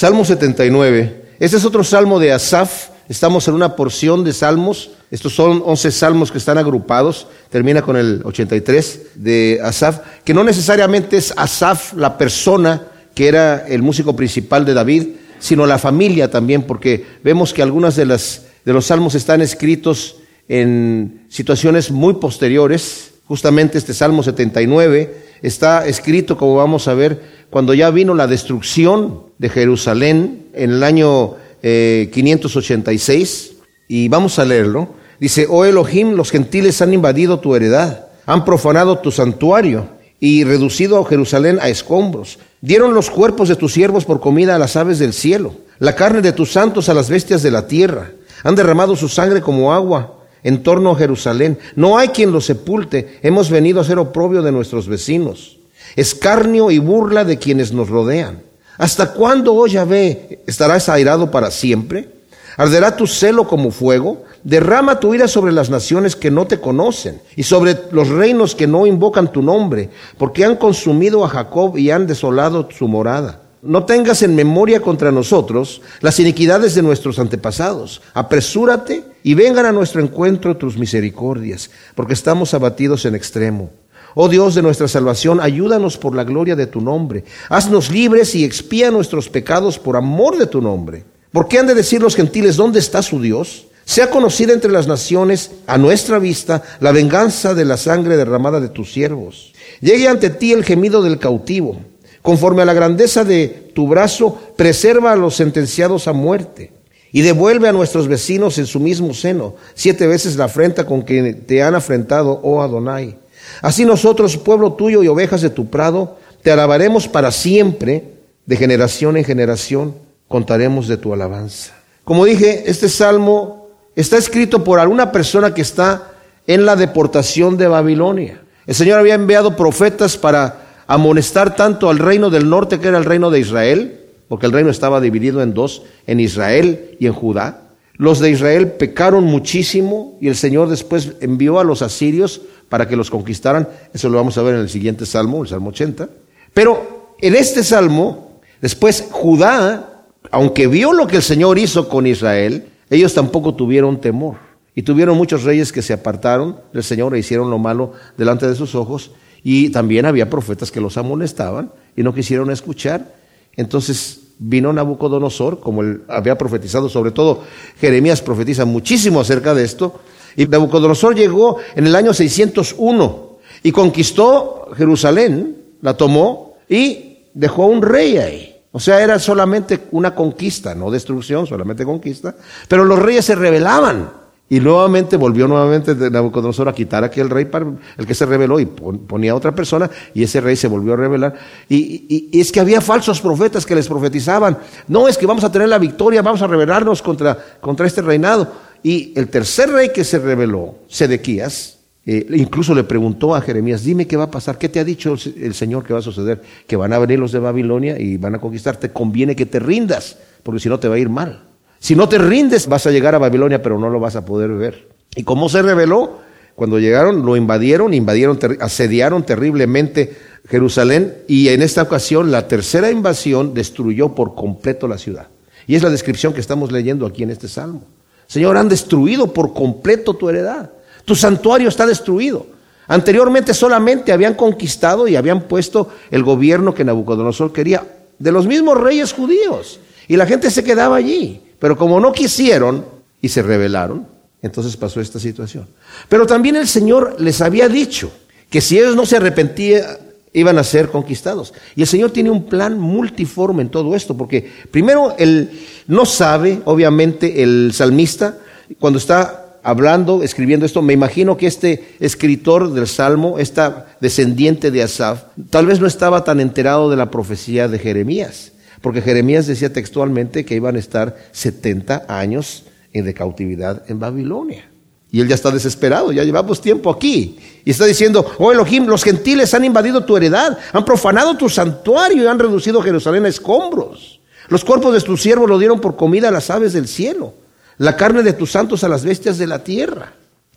Salmo 0.00 0.24
79. 0.24 1.24
Este 1.38 1.58
es 1.58 1.64
otro 1.66 1.84
salmo 1.84 2.18
de 2.18 2.32
Asaf. 2.32 2.88
Estamos 3.06 3.46
en 3.48 3.52
una 3.52 3.76
porción 3.76 4.24
de 4.24 4.32
salmos. 4.32 4.92
Estos 5.10 5.34
son 5.34 5.62
11 5.62 5.90
salmos 5.90 6.32
que 6.32 6.38
están 6.38 6.56
agrupados. 6.56 7.26
Termina 7.50 7.82
con 7.82 7.98
el 7.98 8.22
83 8.24 9.00
de 9.16 9.60
Asaf, 9.62 9.98
que 10.24 10.32
no 10.32 10.42
necesariamente 10.42 11.18
es 11.18 11.34
Asaf 11.36 11.92
la 11.92 12.16
persona 12.16 12.82
que 13.14 13.28
era 13.28 13.66
el 13.68 13.82
músico 13.82 14.16
principal 14.16 14.64
de 14.64 14.72
David, 14.72 15.06
sino 15.38 15.66
la 15.66 15.76
familia 15.76 16.30
también, 16.30 16.62
porque 16.62 17.04
vemos 17.22 17.52
que 17.52 17.60
algunas 17.60 17.94
de 17.94 18.06
las 18.06 18.46
de 18.64 18.72
los 18.72 18.86
salmos 18.86 19.14
están 19.14 19.42
escritos 19.42 20.16
en 20.48 21.26
situaciones 21.28 21.90
muy 21.90 22.14
posteriores. 22.14 23.10
Justamente 23.26 23.76
este 23.76 23.92
Salmo 23.92 24.22
79 24.22 25.29
está 25.42 25.86
escrito, 25.86 26.36
como 26.36 26.56
vamos 26.56 26.88
a 26.88 26.94
ver, 26.94 27.20
cuando 27.50 27.74
ya 27.74 27.90
vino 27.90 28.14
la 28.14 28.26
destrucción 28.26 29.24
de 29.38 29.48
Jerusalén 29.48 30.46
en 30.54 30.70
el 30.70 30.82
año 30.82 31.34
586. 31.62 33.50
Eh, 33.52 33.56
y 33.88 34.08
vamos 34.08 34.38
a 34.38 34.44
leerlo. 34.44 34.88
Dice, 35.18 35.46
oh 35.50 35.64
Elohim, 35.64 36.12
los 36.12 36.30
gentiles 36.30 36.80
han 36.80 36.94
invadido 36.94 37.40
tu 37.40 37.54
heredad, 37.54 38.06
han 38.24 38.44
profanado 38.44 38.98
tu 39.00 39.10
santuario 39.10 39.88
y 40.20 40.44
reducido 40.44 40.98
a 40.98 41.04
Jerusalén 41.04 41.58
a 41.60 41.68
escombros. 41.68 42.38
Dieron 42.60 42.94
los 42.94 43.10
cuerpos 43.10 43.48
de 43.48 43.56
tus 43.56 43.72
siervos 43.72 44.04
por 44.04 44.20
comida 44.20 44.54
a 44.54 44.58
las 44.58 44.76
aves 44.76 44.98
del 44.98 45.12
cielo, 45.12 45.54
la 45.78 45.96
carne 45.96 46.22
de 46.22 46.32
tus 46.32 46.52
santos 46.52 46.88
a 46.88 46.94
las 46.94 47.10
bestias 47.10 47.42
de 47.42 47.50
la 47.50 47.66
tierra. 47.66 48.12
Han 48.44 48.54
derramado 48.54 48.94
su 48.94 49.08
sangre 49.08 49.40
como 49.40 49.74
agua 49.74 50.19
en 50.42 50.62
torno 50.62 50.90
a 50.90 50.96
Jerusalén. 50.96 51.58
No 51.76 51.98
hay 51.98 52.08
quien 52.08 52.32
los 52.32 52.46
sepulte. 52.46 53.18
Hemos 53.22 53.50
venido 53.50 53.80
a 53.80 53.84
ser 53.84 53.98
oprobio 53.98 54.42
de 54.42 54.52
nuestros 54.52 54.88
vecinos, 54.88 55.58
escarnio 55.96 56.70
y 56.70 56.78
burla 56.78 57.24
de 57.24 57.38
quienes 57.38 57.72
nos 57.72 57.88
rodean. 57.88 58.42
¿Hasta 58.78 59.12
cuándo, 59.12 59.54
oh 59.54 59.66
Yahvé, 59.66 60.40
estarás 60.46 60.88
airado 60.88 61.30
para 61.30 61.50
siempre? 61.50 62.08
¿Arderá 62.56 62.96
tu 62.96 63.06
celo 63.06 63.46
como 63.46 63.70
fuego? 63.70 64.24
Derrama 64.42 65.00
tu 65.00 65.14
ira 65.14 65.28
sobre 65.28 65.52
las 65.52 65.70
naciones 65.70 66.16
que 66.16 66.30
no 66.30 66.46
te 66.46 66.60
conocen 66.60 67.20
y 67.36 67.42
sobre 67.42 67.76
los 67.92 68.08
reinos 68.08 68.54
que 68.54 68.66
no 68.66 68.86
invocan 68.86 69.32
tu 69.32 69.42
nombre, 69.42 69.90
porque 70.18 70.44
han 70.44 70.56
consumido 70.56 71.24
a 71.24 71.28
Jacob 71.28 71.76
y 71.76 71.90
han 71.90 72.06
desolado 72.06 72.68
su 72.70 72.88
morada. 72.88 73.42
No 73.62 73.84
tengas 73.84 74.22
en 74.22 74.34
memoria 74.34 74.80
contra 74.80 75.12
nosotros 75.12 75.82
las 76.00 76.18
iniquidades 76.18 76.74
de 76.74 76.82
nuestros 76.82 77.18
antepasados. 77.18 78.00
Apresúrate 78.14 79.04
y 79.22 79.34
vengan 79.34 79.66
a 79.66 79.72
nuestro 79.72 80.02
encuentro 80.02 80.56
tus 80.56 80.76
misericordias, 80.76 81.70
porque 81.94 82.14
estamos 82.14 82.54
abatidos 82.54 83.04
en 83.04 83.14
extremo. 83.14 83.70
Oh 84.14 84.28
Dios 84.28 84.54
de 84.54 84.62
nuestra 84.62 84.88
salvación, 84.88 85.40
ayúdanos 85.40 85.96
por 85.96 86.14
la 86.14 86.24
gloria 86.24 86.56
de 86.56 86.66
tu 86.66 86.80
nombre. 86.80 87.24
Haznos 87.48 87.90
libres 87.90 88.34
y 88.34 88.44
expía 88.44 88.90
nuestros 88.90 89.28
pecados 89.28 89.78
por 89.78 89.96
amor 89.96 90.36
de 90.36 90.46
tu 90.46 90.60
nombre. 90.60 91.04
¿Por 91.32 91.46
qué 91.46 91.58
han 91.58 91.66
de 91.66 91.74
decir 91.74 92.02
los 92.02 92.16
gentiles 92.16 92.56
dónde 92.56 92.80
está 92.80 93.02
su 93.02 93.20
Dios? 93.20 93.66
Sea 93.84 94.10
conocida 94.10 94.52
entre 94.52 94.72
las 94.72 94.88
naciones 94.88 95.52
a 95.66 95.78
nuestra 95.78 96.18
vista 96.18 96.62
la 96.80 96.92
venganza 96.92 97.54
de 97.54 97.64
la 97.64 97.76
sangre 97.76 98.16
derramada 98.16 98.60
de 98.60 98.68
tus 98.68 98.92
siervos. 98.92 99.52
Llegue 99.80 100.08
ante 100.08 100.30
ti 100.30 100.52
el 100.52 100.64
gemido 100.64 101.02
del 101.02 101.18
cautivo 101.18 101.80
Conforme 102.22 102.62
a 102.62 102.66
la 102.66 102.74
grandeza 102.74 103.24
de 103.24 103.70
tu 103.74 103.88
brazo, 103.88 104.38
preserva 104.56 105.12
a 105.12 105.16
los 105.16 105.36
sentenciados 105.36 106.06
a 106.06 106.12
muerte 106.12 106.72
y 107.12 107.22
devuelve 107.22 107.68
a 107.68 107.72
nuestros 107.72 108.08
vecinos 108.08 108.58
en 108.58 108.66
su 108.66 108.80
mismo 108.80 109.14
seno 109.14 109.54
siete 109.74 110.06
veces 110.06 110.36
la 110.36 110.44
afrenta 110.44 110.86
con 110.86 111.02
que 111.02 111.34
te 111.34 111.62
han 111.62 111.74
afrentado, 111.74 112.40
oh 112.42 112.62
Adonai. 112.62 113.16
Así 113.62 113.84
nosotros, 113.84 114.36
pueblo 114.36 114.74
tuyo 114.74 115.02
y 115.02 115.08
ovejas 115.08 115.40
de 115.40 115.50
tu 115.50 115.68
prado, 115.70 116.18
te 116.42 116.50
alabaremos 116.50 117.08
para 117.08 117.30
siempre, 117.30 118.14
de 118.46 118.56
generación 118.56 119.16
en 119.16 119.24
generación, 119.24 119.94
contaremos 120.28 120.88
de 120.88 120.96
tu 120.96 121.12
alabanza. 121.12 121.74
Como 122.04 122.24
dije, 122.24 122.64
este 122.66 122.88
salmo 122.88 123.68
está 123.94 124.16
escrito 124.16 124.64
por 124.64 124.78
alguna 124.78 125.12
persona 125.12 125.52
que 125.52 125.62
está 125.62 126.12
en 126.46 126.64
la 126.64 126.76
deportación 126.76 127.56
de 127.56 127.68
Babilonia. 127.68 128.40
El 128.66 128.74
Señor 128.74 128.98
había 128.98 129.14
enviado 129.14 129.56
profetas 129.56 130.16
para 130.16 130.82
amonestar 130.86 131.54
tanto 131.54 131.90
al 131.90 131.98
reino 131.98 132.30
del 132.30 132.48
norte, 132.48 132.80
que 132.80 132.88
era 132.88 132.98
el 132.98 133.04
reino 133.04 133.30
de 133.30 133.40
Israel, 133.40 133.99
porque 134.30 134.46
el 134.46 134.52
reino 134.52 134.70
estaba 134.70 135.00
dividido 135.00 135.42
en 135.42 135.54
dos, 135.54 135.82
en 136.06 136.20
Israel 136.20 136.96
y 137.00 137.08
en 137.08 137.12
Judá. 137.12 137.62
Los 137.96 138.20
de 138.20 138.30
Israel 138.30 138.70
pecaron 138.70 139.24
muchísimo 139.24 140.16
y 140.20 140.28
el 140.28 140.36
Señor 140.36 140.68
después 140.68 141.14
envió 141.20 141.58
a 141.58 141.64
los 141.64 141.82
asirios 141.82 142.40
para 142.68 142.86
que 142.86 142.94
los 142.94 143.10
conquistaran. 143.10 143.68
Eso 143.92 144.08
lo 144.08 144.18
vamos 144.18 144.38
a 144.38 144.42
ver 144.42 144.54
en 144.54 144.60
el 144.60 144.68
siguiente 144.68 145.04
salmo, 145.04 145.42
el 145.42 145.48
salmo 145.48 145.70
80. 145.70 146.08
Pero 146.54 147.16
en 147.20 147.34
este 147.34 147.64
salmo, 147.64 148.40
después 148.60 149.08
Judá, 149.10 150.04
aunque 150.30 150.68
vio 150.68 150.92
lo 150.92 151.08
que 151.08 151.16
el 151.16 151.22
Señor 151.22 151.58
hizo 151.58 151.88
con 151.88 152.06
Israel, 152.06 152.66
ellos 152.88 153.12
tampoco 153.12 153.56
tuvieron 153.56 154.00
temor. 154.00 154.36
Y 154.76 154.82
tuvieron 154.82 155.16
muchos 155.16 155.42
reyes 155.42 155.72
que 155.72 155.82
se 155.82 155.92
apartaron 155.92 156.60
del 156.72 156.84
Señor 156.84 157.16
e 157.16 157.18
hicieron 157.18 157.50
lo 157.50 157.58
malo 157.58 157.94
delante 158.16 158.46
de 158.46 158.54
sus 158.54 158.76
ojos. 158.76 159.10
Y 159.42 159.70
también 159.70 160.06
había 160.06 160.30
profetas 160.30 160.70
que 160.70 160.80
los 160.80 160.96
amonestaban 160.96 161.72
y 161.96 162.04
no 162.04 162.14
quisieron 162.14 162.52
escuchar. 162.52 163.18
Entonces 163.56 164.20
vino 164.38 164.72
Nabucodonosor, 164.72 165.60
como 165.60 165.82
él 165.82 166.02
había 166.08 166.38
profetizado, 166.38 166.88
sobre 166.88 167.10
todo 167.10 167.44
Jeremías 167.78 168.22
profetiza 168.22 168.64
muchísimo 168.64 169.20
acerca 169.20 169.54
de 169.54 169.64
esto. 169.64 170.00
Y 170.36 170.46
Nabucodonosor 170.46 171.14
llegó 171.14 171.58
en 171.74 171.86
el 171.86 171.94
año 171.94 172.14
601 172.14 173.30
y 173.62 173.72
conquistó 173.72 174.68
Jerusalén, 174.76 175.56
la 175.82 175.96
tomó 175.96 176.54
y 176.68 177.18
dejó 177.34 177.66
un 177.66 177.82
rey 177.82 178.16
ahí. 178.16 178.56
O 178.72 178.78
sea, 178.78 179.02
era 179.02 179.18
solamente 179.18 179.80
una 179.90 180.14
conquista, 180.14 180.74
no 180.74 180.90
destrucción, 180.90 181.46
solamente 181.46 181.84
conquista. 181.84 182.36
Pero 182.68 182.84
los 182.84 182.98
reyes 182.98 183.24
se 183.24 183.34
rebelaban. 183.34 184.19
Y 184.52 184.58
nuevamente 184.58 185.16
volvió 185.16 185.46
nuevamente 185.46 185.94
Nabucodonosor 185.94 186.68
a 186.68 186.72
quitar 186.72 187.04
a 187.04 187.06
aquel 187.06 187.30
rey, 187.30 187.48
el 187.96 188.04
que 188.04 188.14
se 188.14 188.26
rebeló, 188.26 188.58
y 188.58 188.66
ponía 188.66 189.30
a 189.30 189.36
otra 189.36 189.54
persona, 189.54 189.88
y 190.12 190.24
ese 190.24 190.40
rey 190.40 190.56
se 190.56 190.66
volvió 190.66 190.94
a 190.94 190.96
rebelar. 190.96 191.34
Y, 191.68 192.28
es 192.32 192.50
que 192.50 192.58
había 192.58 192.80
falsos 192.80 193.20
profetas 193.20 193.64
que 193.64 193.76
les 193.76 193.86
profetizaban, 193.86 194.58
no, 194.88 195.06
es 195.06 195.16
que 195.16 195.24
vamos 195.24 195.44
a 195.44 195.52
tener 195.52 195.68
la 195.68 195.78
victoria, 195.78 196.20
vamos 196.20 196.42
a 196.42 196.48
rebelarnos 196.48 197.00
contra, 197.00 197.38
contra 197.60 197.86
este 197.86 198.02
reinado. 198.02 198.52
Y 198.82 199.12
el 199.14 199.28
tercer 199.28 199.70
rey 199.70 199.92
que 199.94 200.02
se 200.02 200.18
rebeló, 200.18 200.78
Sedequías, 200.88 201.78
eh, 202.04 202.26
incluso 202.30 202.74
le 202.74 202.82
preguntó 202.82 203.36
a 203.36 203.42
Jeremías, 203.42 203.84
dime 203.84 204.08
qué 204.08 204.16
va 204.16 204.24
a 204.24 204.30
pasar, 204.32 204.58
qué 204.58 204.68
te 204.68 204.80
ha 204.80 204.84
dicho 204.84 205.14
el 205.14 205.54
Señor 205.54 205.84
que 205.84 205.92
va 205.92 206.00
a 206.00 206.02
suceder, 206.02 206.42
que 206.66 206.74
van 206.74 206.92
a 206.92 206.98
venir 206.98 207.20
los 207.20 207.30
de 207.30 207.38
Babilonia 207.38 208.00
y 208.00 208.16
van 208.16 208.34
a 208.34 208.40
conquistar, 208.40 208.78
te 208.78 208.90
conviene 208.90 209.36
que 209.36 209.46
te 209.46 209.60
rindas, 209.60 210.18
porque 210.42 210.58
si 210.58 210.68
no 210.68 210.80
te 210.80 210.88
va 210.88 210.96
a 210.96 210.98
ir 210.98 211.08
mal. 211.08 211.49
Si 211.80 211.96
no 211.96 212.08
te 212.08 212.18
rindes, 212.18 212.68
vas 212.68 212.86
a 212.86 212.90
llegar 212.90 213.14
a 213.14 213.18
Babilonia, 213.18 213.62
pero 213.62 213.78
no 213.78 213.88
lo 213.88 213.98
vas 213.98 214.14
a 214.14 214.24
poder 214.24 214.50
ver. 214.50 214.88
¿Y 215.16 215.24
cómo 215.24 215.48
se 215.48 215.62
reveló? 215.62 216.18
Cuando 216.54 216.78
llegaron, 216.78 217.24
lo 217.24 217.36
invadieron, 217.36 217.94
invadieron, 217.94 218.38
asediaron 218.60 219.24
terriblemente 219.24 220.14
Jerusalén 220.46 221.16
y 221.26 221.48
en 221.48 221.62
esta 221.62 221.82
ocasión 221.82 222.30
la 222.30 222.48
tercera 222.48 222.90
invasión 222.90 223.54
destruyó 223.54 224.14
por 224.14 224.34
completo 224.34 224.86
la 224.86 224.98
ciudad. 224.98 225.28
Y 225.66 225.74
es 225.74 225.82
la 225.82 225.88
descripción 225.88 226.34
que 226.34 226.40
estamos 226.40 226.70
leyendo 226.70 227.06
aquí 227.06 227.22
en 227.22 227.30
este 227.30 227.48
salmo. 227.48 227.82
Señor, 228.26 228.58
han 228.58 228.68
destruido 228.68 229.32
por 229.32 229.54
completo 229.54 230.14
tu 230.14 230.28
heredad. 230.28 230.70
Tu 231.06 231.16
santuario 231.16 231.68
está 231.68 231.86
destruido. 231.86 232.46
Anteriormente 232.88 233.54
solamente 233.54 234.12
habían 234.12 234.34
conquistado 234.34 235.08
y 235.08 235.16
habían 235.16 235.42
puesto 235.42 235.88
el 236.10 236.22
gobierno 236.24 236.74
que 236.74 236.84
Nabucodonosor 236.84 237.52
quería 237.52 237.86
de 238.18 238.32
los 238.32 238.46
mismos 238.46 238.78
reyes 238.78 239.12
judíos. 239.12 239.80
Y 240.08 240.16
la 240.16 240.26
gente 240.26 240.50
se 240.50 240.62
quedaba 240.62 240.96
allí. 240.96 241.40
Pero 241.60 241.76
como 241.76 242.00
no 242.00 242.12
quisieron 242.12 242.84
y 243.22 243.28
se 243.28 243.42
rebelaron, 243.42 244.06
entonces 244.42 244.76
pasó 244.76 245.00
esta 245.00 245.20
situación. 245.20 245.68
Pero 246.08 246.26
también 246.26 246.56
el 246.56 246.66
Señor 246.66 247.16
les 247.20 247.40
había 247.40 247.68
dicho 247.68 248.10
que 248.48 248.60
si 248.60 248.78
ellos 248.78 248.96
no 248.96 249.06
se 249.06 249.16
arrepentían, 249.16 249.84
iban 250.32 250.58
a 250.58 250.64
ser 250.64 250.88
conquistados. 250.88 251.52
Y 251.76 251.82
el 251.82 251.86
Señor 251.86 252.10
tiene 252.10 252.30
un 252.30 252.46
plan 252.46 252.78
multiforme 252.78 253.62
en 253.62 253.68
todo 253.68 253.94
esto, 253.94 254.16
porque 254.16 254.50
primero 254.70 255.14
él 255.18 255.50
no 255.86 256.06
sabe, 256.06 256.62
obviamente, 256.64 257.42
el 257.42 257.72
salmista, 257.74 258.38
cuando 258.78 258.98
está 258.98 259.58
hablando, 259.62 260.22
escribiendo 260.22 260.64
esto, 260.64 260.82
me 260.82 260.92
imagino 260.92 261.36
que 261.36 261.46
este 261.46 261.96
escritor 262.00 262.72
del 262.72 262.86
Salmo, 262.86 263.38
esta 263.38 263.94
descendiente 264.00 264.70
de 264.70 264.82
Asaf, 264.82 265.24
tal 265.50 265.66
vez 265.66 265.80
no 265.80 265.86
estaba 265.86 266.24
tan 266.24 266.40
enterado 266.40 266.88
de 266.90 266.96
la 266.96 267.10
profecía 267.10 267.68
de 267.68 267.78
Jeremías. 267.78 268.52
Porque 268.80 269.02
Jeremías 269.02 269.46
decía 269.46 269.72
textualmente 269.72 270.44
que 270.44 270.54
iban 270.54 270.76
a 270.76 270.78
estar 270.78 271.16
70 271.32 272.06
años 272.08 272.64
de 272.92 273.14
cautividad 273.14 273.82
en 273.88 274.00
Babilonia. 274.00 274.68
Y 275.12 275.20
él 275.20 275.28
ya 275.28 275.34
está 275.34 275.50
desesperado, 275.50 276.12
ya 276.12 276.22
llevamos 276.22 276.60
tiempo 276.60 276.90
aquí. 276.90 277.38
Y 277.64 277.70
está 277.70 277.84
diciendo, 277.84 278.24
oh 278.38 278.52
Elohim, 278.52 278.86
los 278.86 279.02
gentiles 279.02 279.52
han 279.54 279.64
invadido 279.64 280.04
tu 280.04 280.16
heredad, 280.16 280.56
han 280.72 280.84
profanado 280.84 281.36
tu 281.36 281.48
santuario 281.48 282.22
y 282.22 282.26
han 282.26 282.38
reducido 282.38 282.80
Jerusalén 282.80 283.24
a 283.24 283.28
escombros. 283.28 284.20
Los 284.48 284.64
cuerpos 284.64 284.94
de 284.94 285.00
tus 285.00 285.20
siervos 285.20 285.48
lo 285.48 285.58
dieron 285.58 285.80
por 285.80 285.96
comida 285.96 286.28
a 286.28 286.32
las 286.32 286.50
aves 286.50 286.72
del 286.72 286.86
cielo, 286.86 287.34
la 287.78 287.96
carne 287.96 288.22
de 288.22 288.32
tus 288.32 288.52
santos 288.52 288.84
a 288.84 288.88
las 288.88 289.04
bestias 289.04 289.38
de 289.38 289.46
la 289.46 289.64
tierra. 289.64 290.12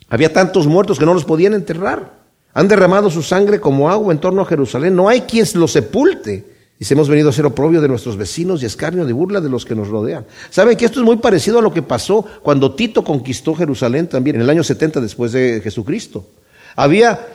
Había 0.08 0.32
tantos 0.32 0.66
muertos 0.66 0.98
que 0.98 1.06
no 1.06 1.14
los 1.14 1.24
podían 1.24 1.54
enterrar. 1.54 2.12
Han 2.52 2.68
derramado 2.68 3.10
su 3.10 3.22
sangre 3.22 3.60
como 3.60 3.90
agua 3.90 4.12
en 4.12 4.20
torno 4.20 4.42
a 4.42 4.46
Jerusalén. 4.46 4.94
No 4.94 5.08
hay 5.08 5.22
quien 5.22 5.46
los 5.54 5.72
sepulte. 5.72 6.53
Dice, 6.78 6.94
hemos 6.94 7.08
venido 7.08 7.28
a 7.28 7.32
ser 7.32 7.46
oprobio 7.46 7.80
de 7.80 7.88
nuestros 7.88 8.16
vecinos 8.16 8.62
y 8.62 8.66
escarnio 8.66 9.04
de 9.04 9.12
burla 9.12 9.40
de 9.40 9.48
los 9.48 9.64
que 9.64 9.76
nos 9.76 9.88
rodean. 9.88 10.26
¿Saben 10.50 10.76
que 10.76 10.84
esto 10.84 11.00
es 11.00 11.06
muy 11.06 11.16
parecido 11.16 11.60
a 11.60 11.62
lo 11.62 11.72
que 11.72 11.82
pasó 11.82 12.24
cuando 12.42 12.74
Tito 12.74 13.04
conquistó 13.04 13.54
Jerusalén 13.54 14.08
también 14.08 14.36
en 14.36 14.42
el 14.42 14.50
año 14.50 14.64
70 14.64 15.00
después 15.00 15.32
de 15.32 15.60
Jesucristo? 15.62 16.26
Había 16.74 17.28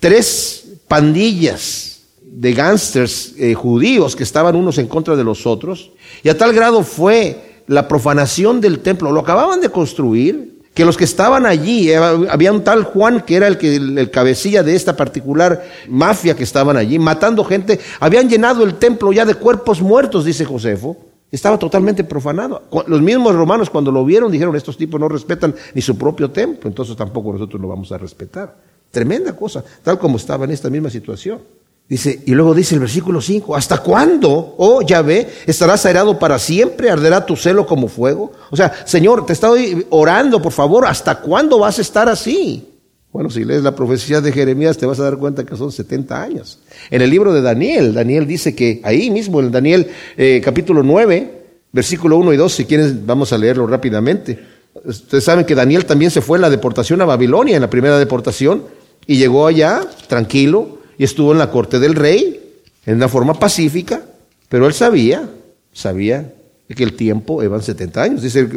tres 0.00 0.64
pandillas 0.88 2.00
de 2.22 2.52
gángsters 2.52 3.34
eh, 3.38 3.54
judíos 3.54 4.16
que 4.16 4.22
estaban 4.22 4.56
unos 4.56 4.78
en 4.78 4.88
contra 4.88 5.14
de 5.14 5.24
los 5.24 5.46
otros 5.46 5.92
y 6.22 6.28
a 6.28 6.36
tal 6.36 6.52
grado 6.52 6.82
fue 6.82 7.62
la 7.66 7.88
profanación 7.88 8.60
del 8.60 8.80
templo. 8.80 9.12
Lo 9.12 9.20
acababan 9.20 9.60
de 9.60 9.70
construir, 9.70 10.55
que 10.76 10.84
los 10.84 10.98
que 10.98 11.04
estaban 11.04 11.46
allí, 11.46 11.90
eh, 11.90 11.96
había 11.96 12.52
un 12.52 12.62
tal 12.62 12.84
Juan 12.84 13.22
que 13.22 13.36
era 13.36 13.48
el, 13.48 13.56
que, 13.56 13.76
el 13.76 14.10
cabecilla 14.10 14.62
de 14.62 14.76
esta 14.76 14.94
particular 14.94 15.64
mafia 15.88 16.36
que 16.36 16.44
estaban 16.44 16.76
allí, 16.76 16.98
matando 16.98 17.42
gente, 17.44 17.80
habían 17.98 18.28
llenado 18.28 18.62
el 18.62 18.74
templo 18.74 19.10
ya 19.10 19.24
de 19.24 19.34
cuerpos 19.36 19.80
muertos, 19.80 20.26
dice 20.26 20.44
Josefo. 20.44 20.98
Estaba 21.32 21.58
totalmente 21.58 22.04
profanado. 22.04 22.64
Los 22.86 23.00
mismos 23.00 23.34
romanos 23.34 23.70
cuando 23.70 23.90
lo 23.90 24.04
vieron 24.04 24.30
dijeron, 24.30 24.54
estos 24.54 24.76
tipos 24.76 25.00
no 25.00 25.08
respetan 25.08 25.54
ni 25.72 25.80
su 25.80 25.96
propio 25.96 26.30
templo, 26.30 26.68
entonces 26.68 26.94
tampoco 26.94 27.32
nosotros 27.32 27.60
lo 27.60 27.68
vamos 27.68 27.90
a 27.92 27.96
respetar. 27.96 28.54
Tremenda 28.90 29.34
cosa, 29.34 29.64
tal 29.82 29.98
como 29.98 30.18
estaba 30.18 30.44
en 30.44 30.50
esta 30.50 30.68
misma 30.68 30.90
situación. 30.90 31.40
Dice, 31.88 32.20
y 32.26 32.32
luego 32.32 32.52
dice 32.52 32.74
el 32.74 32.80
versículo 32.80 33.20
5, 33.20 33.54
¿hasta 33.54 33.78
cuándo, 33.78 34.54
oh 34.58 34.82
Yahvé, 34.82 35.28
estarás 35.46 35.86
airado 35.86 36.18
para 36.18 36.36
siempre? 36.38 36.90
¿Arderá 36.90 37.24
tu 37.24 37.36
celo 37.36 37.64
como 37.64 37.86
fuego? 37.86 38.32
O 38.50 38.56
sea, 38.56 38.72
Señor, 38.84 39.24
te 39.24 39.34
estoy 39.34 39.86
orando, 39.90 40.42
por 40.42 40.50
favor, 40.50 40.84
¿hasta 40.84 41.20
cuándo 41.20 41.60
vas 41.60 41.78
a 41.78 41.82
estar 41.82 42.08
así? 42.08 42.76
Bueno, 43.12 43.30
si 43.30 43.44
lees 43.44 43.62
la 43.62 43.74
profecía 43.74 44.20
de 44.20 44.32
Jeremías 44.32 44.76
te 44.76 44.84
vas 44.84 44.98
a 44.98 45.04
dar 45.04 45.16
cuenta 45.16 45.46
que 45.46 45.56
son 45.56 45.70
70 45.70 46.20
años. 46.20 46.58
En 46.90 47.02
el 47.02 47.08
libro 47.08 47.32
de 47.32 47.40
Daniel, 47.40 47.94
Daniel 47.94 48.26
dice 48.26 48.54
que 48.54 48.80
ahí 48.82 49.08
mismo, 49.10 49.40
en 49.40 49.52
Daniel 49.52 49.86
eh, 50.16 50.42
capítulo 50.44 50.82
9, 50.82 51.44
versículo 51.70 52.18
1 52.18 52.32
y 52.32 52.36
2, 52.36 52.52
si 52.52 52.64
quieren 52.64 53.06
vamos 53.06 53.32
a 53.32 53.38
leerlo 53.38 53.66
rápidamente. 53.66 54.38
Ustedes 54.84 55.24
saben 55.24 55.46
que 55.46 55.54
Daniel 55.54 55.86
también 55.86 56.10
se 56.10 56.20
fue 56.20 56.36
en 56.36 56.42
la 56.42 56.50
deportación 56.50 57.00
a 57.00 57.04
Babilonia, 57.04 57.54
en 57.54 57.62
la 57.62 57.70
primera 57.70 57.98
deportación, 57.98 58.64
y 59.06 59.16
llegó 59.16 59.46
allá 59.46 59.80
tranquilo, 60.08 60.75
y 60.98 61.04
estuvo 61.04 61.32
en 61.32 61.38
la 61.38 61.50
corte 61.50 61.78
del 61.78 61.94
rey 61.94 62.42
en 62.84 62.96
una 62.96 63.08
forma 63.08 63.34
pacífica, 63.34 64.02
pero 64.48 64.66
él 64.66 64.74
sabía, 64.74 65.28
sabía 65.72 66.32
que 66.74 66.82
el 66.82 66.94
tiempo 66.94 67.42
eran 67.42 67.62
70 67.62 68.02
años. 68.02 68.22
Dice 68.22 68.48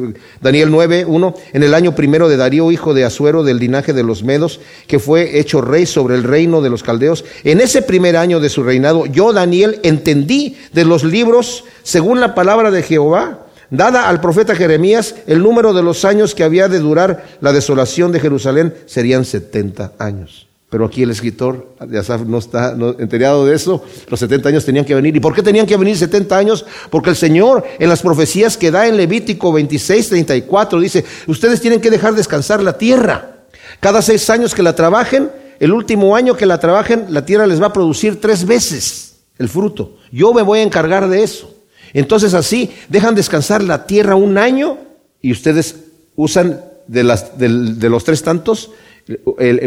Daniel 0.42 0.72
9, 0.72 1.06
1, 1.06 1.34
en 1.54 1.64
el 1.64 1.74
año 1.74 1.94
primero 1.94 2.28
de 2.28 2.38
Darío, 2.38 2.72
hijo 2.72 2.94
de 2.94 3.06
Asuero, 3.06 3.44
del 3.44 3.60
linaje 3.60 3.94
de 3.94 4.04
los 4.04 4.24
Medos, 4.24 4.60
que 4.88 5.00
fue 5.00 5.40
hecho 5.40 5.62
rey 5.62 5.86
sobre 5.86 6.16
el 6.16 6.24
reino 6.24 6.62
de 6.62 6.70
los 6.70 6.82
caldeos, 6.82 7.24
en 7.44 7.62
ese 7.62 7.82
primer 7.82 8.18
año 8.18 8.40
de 8.40 8.50
su 8.50 8.64
reinado, 8.64 9.06
yo, 9.06 9.32
Daniel, 9.32 9.80
entendí 9.84 10.58
de 10.74 10.86
los 10.86 11.04
libros, 11.04 11.66
según 11.84 12.20
la 12.20 12.34
palabra 12.34 12.72
de 12.72 12.82
Jehová, 12.82 13.46
dada 13.70 14.10
al 14.10 14.22
profeta 14.22 14.56
Jeremías, 14.56 15.16
el 15.28 15.44
número 15.44 15.74
de 15.74 15.84
los 15.84 16.04
años 16.04 16.34
que 16.34 16.44
había 16.44 16.68
de 16.68 16.80
durar 16.80 17.38
la 17.42 17.54
desolación 17.54 18.12
de 18.12 18.20
Jerusalén 18.20 18.74
serían 18.88 19.24
70 19.24 19.94
años. 20.00 20.49
Pero 20.70 20.86
aquí 20.86 21.02
el 21.02 21.10
escritor 21.10 21.76
de 21.88 21.98
Asaf 21.98 22.22
no 22.22 22.38
está 22.38 22.78
enterado 23.00 23.46
de 23.46 23.56
eso. 23.56 23.84
Los 24.08 24.20
70 24.20 24.50
años 24.50 24.66
tenían 24.66 24.86
que 24.86 24.94
venir. 24.94 25.16
¿Y 25.16 25.20
por 25.20 25.34
qué 25.34 25.42
tenían 25.42 25.66
que 25.66 25.76
venir 25.76 25.98
70 25.98 26.38
años? 26.38 26.64
Porque 26.92 27.10
el 27.10 27.16
Señor 27.16 27.66
en 27.80 27.90
las 27.90 28.04
profecías 28.04 28.56
que 28.56 28.70
da 28.70 28.88
en 28.88 28.96
Levítico 28.96 29.52
26, 29.52 30.10
34 30.10 30.80
dice, 30.80 31.04
ustedes 31.26 31.60
tienen 31.60 31.82
que 31.82 31.90
dejar 31.90 32.14
descansar 32.14 32.62
la 32.62 32.78
tierra. 32.78 33.46
Cada 33.80 34.04
seis 34.04 34.30
años 34.30 34.54
que 34.54 34.62
la 34.62 34.76
trabajen, 34.76 35.32
el 35.60 35.74
último 35.74 36.16
año 36.16 36.36
que 36.36 36.46
la 36.46 36.60
trabajen, 36.60 37.08
la 37.10 37.26
tierra 37.26 37.48
les 37.48 37.60
va 37.60 37.68
a 37.68 37.74
producir 37.74 38.22
tres 38.22 38.46
veces 38.46 39.16
el 39.40 39.50
fruto. 39.50 39.98
Yo 40.12 40.34
me 40.34 40.44
voy 40.44 40.60
a 40.60 40.64
encargar 40.64 41.10
de 41.10 41.24
eso. 41.24 41.52
Entonces 41.94 42.36
así, 42.36 42.72
dejan 42.90 43.16
descansar 43.16 43.64
la 43.64 43.88
tierra 43.88 44.16
un 44.16 44.38
año 44.38 44.78
y 45.20 45.32
ustedes 45.32 45.76
usan 46.16 46.64
de, 46.88 47.04
las, 47.04 47.40
de 47.40 47.90
los 47.90 48.04
tres 48.04 48.22
tantos 48.22 48.70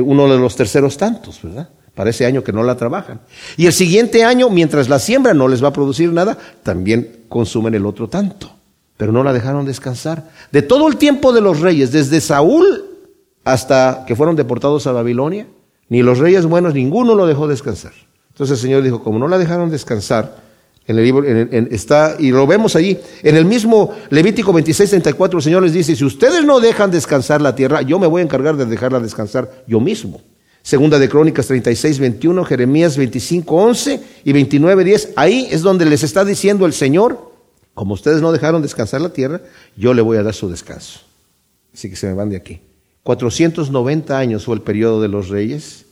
uno 0.04 0.28
de 0.28 0.38
los 0.38 0.56
terceros 0.56 0.96
tantos, 0.96 1.40
¿verdad? 1.42 1.68
Para 1.94 2.10
ese 2.10 2.24
año 2.24 2.42
que 2.42 2.52
no 2.52 2.62
la 2.62 2.76
trabajan. 2.76 3.20
Y 3.56 3.66
el 3.66 3.72
siguiente 3.72 4.24
año, 4.24 4.48
mientras 4.48 4.88
la 4.88 4.98
siembra 4.98 5.34
no 5.34 5.48
les 5.48 5.62
va 5.62 5.68
a 5.68 5.72
producir 5.72 6.12
nada, 6.12 6.38
también 6.62 7.24
consumen 7.28 7.74
el 7.74 7.84
otro 7.86 8.08
tanto. 8.08 8.50
Pero 8.96 9.12
no 9.12 9.24
la 9.24 9.32
dejaron 9.32 9.66
descansar. 9.66 10.30
De 10.52 10.62
todo 10.62 10.88
el 10.88 10.96
tiempo 10.96 11.32
de 11.32 11.40
los 11.40 11.60
reyes, 11.60 11.92
desde 11.92 12.20
Saúl 12.20 12.84
hasta 13.44 14.04
que 14.06 14.14
fueron 14.14 14.36
deportados 14.36 14.86
a 14.86 14.92
Babilonia, 14.92 15.46
ni 15.88 16.02
los 16.02 16.18
reyes 16.18 16.46
buenos, 16.46 16.74
ninguno 16.74 17.14
lo 17.14 17.26
dejó 17.26 17.48
descansar. 17.48 17.92
Entonces 18.30 18.58
el 18.58 18.62
Señor 18.62 18.82
dijo, 18.82 19.02
como 19.02 19.18
no 19.18 19.28
la 19.28 19.38
dejaron 19.38 19.70
descansar, 19.70 20.36
en 20.86 20.98
el 20.98 21.04
libro, 21.04 21.24
está, 21.70 22.16
y 22.18 22.30
lo 22.30 22.46
vemos 22.46 22.74
allí, 22.74 22.98
en 23.22 23.36
el 23.36 23.44
mismo 23.44 23.92
Levítico 24.10 24.52
26, 24.52 24.90
34, 24.90 25.38
el 25.38 25.42
Señor 25.42 25.62
les 25.62 25.72
dice, 25.72 25.94
si 25.94 26.04
ustedes 26.04 26.44
no 26.44 26.60
dejan 26.60 26.90
descansar 26.90 27.40
la 27.40 27.54
tierra, 27.54 27.82
yo 27.82 27.98
me 27.98 28.06
voy 28.06 28.20
a 28.20 28.24
encargar 28.24 28.56
de 28.56 28.66
dejarla 28.66 28.98
descansar 29.00 29.64
yo 29.66 29.78
mismo. 29.80 30.20
Segunda 30.62 30.98
de 30.98 31.08
Crónicas 31.08 31.46
36, 31.48 31.98
21, 31.98 32.44
Jeremías 32.44 32.96
25, 32.96 33.54
11 33.54 34.00
y 34.24 34.32
29, 34.32 34.84
10. 34.84 35.12
Ahí 35.16 35.48
es 35.50 35.62
donde 35.62 35.84
les 35.84 36.04
está 36.04 36.24
diciendo 36.24 36.66
el 36.66 36.72
Señor, 36.72 37.32
como 37.74 37.94
ustedes 37.94 38.20
no 38.20 38.30
dejaron 38.30 38.62
descansar 38.62 39.00
la 39.00 39.12
tierra, 39.12 39.40
yo 39.76 39.92
le 39.92 40.02
voy 40.02 40.18
a 40.18 40.22
dar 40.22 40.34
su 40.34 40.48
descanso. 40.48 41.00
Así 41.74 41.90
que 41.90 41.96
se 41.96 42.06
me 42.06 42.14
van 42.14 42.30
de 42.30 42.36
aquí. 42.36 42.60
490 43.02 44.16
años 44.16 44.44
fue 44.44 44.54
el 44.54 44.62
periodo 44.62 45.00
de 45.00 45.08
los 45.08 45.28
reyes 45.28 45.86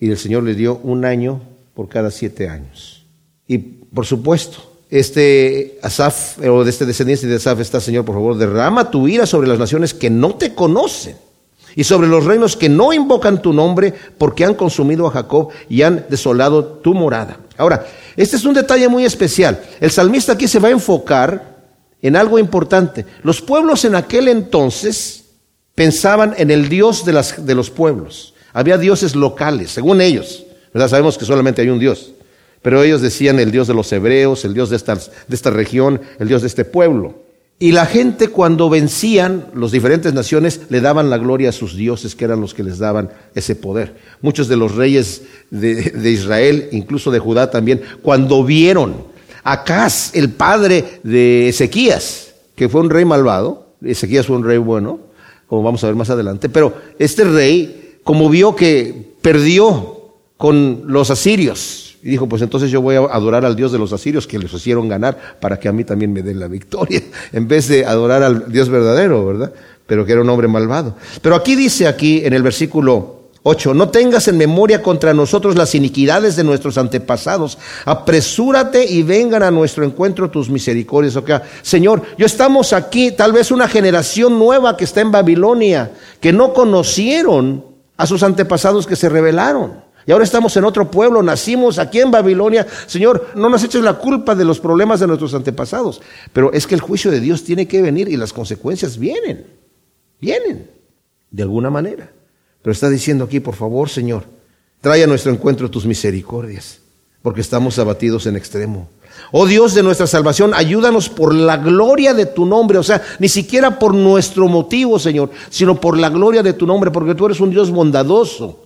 y 0.00 0.10
el 0.10 0.18
Señor 0.18 0.42
les 0.42 0.56
dio 0.56 0.80
un 0.82 1.04
año 1.04 1.40
por 1.74 1.88
cada 1.88 2.10
siete 2.10 2.48
años. 2.48 3.06
Y 3.46 3.58
por 3.96 4.04
supuesto, 4.04 4.58
este 4.90 5.78
Asaf, 5.82 6.38
o 6.46 6.62
de 6.62 6.70
este 6.70 6.84
descendiente 6.84 7.26
de 7.26 7.36
Asaf 7.36 7.58
está, 7.60 7.80
Señor, 7.80 8.04
por 8.04 8.14
favor, 8.14 8.36
derrama 8.36 8.90
tu 8.90 9.08
ira 9.08 9.24
sobre 9.24 9.48
las 9.48 9.58
naciones 9.58 9.94
que 9.94 10.10
no 10.10 10.34
te 10.34 10.54
conocen 10.54 11.16
y 11.74 11.82
sobre 11.82 12.06
los 12.06 12.24
reinos 12.24 12.56
que 12.56 12.68
no 12.68 12.92
invocan 12.92 13.40
tu 13.40 13.54
nombre 13.54 13.94
porque 14.18 14.44
han 14.44 14.54
consumido 14.54 15.06
a 15.06 15.10
Jacob 15.12 15.48
y 15.70 15.80
han 15.80 16.04
desolado 16.10 16.62
tu 16.62 16.92
morada. 16.92 17.38
Ahora, 17.56 17.86
este 18.16 18.36
es 18.36 18.44
un 18.44 18.52
detalle 18.52 18.86
muy 18.88 19.06
especial. 19.06 19.62
El 19.80 19.90
salmista 19.90 20.32
aquí 20.32 20.46
se 20.46 20.58
va 20.58 20.68
a 20.68 20.72
enfocar 20.72 21.56
en 22.02 22.16
algo 22.16 22.38
importante. 22.38 23.06
Los 23.22 23.40
pueblos 23.40 23.86
en 23.86 23.94
aquel 23.94 24.28
entonces 24.28 25.24
pensaban 25.74 26.34
en 26.36 26.50
el 26.50 26.68
Dios 26.68 27.06
de, 27.06 27.14
las, 27.14 27.46
de 27.46 27.54
los 27.54 27.70
pueblos. 27.70 28.34
Había 28.52 28.76
dioses 28.76 29.16
locales, 29.16 29.70
según 29.70 30.02
ellos. 30.02 30.44
¿verdad? 30.74 30.90
Sabemos 30.90 31.16
que 31.16 31.24
solamente 31.24 31.62
hay 31.62 31.70
un 31.70 31.78
Dios. 31.78 32.12
Pero 32.66 32.82
ellos 32.82 33.00
decían 33.00 33.38
el 33.38 33.52
Dios 33.52 33.68
de 33.68 33.74
los 33.74 33.92
hebreos, 33.92 34.44
el 34.44 34.52
Dios 34.52 34.70
de 34.70 34.76
esta, 34.76 34.96
de 34.96 35.36
esta 35.36 35.50
región, 35.50 36.00
el 36.18 36.26
Dios 36.26 36.40
de 36.42 36.48
este 36.48 36.64
pueblo. 36.64 37.14
Y 37.60 37.70
la 37.70 37.86
gente 37.86 38.26
cuando 38.26 38.68
vencían, 38.68 39.46
las 39.54 39.70
diferentes 39.70 40.12
naciones 40.12 40.62
le 40.68 40.80
daban 40.80 41.08
la 41.08 41.18
gloria 41.18 41.50
a 41.50 41.52
sus 41.52 41.76
dioses, 41.76 42.16
que 42.16 42.24
eran 42.24 42.40
los 42.40 42.54
que 42.54 42.64
les 42.64 42.78
daban 42.78 43.10
ese 43.36 43.54
poder. 43.54 43.94
Muchos 44.20 44.48
de 44.48 44.56
los 44.56 44.74
reyes 44.74 45.22
de, 45.52 46.10
Israel, 46.10 46.68
incluso 46.72 47.12
de 47.12 47.20
Judá 47.20 47.52
también, 47.52 47.82
cuando 48.02 48.42
vieron 48.42 48.96
a 49.44 49.52
Acaz, 49.52 50.12
el 50.16 50.30
padre 50.30 50.98
de 51.04 51.50
Ezequías, 51.50 52.34
que 52.56 52.68
fue 52.68 52.80
un 52.80 52.90
rey 52.90 53.04
malvado, 53.04 53.76
Ezequías 53.80 54.26
fue 54.26 54.34
un 54.34 54.44
rey 54.44 54.58
bueno, 54.58 54.98
como 55.46 55.62
vamos 55.62 55.84
a 55.84 55.86
ver 55.86 55.94
más 55.94 56.10
adelante, 56.10 56.48
pero 56.48 56.74
este 56.98 57.22
rey, 57.22 58.00
como 58.02 58.28
vio 58.28 58.56
que 58.56 59.14
perdió 59.22 60.14
con 60.36 60.82
los 60.88 61.12
asirios, 61.12 61.85
y 62.06 62.10
dijo, 62.10 62.28
pues 62.28 62.40
entonces 62.40 62.70
yo 62.70 62.80
voy 62.80 62.94
a 62.94 63.00
adorar 63.00 63.44
al 63.44 63.56
Dios 63.56 63.72
de 63.72 63.78
los 63.78 63.92
asirios 63.92 64.28
que 64.28 64.38
les 64.38 64.52
hicieron 64.52 64.88
ganar 64.88 65.38
para 65.40 65.58
que 65.58 65.66
a 65.66 65.72
mí 65.72 65.82
también 65.82 66.12
me 66.12 66.22
den 66.22 66.38
la 66.38 66.46
victoria, 66.46 67.02
en 67.32 67.48
vez 67.48 67.66
de 67.66 67.84
adorar 67.84 68.22
al 68.22 68.52
Dios 68.52 68.68
verdadero, 68.68 69.26
¿verdad? 69.26 69.52
Pero 69.88 70.06
que 70.06 70.12
era 70.12 70.20
un 70.20 70.30
hombre 70.30 70.46
malvado. 70.46 70.94
Pero 71.20 71.34
aquí 71.34 71.56
dice 71.56 71.88
aquí 71.88 72.24
en 72.24 72.32
el 72.32 72.44
versículo 72.44 73.30
8, 73.42 73.74
no 73.74 73.88
tengas 73.88 74.28
en 74.28 74.38
memoria 74.38 74.84
contra 74.84 75.14
nosotros 75.14 75.56
las 75.56 75.74
iniquidades 75.74 76.36
de 76.36 76.44
nuestros 76.44 76.78
antepasados. 76.78 77.58
Apresúrate 77.84 78.84
y 78.84 79.02
vengan 79.02 79.42
a 79.42 79.50
nuestro 79.50 79.84
encuentro 79.84 80.30
tus 80.30 80.48
misericordias. 80.48 81.16
O 81.16 81.26
sea, 81.26 81.42
Señor, 81.62 82.02
yo 82.16 82.26
estamos 82.26 82.72
aquí, 82.72 83.10
tal 83.10 83.32
vez 83.32 83.50
una 83.50 83.66
generación 83.66 84.38
nueva 84.38 84.76
que 84.76 84.84
está 84.84 85.00
en 85.00 85.10
Babilonia, 85.10 85.90
que 86.20 86.32
no 86.32 86.54
conocieron 86.54 87.64
a 87.96 88.06
sus 88.06 88.22
antepasados 88.22 88.86
que 88.86 88.94
se 88.94 89.08
rebelaron. 89.08 89.85
Y 90.06 90.12
ahora 90.12 90.24
estamos 90.24 90.56
en 90.56 90.64
otro 90.64 90.88
pueblo, 90.88 91.20
nacimos 91.20 91.80
aquí 91.80 91.98
en 91.98 92.12
Babilonia. 92.12 92.64
Señor, 92.86 93.30
no 93.34 93.48
nos 93.48 93.64
eches 93.64 93.82
la 93.82 93.94
culpa 93.94 94.36
de 94.36 94.44
los 94.44 94.60
problemas 94.60 95.00
de 95.00 95.08
nuestros 95.08 95.34
antepasados. 95.34 96.00
Pero 96.32 96.52
es 96.52 96.66
que 96.66 96.76
el 96.76 96.80
juicio 96.80 97.10
de 97.10 97.18
Dios 97.18 97.42
tiene 97.42 97.66
que 97.66 97.82
venir 97.82 98.08
y 98.08 98.16
las 98.16 98.32
consecuencias 98.32 98.98
vienen. 98.98 99.46
Vienen, 100.20 100.70
de 101.30 101.42
alguna 101.42 101.70
manera. 101.70 102.12
Pero 102.62 102.72
está 102.72 102.88
diciendo 102.88 103.24
aquí, 103.24 103.40
por 103.40 103.56
favor, 103.56 103.88
Señor, 103.88 104.24
trae 104.80 105.02
a 105.02 105.08
nuestro 105.08 105.32
encuentro 105.32 105.70
tus 105.70 105.86
misericordias, 105.86 106.78
porque 107.20 107.40
estamos 107.40 107.76
abatidos 107.80 108.26
en 108.26 108.36
extremo. 108.36 108.88
Oh 109.32 109.46
Dios 109.46 109.74
de 109.74 109.82
nuestra 109.82 110.06
salvación, 110.06 110.54
ayúdanos 110.54 111.08
por 111.08 111.34
la 111.34 111.56
gloria 111.56 112.14
de 112.14 112.26
tu 112.26 112.46
nombre, 112.46 112.78
o 112.78 112.82
sea, 112.82 113.02
ni 113.18 113.28
siquiera 113.28 113.78
por 113.78 113.94
nuestro 113.94 114.46
motivo, 114.46 114.98
Señor, 114.98 115.30
sino 115.50 115.80
por 115.80 115.98
la 115.98 116.10
gloria 116.10 116.42
de 116.42 116.52
tu 116.52 116.66
nombre, 116.66 116.92
porque 116.92 117.14
tú 117.14 117.26
eres 117.26 117.40
un 117.40 117.50
Dios 117.50 117.70
bondadoso. 117.70 118.65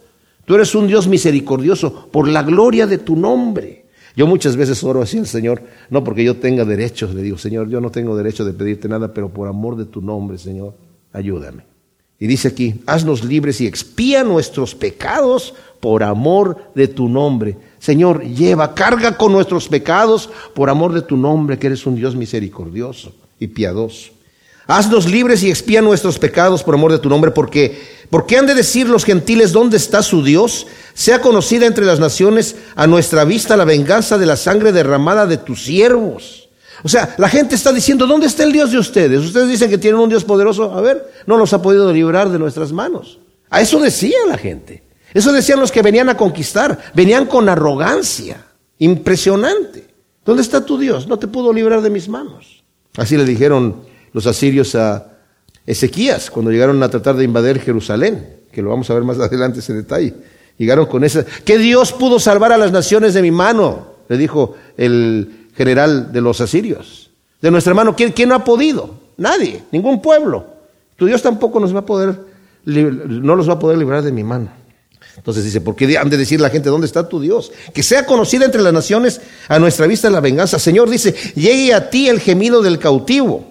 Tú 0.50 0.56
eres 0.56 0.74
un 0.74 0.88
Dios 0.88 1.06
misericordioso 1.06 2.08
por 2.10 2.26
la 2.26 2.42
gloria 2.42 2.88
de 2.88 2.98
tu 2.98 3.14
nombre. 3.14 3.84
Yo 4.16 4.26
muchas 4.26 4.56
veces 4.56 4.82
oro 4.82 5.00
así 5.00 5.16
al 5.16 5.28
Señor, 5.28 5.62
no 5.90 6.02
porque 6.02 6.24
yo 6.24 6.38
tenga 6.38 6.64
derechos, 6.64 7.14
le 7.14 7.22
digo, 7.22 7.38
Señor, 7.38 7.68
yo 7.68 7.80
no 7.80 7.92
tengo 7.92 8.16
derecho 8.16 8.44
de 8.44 8.52
pedirte 8.52 8.88
nada, 8.88 9.14
pero 9.14 9.28
por 9.28 9.46
amor 9.46 9.76
de 9.76 9.84
tu 9.84 10.02
nombre, 10.02 10.38
Señor, 10.38 10.74
ayúdame. 11.12 11.62
Y 12.18 12.26
dice 12.26 12.48
aquí, 12.48 12.82
haznos 12.86 13.22
libres 13.22 13.60
y 13.60 13.68
expía 13.68 14.24
nuestros 14.24 14.74
pecados 14.74 15.54
por 15.78 16.02
amor 16.02 16.56
de 16.74 16.88
tu 16.88 17.08
nombre. 17.08 17.56
Señor, 17.78 18.24
lleva, 18.24 18.74
carga 18.74 19.16
con 19.16 19.30
nuestros 19.30 19.68
pecados 19.68 20.30
por 20.52 20.68
amor 20.68 20.92
de 20.92 21.02
tu 21.02 21.16
nombre, 21.16 21.60
que 21.60 21.68
eres 21.68 21.86
un 21.86 21.94
Dios 21.94 22.16
misericordioso 22.16 23.14
y 23.38 23.46
piadoso. 23.46 24.10
Haznos 24.70 25.10
libres 25.10 25.42
y 25.42 25.50
expía 25.50 25.82
nuestros 25.82 26.20
pecados 26.20 26.62
por 26.62 26.76
amor 26.76 26.92
de 26.92 27.00
tu 27.00 27.08
nombre, 27.08 27.32
porque 27.32 28.06
¿por 28.08 28.24
qué 28.24 28.38
han 28.38 28.46
de 28.46 28.54
decir 28.54 28.88
los 28.88 29.04
gentiles 29.04 29.50
dónde 29.50 29.76
está 29.76 30.00
su 30.00 30.22
Dios? 30.22 30.68
Sea 30.94 31.20
conocida 31.20 31.66
entre 31.66 31.84
las 31.84 31.98
naciones 31.98 32.54
a 32.76 32.86
nuestra 32.86 33.24
vista 33.24 33.56
la 33.56 33.64
venganza 33.64 34.16
de 34.16 34.26
la 34.26 34.36
sangre 34.36 34.70
derramada 34.70 35.26
de 35.26 35.38
tus 35.38 35.64
siervos. 35.64 36.50
O 36.84 36.88
sea, 36.88 37.16
la 37.18 37.28
gente 37.28 37.56
está 37.56 37.72
diciendo, 37.72 38.06
¿dónde 38.06 38.28
está 38.28 38.44
el 38.44 38.52
Dios 38.52 38.70
de 38.70 38.78
ustedes? 38.78 39.18
Ustedes 39.24 39.48
dicen 39.48 39.70
que 39.70 39.76
tienen 39.76 40.00
un 40.00 40.08
Dios 40.08 40.22
poderoso. 40.22 40.72
A 40.72 40.80
ver, 40.80 41.04
no 41.26 41.36
nos 41.36 41.52
ha 41.52 41.60
podido 41.60 41.92
librar 41.92 42.28
de 42.30 42.38
nuestras 42.38 42.70
manos. 42.70 43.18
A 43.50 43.60
eso 43.60 43.80
decía 43.80 44.18
la 44.28 44.38
gente. 44.38 44.84
Eso 45.12 45.32
decían 45.32 45.58
los 45.58 45.72
que 45.72 45.82
venían 45.82 46.10
a 46.10 46.16
conquistar. 46.16 46.78
Venían 46.94 47.26
con 47.26 47.48
arrogancia. 47.48 48.46
Impresionante. 48.78 49.88
¿Dónde 50.24 50.42
está 50.42 50.64
tu 50.64 50.78
Dios? 50.78 51.08
No 51.08 51.18
te 51.18 51.26
pudo 51.26 51.52
librar 51.52 51.82
de 51.82 51.90
mis 51.90 52.08
manos. 52.08 52.62
Así 52.96 53.16
le 53.16 53.24
dijeron 53.24 53.89
los 54.12 54.26
asirios 54.26 54.74
a 54.74 55.06
Ezequías 55.66 56.30
cuando 56.30 56.50
llegaron 56.50 56.82
a 56.82 56.88
tratar 56.88 57.16
de 57.16 57.24
invadir 57.24 57.60
Jerusalén, 57.60 58.40
que 58.52 58.62
lo 58.62 58.70
vamos 58.70 58.90
a 58.90 58.94
ver 58.94 59.04
más 59.04 59.18
adelante 59.20 59.60
ese 59.60 59.72
detalle. 59.74 60.14
Llegaron 60.58 60.86
con 60.86 61.04
esa, 61.04 61.24
¿qué 61.44 61.58
Dios 61.58 61.92
pudo 61.92 62.18
salvar 62.18 62.52
a 62.52 62.58
las 62.58 62.72
naciones 62.72 63.14
de 63.14 63.22
mi 63.22 63.30
mano? 63.30 63.94
Le 64.08 64.18
dijo 64.18 64.56
el 64.76 65.48
general 65.54 66.12
de 66.12 66.20
los 66.20 66.40
asirios. 66.40 67.10
De 67.40 67.50
nuestra 67.50 67.72
mano, 67.72 67.96
¿quién, 67.96 68.12
quién 68.12 68.28
no 68.28 68.34
ha 68.34 68.44
podido? 68.44 68.94
Nadie, 69.16 69.62
ningún 69.70 70.02
pueblo. 70.02 70.46
Tu 70.96 71.06
Dios 71.06 71.22
tampoco 71.22 71.60
nos 71.60 71.74
va 71.74 71.80
a 71.80 71.86
poder, 71.86 72.18
no 72.66 73.36
los 73.36 73.48
va 73.48 73.54
a 73.54 73.58
poder 73.58 73.78
librar 73.78 74.02
de 74.02 74.12
mi 74.12 74.22
mano. 74.22 74.50
Entonces 75.16 75.44
dice, 75.44 75.60
¿por 75.60 75.76
qué 75.76 75.98
han 75.98 76.10
de 76.10 76.16
decir 76.16 76.40
la 76.40 76.50
gente, 76.50 76.68
¿dónde 76.68 76.86
está 76.86 77.08
tu 77.08 77.20
Dios? 77.20 77.52
Que 77.74 77.82
sea 77.82 78.06
conocida 78.06 78.44
entre 78.44 78.62
las 78.62 78.72
naciones 78.72 79.20
a 79.48 79.58
nuestra 79.58 79.86
vista 79.86 80.08
la 80.10 80.20
venganza. 80.20 80.58
Señor 80.58 80.88
dice, 80.88 81.14
llegue 81.34 81.74
a 81.74 81.90
ti 81.90 82.08
el 82.08 82.20
gemido 82.20 82.62
del 82.62 82.78
cautivo. 82.78 83.49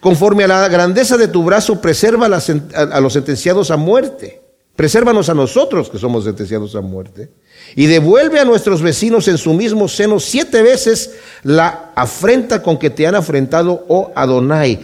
Conforme 0.00 0.44
a 0.44 0.48
la 0.48 0.68
grandeza 0.68 1.16
de 1.16 1.28
tu 1.28 1.42
brazo, 1.42 1.80
preserva 1.80 2.26
a 2.26 3.00
los 3.00 3.12
sentenciados 3.12 3.70
a 3.70 3.76
muerte. 3.76 4.42
Presérvanos 4.76 5.28
a 5.28 5.34
nosotros 5.34 5.90
que 5.90 5.98
somos 5.98 6.24
sentenciados 6.24 6.76
a 6.76 6.80
muerte. 6.80 7.30
Y 7.74 7.86
devuelve 7.86 8.38
a 8.38 8.44
nuestros 8.44 8.80
vecinos 8.80 9.26
en 9.28 9.38
su 9.38 9.52
mismo 9.52 9.88
seno 9.88 10.20
siete 10.20 10.62
veces 10.62 11.16
la 11.42 11.90
afrenta 11.96 12.62
con 12.62 12.78
que 12.78 12.90
te 12.90 13.06
han 13.06 13.16
afrentado, 13.16 13.84
oh 13.88 14.12
Adonai. 14.14 14.80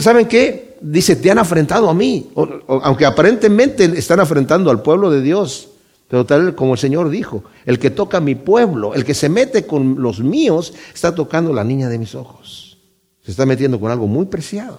¿Saben 0.00 0.26
qué? 0.26 0.68
dice, 0.80 1.16
te 1.16 1.30
han 1.30 1.38
afrentado 1.38 1.88
a 1.88 1.94
mí, 1.94 2.30
aunque 2.66 3.06
aparentemente 3.06 3.84
están 3.84 4.20
afrentando 4.20 4.70
al 4.70 4.82
pueblo 4.82 5.10
de 5.10 5.22
Dios. 5.22 5.68
Pero 6.08 6.24
tal 6.24 6.54
como 6.54 6.72
el 6.72 6.78
Señor 6.78 7.10
dijo, 7.10 7.44
el 7.66 7.78
que 7.78 7.90
toca 7.90 8.18
a 8.18 8.20
mi 8.20 8.34
pueblo, 8.34 8.94
el 8.94 9.04
que 9.04 9.14
se 9.14 9.28
mete 9.28 9.66
con 9.66 10.00
los 10.00 10.20
míos, 10.20 10.72
está 10.94 11.14
tocando 11.14 11.52
la 11.52 11.64
niña 11.64 11.88
de 11.88 11.98
mis 11.98 12.14
ojos. 12.14 12.67
Se 13.28 13.32
está 13.32 13.44
metiendo 13.44 13.78
con 13.78 13.90
algo 13.90 14.06
muy 14.06 14.24
preciado. 14.24 14.78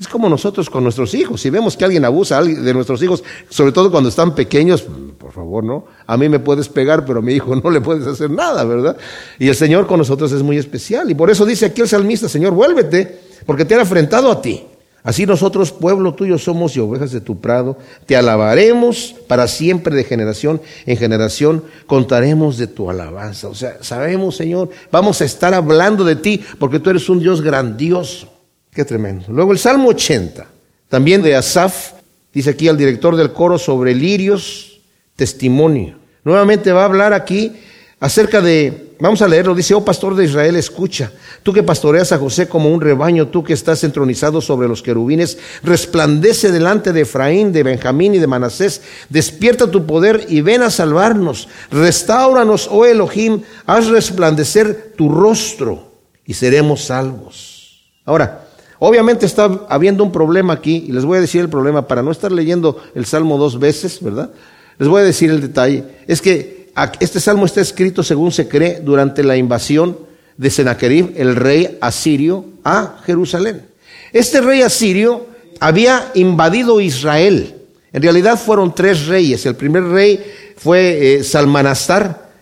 Es 0.00 0.08
como 0.08 0.30
nosotros 0.30 0.70
con 0.70 0.82
nuestros 0.82 1.12
hijos. 1.12 1.38
Si 1.38 1.50
vemos 1.50 1.76
que 1.76 1.84
alguien 1.84 2.02
abusa 2.06 2.42
de 2.42 2.72
nuestros 2.72 3.02
hijos, 3.02 3.22
sobre 3.50 3.72
todo 3.72 3.90
cuando 3.90 4.08
están 4.08 4.34
pequeños, 4.34 4.86
por 5.18 5.32
favor, 5.32 5.62
¿no? 5.62 5.84
A 6.06 6.16
mí 6.16 6.26
me 6.30 6.38
puedes 6.38 6.70
pegar, 6.70 7.04
pero 7.04 7.18
a 7.18 7.22
mi 7.22 7.34
hijo 7.34 7.54
no 7.62 7.70
le 7.70 7.82
puedes 7.82 8.06
hacer 8.06 8.30
nada, 8.30 8.64
¿verdad? 8.64 8.96
Y 9.38 9.48
el 9.48 9.54
Señor 9.54 9.86
con 9.86 9.98
nosotros 9.98 10.32
es 10.32 10.42
muy 10.42 10.56
especial. 10.56 11.10
Y 11.10 11.14
por 11.14 11.28
eso 11.28 11.44
dice 11.44 11.66
aquí 11.66 11.82
el 11.82 11.88
salmista, 11.88 12.26
Señor, 12.26 12.54
vuélvete, 12.54 13.20
porque 13.44 13.66
te 13.66 13.74
han 13.74 13.82
afrentado 13.82 14.32
a 14.32 14.40
ti. 14.40 14.64
Así 15.02 15.24
nosotros, 15.24 15.72
pueblo 15.72 16.14
tuyo, 16.14 16.36
somos 16.36 16.76
y 16.76 16.80
ovejas 16.80 17.10
de 17.10 17.20
tu 17.20 17.40
prado. 17.40 17.78
Te 18.04 18.16
alabaremos 18.16 19.14
para 19.26 19.48
siempre 19.48 19.96
de 19.96 20.04
generación 20.04 20.60
en 20.84 20.96
generación. 20.98 21.64
Contaremos 21.86 22.58
de 22.58 22.66
tu 22.66 22.90
alabanza. 22.90 23.48
O 23.48 23.54
sea, 23.54 23.78
sabemos, 23.82 24.36
Señor, 24.36 24.68
vamos 24.92 25.20
a 25.22 25.24
estar 25.24 25.54
hablando 25.54 26.04
de 26.04 26.16
ti 26.16 26.44
porque 26.58 26.80
tú 26.80 26.90
eres 26.90 27.08
un 27.08 27.20
Dios 27.20 27.40
grandioso. 27.40 28.30
Qué 28.72 28.84
tremendo. 28.84 29.26
Luego 29.28 29.52
el 29.52 29.58
Salmo 29.58 29.88
80, 29.88 30.46
también 30.88 31.22
de 31.22 31.34
Asaf, 31.34 31.92
dice 32.32 32.50
aquí 32.50 32.68
al 32.68 32.76
director 32.76 33.16
del 33.16 33.32
coro 33.32 33.58
sobre 33.58 33.94
lirios, 33.94 34.80
testimonio. 35.16 35.96
Nuevamente 36.24 36.72
va 36.72 36.82
a 36.82 36.86
hablar 36.86 37.14
aquí 37.14 37.52
acerca 38.00 38.42
de, 38.42 38.89
vamos 39.00 39.22
a 39.22 39.28
leerlo, 39.28 39.54
dice, 39.54 39.74
oh 39.74 39.84
pastor 39.84 40.14
de 40.14 40.24
Israel, 40.24 40.56
escucha, 40.56 41.12
tú 41.42 41.52
que 41.52 41.62
pastoreas 41.62 42.12
a 42.12 42.18
José 42.18 42.48
como 42.48 42.68
un 42.68 42.80
rebaño, 42.80 43.28
tú 43.28 43.42
que 43.42 43.52
estás 43.52 43.82
entronizado 43.84 44.40
sobre 44.40 44.68
los 44.68 44.82
querubines, 44.82 45.38
resplandece 45.62 46.52
delante 46.52 46.92
de 46.92 47.02
Efraín, 47.02 47.52
de 47.52 47.62
Benjamín 47.62 48.14
y 48.14 48.18
de 48.18 48.26
Manasés, 48.26 48.82
despierta 49.08 49.70
tu 49.70 49.86
poder 49.86 50.26
y 50.28 50.42
ven 50.42 50.62
a 50.62 50.70
salvarnos, 50.70 51.48
restauranos, 51.70 52.68
oh 52.70 52.84
Elohim, 52.84 53.42
haz 53.66 53.88
resplandecer 53.88 54.92
tu 54.96 55.08
rostro 55.08 55.92
y 56.24 56.34
seremos 56.34 56.84
salvos. 56.84 57.90
Ahora, 58.04 58.46
obviamente 58.78 59.26
está 59.26 59.66
habiendo 59.68 60.04
un 60.04 60.12
problema 60.12 60.52
aquí, 60.52 60.84
y 60.88 60.92
les 60.92 61.04
voy 61.04 61.18
a 61.18 61.22
decir 61.22 61.40
el 61.40 61.48
problema, 61.48 61.88
para 61.88 62.02
no 62.02 62.10
estar 62.10 62.32
leyendo 62.32 62.82
el 62.94 63.06
Salmo 63.06 63.38
dos 63.38 63.58
veces, 63.58 64.02
¿verdad? 64.02 64.30
Les 64.78 64.88
voy 64.88 65.02
a 65.02 65.04
decir 65.04 65.30
el 65.30 65.40
detalle, 65.40 65.84
es 66.06 66.22
que 66.22 66.59
este 67.00 67.20
salmo 67.20 67.46
está 67.46 67.60
escrito, 67.60 68.02
según 68.02 68.32
se 68.32 68.48
cree, 68.48 68.80
durante 68.80 69.22
la 69.22 69.36
invasión 69.36 69.98
de 70.36 70.50
Sennacherib, 70.50 71.12
el 71.16 71.36
rey 71.36 71.78
asirio, 71.80 72.46
a 72.64 73.00
Jerusalén. 73.04 73.66
Este 74.12 74.40
rey 74.40 74.62
asirio 74.62 75.26
había 75.60 76.10
invadido 76.14 76.80
Israel. 76.80 77.54
En 77.92 78.02
realidad 78.02 78.38
fueron 78.38 78.74
tres 78.74 79.06
reyes. 79.06 79.44
El 79.46 79.56
primer 79.56 79.84
rey 79.84 80.24
fue 80.56 81.18
eh, 81.20 81.24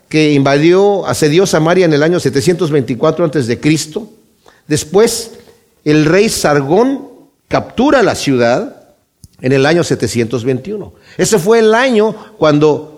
que 0.08 0.32
invadió, 0.32 1.06
asedió 1.06 1.46
Samaria 1.46 1.84
en 1.84 1.92
el 1.92 2.02
año 2.02 2.20
724 2.20 3.24
antes 3.24 3.46
de 3.46 3.60
Cristo. 3.60 4.10
Después, 4.66 5.32
el 5.84 6.04
rey 6.04 6.28
Sargón 6.28 7.08
captura 7.48 8.02
la 8.02 8.14
ciudad 8.14 8.94
en 9.40 9.52
el 9.52 9.66
año 9.66 9.84
721. 9.84 10.92
Ese 11.16 11.38
fue 11.38 11.60
el 11.60 11.74
año 11.74 12.14
cuando 12.38 12.97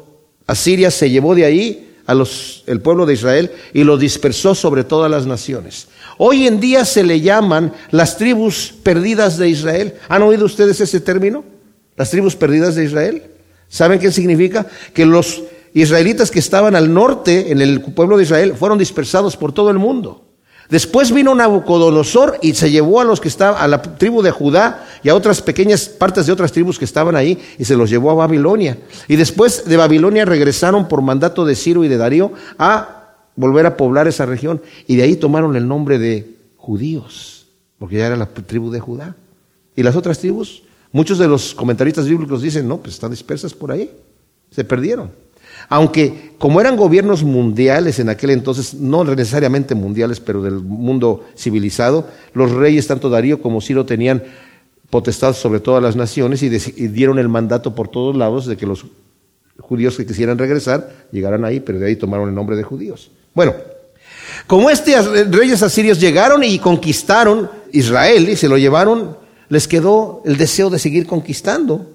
Asiria 0.51 0.91
se 0.91 1.09
llevó 1.09 1.37
de 1.37 1.45
ahí 1.45 1.95
a 2.07 2.15
los, 2.15 2.65
el 2.67 2.81
pueblo 2.81 3.07
de 3.07 3.15
Israel 3.15 3.53
y 3.73 3.85
lo 3.85 3.97
dispersó 3.97 4.55
sobre 4.57 4.83
todas 4.83 5.09
las 5.09 5.25
naciones. 5.27 5.87
Hoy 6.19 6.49
en 6.49 6.59
día 6.59 6.85
se 6.85 7.05
le 7.05 7.21
llaman 7.21 7.73
las 7.93 8.17
tribus 8.17 8.75
perdidas 8.83 9.39
de 9.39 9.49
Israel. 9.49 9.95
¿Han 10.09 10.23
oído 10.23 10.45
ustedes 10.45 10.81
ese 10.81 11.01
término? 11.01 11.45
Las 11.97 12.11
tribus 12.11 12.35
perdidas 12.35 12.75
de 12.75 12.85
Israel. 12.85 13.23
¿Saben 13.69 14.01
qué 14.01 14.11
significa? 14.11 14.67
Que 14.93 15.07
los 15.07 15.45
israelitas 15.73 16.33
que 16.33 16.41
estaban 16.41 16.75
al 16.75 16.93
norte, 16.93 17.53
en 17.53 17.61
el 17.61 17.81
pueblo 17.81 18.17
de 18.17 18.25
Israel, 18.25 18.55
fueron 18.59 18.79
dispersados 18.79 19.37
por 19.37 19.53
todo 19.53 19.71
el 19.71 19.79
mundo. 19.79 20.30
Después 20.71 21.13
vino 21.13 21.35
Nabucodonosor 21.35 22.39
y 22.43 22.55
se 22.55 22.71
llevó 22.71 23.01
a 23.01 23.05
los 23.05 23.21
que 23.21 23.27
estaban, 23.27 23.61
a 23.61 23.67
la 23.67 23.83
tribu 23.83 24.23
de 24.23 24.31
Judá 24.31 24.87
y 25.03 25.09
a 25.09 25.17
otras 25.17 25.43
pequeñas 25.43 25.89
partes 25.89 26.27
de 26.27 26.33
otras 26.33 26.53
tribus 26.53 26.79
que 26.79 26.85
estaban 26.85 27.17
ahí 27.17 27.39
y 27.59 27.65
se 27.65 27.77
los 27.77 27.91
llevó 27.91 28.13
a 28.13 28.15
Babilonia. 28.15 28.79
Y 29.09 29.17
después 29.17 29.65
de 29.65 29.77
Babilonia 29.77 30.25
regresaron 30.25 30.87
por 30.87 31.03
mandato 31.03 31.45
de 31.45 31.57
Ciro 31.57 31.83
y 31.83 31.89
de 31.89 31.97
Darío 31.97 32.33
a 32.57 33.15
volver 33.35 33.67
a 33.67 33.77
poblar 33.77 34.07
esa 34.07 34.27
región 34.27 34.63
y 34.87 34.95
de 34.95 35.03
ahí 35.03 35.17
tomaron 35.17 35.57
el 35.57 35.67
nombre 35.67 35.99
de 35.99 36.37
judíos, 36.57 37.49
porque 37.79 37.97
ya 37.97 38.07
era 38.07 38.17
la 38.17 38.27
tribu 38.27 38.71
de 38.71 38.79
Judá. 38.79 39.17
Y 39.75 39.83
las 39.83 39.97
otras 39.97 40.21
tribus, 40.21 40.63
muchos 40.93 41.19
de 41.19 41.27
los 41.27 41.53
comentaristas 41.53 42.07
bíblicos 42.07 42.43
dicen, 42.43 42.69
no, 42.69 42.79
pues 42.79 42.95
están 42.95 43.11
dispersas 43.11 43.55
por 43.55 43.73
ahí, 43.73 43.91
se 44.51 44.63
perdieron. 44.63 45.11
Aunque 45.71 46.33
como 46.37 46.61
eran 46.61 46.77
gobiernos 46.77 47.23
mundiales 47.23 48.01
en 48.01 48.09
aquel 48.09 48.31
entonces, 48.31 48.75
no 48.75 49.05
necesariamente 49.05 49.77
mundiales, 49.77 50.19
pero 50.19 50.43
del 50.43 50.55
mundo 50.57 51.25
civilizado, 51.39 52.09
los 52.35 52.51
reyes, 52.51 52.89
tanto 52.89 53.09
Darío 53.09 53.41
como 53.41 53.61
Ciro, 53.61 53.87
tenían 53.87 54.23
potestad 54.91 55.33
sobre 55.33 55.61
todas 55.61 55.81
las 55.81 55.95
naciones 55.95 56.43
y, 56.43 56.49
dieron 56.49 57.21
el 57.21 57.29
mandato 57.29 57.75
por 57.75 57.87
todos 57.87 58.17
lados 58.17 58.47
de 58.47 58.57
que 58.57 58.67
los 58.67 58.85
judíos 59.61 59.97
que 59.97 60.05
quisieran 60.05 60.39
regresar 60.39 60.91
llegaran 61.13 61.45
ahí, 61.45 61.61
pero 61.61 61.79
de 61.79 61.87
ahí 61.87 61.95
tomaron 61.95 62.29
el 62.29 62.35
nombre 62.35 62.57
de 62.57 62.65
judíos. 62.65 63.13
Bueno, 63.33 63.55
como 64.49 64.71
estos 64.71 65.31
reyes 65.31 65.63
asirios 65.63 66.01
llegaron 66.01 66.43
y 66.43 66.59
conquistaron 66.59 67.49
Israel 67.71 68.29
y 68.29 68.35
se 68.35 68.49
lo 68.49 68.59
llevaron, 68.59 69.17
les 69.49 69.69
quedó 69.69 70.23
el 70.25 70.37
deseo 70.37 70.69
de 70.69 70.81
seguir 70.81 71.07
conquistando. 71.07 71.87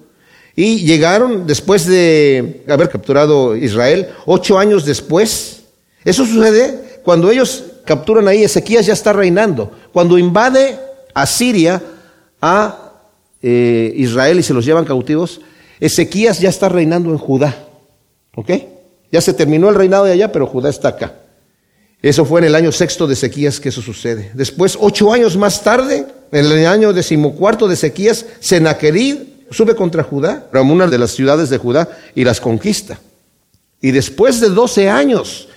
Y 0.58 0.86
llegaron 0.86 1.46
después 1.46 1.86
de 1.86 2.64
haber 2.66 2.88
capturado 2.88 3.54
Israel, 3.54 4.08
ocho 4.24 4.58
años 4.58 4.86
después. 4.86 5.64
Eso 6.02 6.24
sucede 6.24 7.00
cuando 7.04 7.30
ellos 7.30 7.62
capturan 7.84 8.26
ahí, 8.26 8.42
Ezequías 8.42 8.86
ya 8.86 8.94
está 8.94 9.12
reinando. 9.12 9.70
Cuando 9.92 10.16
invade 10.16 10.78
a 11.12 11.26
Siria 11.26 11.82
a 12.40 12.92
eh, 13.42 13.92
Israel 13.96 14.38
y 14.38 14.42
se 14.42 14.54
los 14.54 14.64
llevan 14.64 14.86
cautivos, 14.86 15.42
Ezequías 15.78 16.40
ya 16.40 16.48
está 16.48 16.70
reinando 16.70 17.10
en 17.10 17.18
Judá. 17.18 17.54
¿Ok? 18.34 18.50
Ya 19.12 19.20
se 19.20 19.34
terminó 19.34 19.68
el 19.68 19.74
reinado 19.74 20.06
de 20.06 20.12
allá, 20.12 20.32
pero 20.32 20.46
Judá 20.46 20.70
está 20.70 20.88
acá. 20.88 21.14
Eso 22.00 22.24
fue 22.24 22.40
en 22.40 22.46
el 22.46 22.54
año 22.54 22.72
sexto 22.72 23.06
de 23.06 23.12
Ezequías 23.12 23.60
que 23.60 23.68
eso 23.68 23.82
sucede. 23.82 24.30
Después, 24.32 24.78
ocho 24.80 25.12
años 25.12 25.36
más 25.36 25.62
tarde, 25.62 26.06
en 26.32 26.44
el 26.46 26.66
año 26.66 26.94
decimocuarto 26.94 27.68
de 27.68 27.74
Ezequías, 27.74 28.24
Senaquerib 28.40 29.35
sube 29.50 29.74
contra 29.74 30.02
Judá, 30.02 30.48
una 30.52 30.86
de 30.86 30.98
las 30.98 31.12
ciudades 31.12 31.50
de 31.50 31.58
Judá, 31.58 31.88
y 32.14 32.24
las 32.24 32.40
conquista. 32.40 32.98
Y 33.80 33.90
después 33.90 34.40
de 34.40 34.48
doce 34.48 34.88
años, 34.88 35.48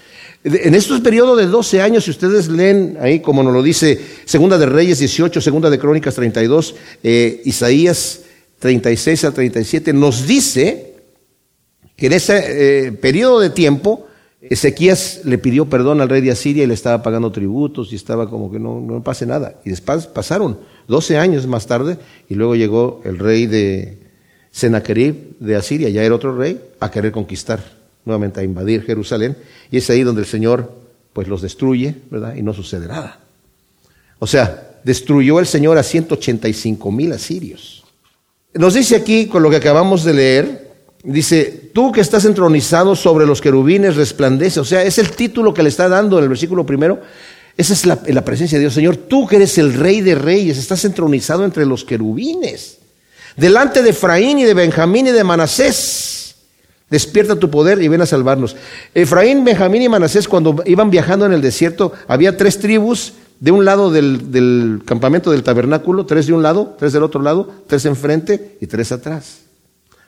en 0.43 0.73
estos 0.73 1.01
periodos 1.01 1.37
de 1.37 1.47
12 1.47 1.81
años, 1.81 2.05
si 2.05 2.11
ustedes 2.11 2.47
leen 2.47 2.97
ahí, 3.01 3.19
como 3.19 3.43
nos 3.43 3.53
lo 3.53 3.61
dice 3.61 3.99
Segunda 4.23 4.57
de 4.57 4.65
Reyes 4.65 4.99
18, 4.99 5.41
Segunda 5.41 5.69
de 5.69 5.77
Crónicas 5.77 6.15
32, 6.15 6.75
eh, 7.03 7.41
Isaías 7.43 8.21
36 8.59 9.25
a 9.25 9.31
37, 9.31 9.91
nos 9.91 10.25
dice 10.25 10.95
que 11.97 12.07
en 12.07 12.13
ese 12.13 12.87
eh, 12.87 12.91
periodo 12.93 13.41
de 13.41 13.49
tiempo, 13.49 14.07
Ezequías 14.41 15.21
le 15.25 15.37
pidió 15.37 15.69
perdón 15.69 15.99
al 15.99 16.09
rey 16.09 16.21
de 16.21 16.31
Asiria 16.31 16.63
y 16.63 16.67
le 16.67 16.73
estaba 16.73 17.03
pagando 17.03 17.31
tributos 17.31 17.91
y 17.91 17.95
estaba 17.95 18.29
como 18.29 18.51
que 18.51 18.59
no, 18.59 18.79
no 18.79 19.03
pase 19.03 19.25
nada. 19.25 19.59
Y 19.65 19.69
después 19.71 20.07
pasaron 20.07 20.59
12 20.87 21.17
años 21.17 21.45
más 21.45 21.67
tarde 21.67 21.97
y 22.29 22.35
luego 22.35 22.55
llegó 22.55 23.01
el 23.03 23.19
rey 23.19 23.47
de 23.47 23.97
Sennacherib 24.51 25.37
de 25.39 25.55
Asiria, 25.55 25.89
ya 25.89 26.03
era 26.03 26.15
otro 26.15 26.35
rey, 26.35 26.59
a 26.79 26.89
querer 26.89 27.11
conquistar 27.11 27.59
nuevamente 28.05 28.39
a 28.39 28.43
invadir 28.43 28.83
Jerusalén, 28.83 29.37
y 29.71 29.77
es 29.77 29.89
ahí 29.89 30.03
donde 30.03 30.21
el 30.21 30.27
Señor 30.27 30.71
pues 31.13 31.27
los 31.27 31.41
destruye, 31.41 31.95
¿verdad? 32.09 32.35
Y 32.35 32.41
no 32.41 32.53
sucede 32.53 32.87
nada. 32.87 33.19
O 34.19 34.27
sea, 34.27 34.79
destruyó 34.83 35.39
el 35.39 35.45
Señor 35.45 35.77
a 35.77 35.83
185 35.83 36.91
mil 36.91 37.11
asirios. 37.11 37.83
Nos 38.53 38.73
dice 38.73 38.95
aquí, 38.95 39.27
con 39.27 39.43
lo 39.43 39.49
que 39.49 39.57
acabamos 39.57 40.03
de 40.03 40.13
leer, 40.13 40.68
dice, 41.03 41.71
tú 41.73 41.91
que 41.91 42.01
estás 42.01 42.25
entronizado 42.25 42.95
sobre 42.95 43.25
los 43.25 43.41
querubines, 43.41 43.95
resplandece. 43.95 44.59
O 44.59 44.65
sea, 44.65 44.83
es 44.83 44.97
el 44.97 45.11
título 45.11 45.53
que 45.53 45.63
le 45.63 45.69
está 45.69 45.89
dando 45.89 46.17
en 46.17 46.23
el 46.23 46.29
versículo 46.29 46.65
primero. 46.65 47.01
Esa 47.57 47.73
es 47.73 47.85
la, 47.85 48.25
presencia 48.25 48.57
de 48.57 48.63
Dios. 48.63 48.73
Señor, 48.73 48.95
tú 48.95 49.27
que 49.27 49.35
eres 49.35 49.57
el 49.57 49.73
rey 49.73 50.01
de 50.01 50.15
reyes, 50.15 50.57
estás 50.57 50.85
entronizado 50.85 51.43
entre 51.43 51.65
los 51.65 51.83
querubines. 51.83 52.77
Delante 53.35 53.81
de 53.81 53.89
Efraín 53.89 54.39
y 54.39 54.43
de 54.43 54.53
Benjamín 54.53 55.07
y 55.07 55.11
de 55.11 55.23
Manasés 55.23 56.19
Despierta 56.89 57.35
tu 57.35 57.51
poder 57.51 57.81
y 57.81 57.87
ven 57.87 58.01
a 58.01 58.05
salvarnos. 58.05 58.55
Efraín, 58.95 59.43
Benjamín 59.43 59.83
y 59.83 59.89
Manasés, 59.89 60.27
cuando 60.27 60.63
iban 60.65 60.89
viajando 60.89 61.25
en 61.25 61.33
el 61.33 61.41
desierto, 61.41 61.93
había 62.07 62.35
tres 62.35 62.57
tribus 62.57 63.13
de 63.39 63.51
un 63.51 63.63
lado 63.63 63.91
del, 63.91 64.81
campamento 64.85 65.31
del 65.31 65.43
tabernáculo, 65.43 66.07
tres 66.07 66.25
de 66.25 66.33
un 66.33 66.41
lado, 66.41 66.75
tres 66.79 66.91
del 66.91 67.03
otro 67.03 67.21
lado, 67.21 67.51
tres 67.67 67.85
enfrente 67.85 68.57
y 68.59 68.65
tres 68.65 68.91
atrás. 68.91 69.41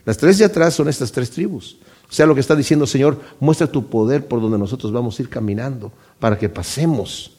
Las 0.05 0.17
tres 0.17 0.37
de 0.37 0.45
atrás 0.45 0.73
son 0.73 0.89
estas 0.89 1.11
tres 1.11 1.29
tribus. 1.29 1.77
O 2.09 2.13
sea, 2.13 2.25
lo 2.25 2.33
que 2.33 2.41
está 2.41 2.55
diciendo, 2.55 2.85
Señor, 2.85 3.19
muestra 3.39 3.67
tu 3.67 3.87
poder 3.87 4.27
por 4.27 4.41
donde 4.41 4.57
nosotros 4.57 4.91
vamos 4.91 5.17
a 5.17 5.21
ir 5.21 5.29
caminando 5.29 5.91
para 6.19 6.37
que 6.37 6.49
pasemos 6.49 7.31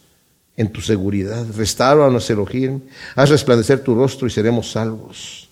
en 0.57 0.73
tu 0.73 0.81
seguridad. 0.81 1.45
Restauranos, 1.57 2.29
Elohim. 2.31 2.81
Haz 3.15 3.31
resplandecer 3.31 3.83
tu 3.85 3.95
rostro 3.95 4.27
y 4.27 4.31
seremos 4.31 4.71
salvos. 4.71 5.49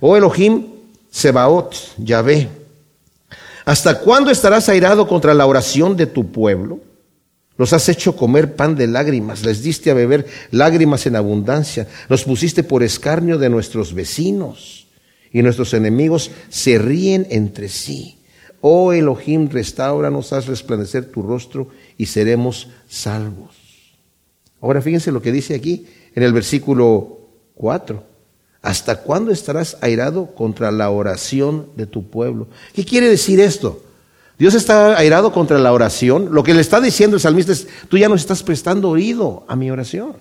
Oh 0.00 0.16
Elohim, 0.16 0.66
Sebaot, 1.10 1.74
Yahvé 1.98 2.48
¿Hasta 3.64 4.00
cuándo 4.00 4.30
estarás 4.30 4.68
airado 4.68 5.06
contra 5.06 5.34
la 5.34 5.46
oración 5.46 5.96
de 5.96 6.06
tu 6.06 6.32
pueblo? 6.32 6.80
Los 7.56 7.72
has 7.72 7.88
hecho 7.88 8.16
comer 8.16 8.56
pan 8.56 8.74
de 8.74 8.86
lágrimas, 8.86 9.44
les 9.44 9.62
diste 9.62 9.90
a 9.90 9.94
beber 9.94 10.26
lágrimas 10.50 11.06
en 11.06 11.16
abundancia, 11.16 11.86
los 12.08 12.24
pusiste 12.24 12.64
por 12.64 12.82
escarnio 12.82 13.38
de 13.38 13.50
nuestros 13.50 13.94
vecinos 13.94 14.81
y 15.32 15.42
nuestros 15.42 15.74
enemigos 15.74 16.30
se 16.48 16.78
ríen 16.78 17.26
entre 17.30 17.68
sí. 17.68 18.18
Oh 18.60 18.92
Elohim, 18.92 19.48
restauranos, 19.48 20.32
haz 20.32 20.46
resplandecer 20.46 21.06
tu 21.10 21.22
rostro 21.22 21.68
y 21.98 22.06
seremos 22.06 22.68
salvos. 22.88 23.56
Ahora 24.60 24.80
fíjense 24.80 25.10
lo 25.10 25.20
que 25.20 25.32
dice 25.32 25.54
aquí 25.54 25.86
en 26.14 26.22
el 26.22 26.32
versículo 26.32 27.18
4. 27.54 28.04
¿Hasta 28.62 29.02
cuándo 29.02 29.32
estarás 29.32 29.76
airado 29.80 30.34
contra 30.36 30.70
la 30.70 30.90
oración 30.90 31.66
de 31.76 31.86
tu 31.86 32.08
pueblo? 32.08 32.46
¿Qué 32.72 32.84
quiere 32.84 33.08
decir 33.08 33.40
esto? 33.40 33.82
Dios 34.38 34.54
está 34.54 34.96
airado 34.96 35.32
contra 35.32 35.58
la 35.58 35.72
oración. 35.72 36.28
Lo 36.32 36.44
que 36.44 36.54
le 36.54 36.60
está 36.60 36.80
diciendo 36.80 37.16
el 37.16 37.20
salmista 37.20 37.50
es, 37.50 37.66
tú 37.88 37.98
ya 37.98 38.08
no 38.08 38.14
estás 38.14 38.44
prestando 38.44 38.90
oído 38.90 39.44
a 39.48 39.56
mi 39.56 39.70
oración. 39.70 40.14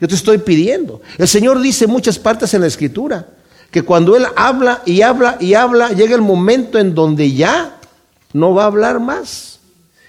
Yo 0.00 0.08
te 0.08 0.14
estoy 0.14 0.38
pidiendo. 0.38 1.02
El 1.18 1.28
Señor 1.28 1.60
dice 1.60 1.86
muchas 1.86 2.18
partes 2.18 2.54
en 2.54 2.62
la 2.62 2.66
escritura 2.66 3.35
que 3.76 3.82
cuando 3.82 4.16
Él 4.16 4.24
habla 4.36 4.80
y 4.86 5.02
habla 5.02 5.36
y 5.38 5.52
habla, 5.52 5.90
llega 5.90 6.14
el 6.14 6.22
momento 6.22 6.78
en 6.78 6.94
donde 6.94 7.34
ya 7.34 7.76
no 8.32 8.54
va 8.54 8.62
a 8.62 8.68
hablar 8.68 9.00
más. 9.00 9.60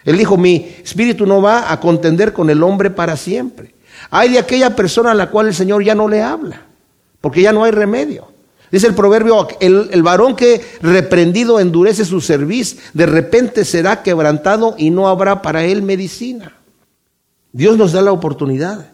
Él 0.06 0.18
dijo, 0.18 0.38
mi 0.38 0.74
espíritu 0.82 1.26
no 1.26 1.42
va 1.42 1.70
a 1.70 1.78
contender 1.82 2.32
con 2.32 2.50
el 2.50 2.64
hombre 2.64 2.92
para 2.92 3.18
siempre. 3.18 3.76
Hay 4.10 4.30
de 4.30 4.40
aquella 4.40 4.74
persona 4.74 5.12
a 5.12 5.16
la 5.16 5.30
cual 5.30 5.48
el 5.48 5.54
Señor 5.54 5.84
ya 5.84 5.96
no 5.96 6.08
le 6.08 6.22
habla 6.22 6.62
porque 7.20 7.42
ya 7.42 7.52
no 7.52 7.66
hay 7.66 7.72
remedio. 7.72 8.30
Dice 8.72 8.88
el 8.88 8.96
proverbio, 8.96 9.46
el, 9.60 10.02
varón 10.02 10.38
que 10.38 10.62
reprendido 10.82 11.60
endurece 11.60 12.06
su 12.06 12.22
cerviz, 12.22 12.94
de 12.94 13.06
repente 13.06 13.66
será 13.66 14.02
quebrantado 14.02 14.76
y 14.78 14.92
no 14.92 15.10
habrá 15.10 15.42
para 15.42 15.66
él 15.66 15.82
medicina. 15.82 16.54
Dios 17.52 17.76
nos 17.76 17.92
da 17.92 18.02
la 18.02 18.14
oportunidad 18.14 18.92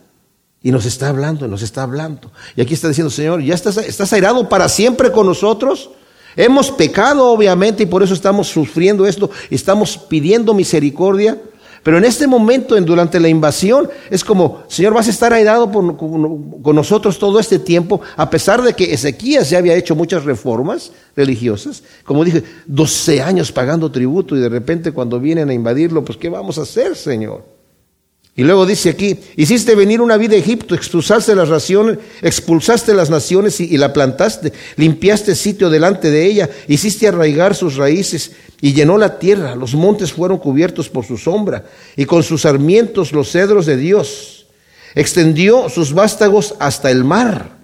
y 0.63 0.71
nos 0.71 0.85
está 0.85 1.09
hablando, 1.09 1.47
nos 1.49 1.61
está 1.61 1.83
hablando. 1.83 2.31
Y 2.55 2.61
aquí 2.61 2.73
está 2.73 2.87
diciendo, 2.87 3.11
Señor, 3.11 3.43
¿ya 3.43 3.53
estás, 3.53 3.75
estás 3.77 4.13
airado 4.13 4.47
para 4.47 4.69
siempre 4.69 5.11
con 5.11 5.27
nosotros? 5.27 5.89
Hemos 6.37 6.71
pecado, 6.71 7.27
obviamente, 7.27 7.83
y 7.83 7.85
por 7.85 8.01
eso 8.01 8.13
estamos 8.13 8.47
sufriendo 8.47 9.05
esto, 9.05 9.29
estamos 9.49 9.97
pidiendo 9.97 10.53
misericordia. 10.53 11.37
Pero 11.83 11.97
en 11.97 12.05
este 12.05 12.27
momento, 12.27 12.77
en, 12.77 12.85
durante 12.85 13.19
la 13.19 13.27
invasión, 13.27 13.89
es 14.09 14.23
como, 14.23 14.63
Señor, 14.69 14.93
vas 14.93 15.07
a 15.07 15.09
estar 15.09 15.33
airado 15.33 15.69
con, 15.69 16.75
nosotros 16.75 17.19
todo 17.19 17.41
este 17.41 17.59
tiempo, 17.59 17.99
a 18.15 18.29
pesar 18.29 18.61
de 18.61 18.73
que 18.73 18.93
Ezequías 18.93 19.49
ya 19.49 19.57
había 19.57 19.75
hecho 19.75 19.93
muchas 19.93 20.23
reformas 20.23 20.93
religiosas. 21.13 21.83
Como 22.05 22.23
dije, 22.23 22.41
12 22.67 23.21
años 23.21 23.51
pagando 23.51 23.91
tributo 23.91 24.37
y 24.37 24.39
de 24.39 24.47
repente 24.47 24.93
cuando 24.93 25.19
vienen 25.19 25.49
a 25.49 25.53
invadirlo, 25.53 26.05
pues 26.05 26.17
¿qué 26.17 26.29
vamos 26.29 26.57
a 26.57 26.61
hacer, 26.61 26.95
Señor? 26.95 27.43
Y 28.35 28.43
luego 28.43 28.65
dice 28.65 28.89
aquí, 28.89 29.19
hiciste 29.35 29.75
venir 29.75 30.01
una 30.01 30.17
vida 30.17 30.33
a 30.33 30.39
Egipto, 30.39 30.73
expulsaste 30.73 31.35
las 31.35 31.49
naciones, 31.49 31.99
expulsaste 32.23 32.95
las 32.95 33.11
naciones 33.11 33.59
y, 33.59 33.77
la 33.77 33.93
plantaste, 33.93 34.51
limpiaste 34.75 35.35
sitio 35.35 35.69
delante 35.69 36.09
de 36.09 36.25
ella, 36.25 36.49
hiciste 36.67 37.07
arraigar 37.07 37.53
sus 37.53 37.75
raíces 37.75 38.31
y 38.59 38.73
llenó 38.73 38.97
la 38.97 39.19
tierra, 39.19 39.55
los 39.55 39.75
montes 39.75 40.13
fueron 40.13 40.39
cubiertos 40.39 40.89
por 40.89 41.05
su 41.05 41.15
sombra 41.15 41.65
y 41.95 42.05
con 42.05 42.23
sus 42.23 42.41
sarmientos 42.41 43.11
los 43.11 43.31
cedros 43.31 43.67
de 43.67 43.77
Dios. 43.77 44.47
Extendió 44.95 45.69
sus 45.69 45.93
vástagos 45.93 46.55
hasta 46.57 46.89
el 46.89 47.03
mar 47.03 47.57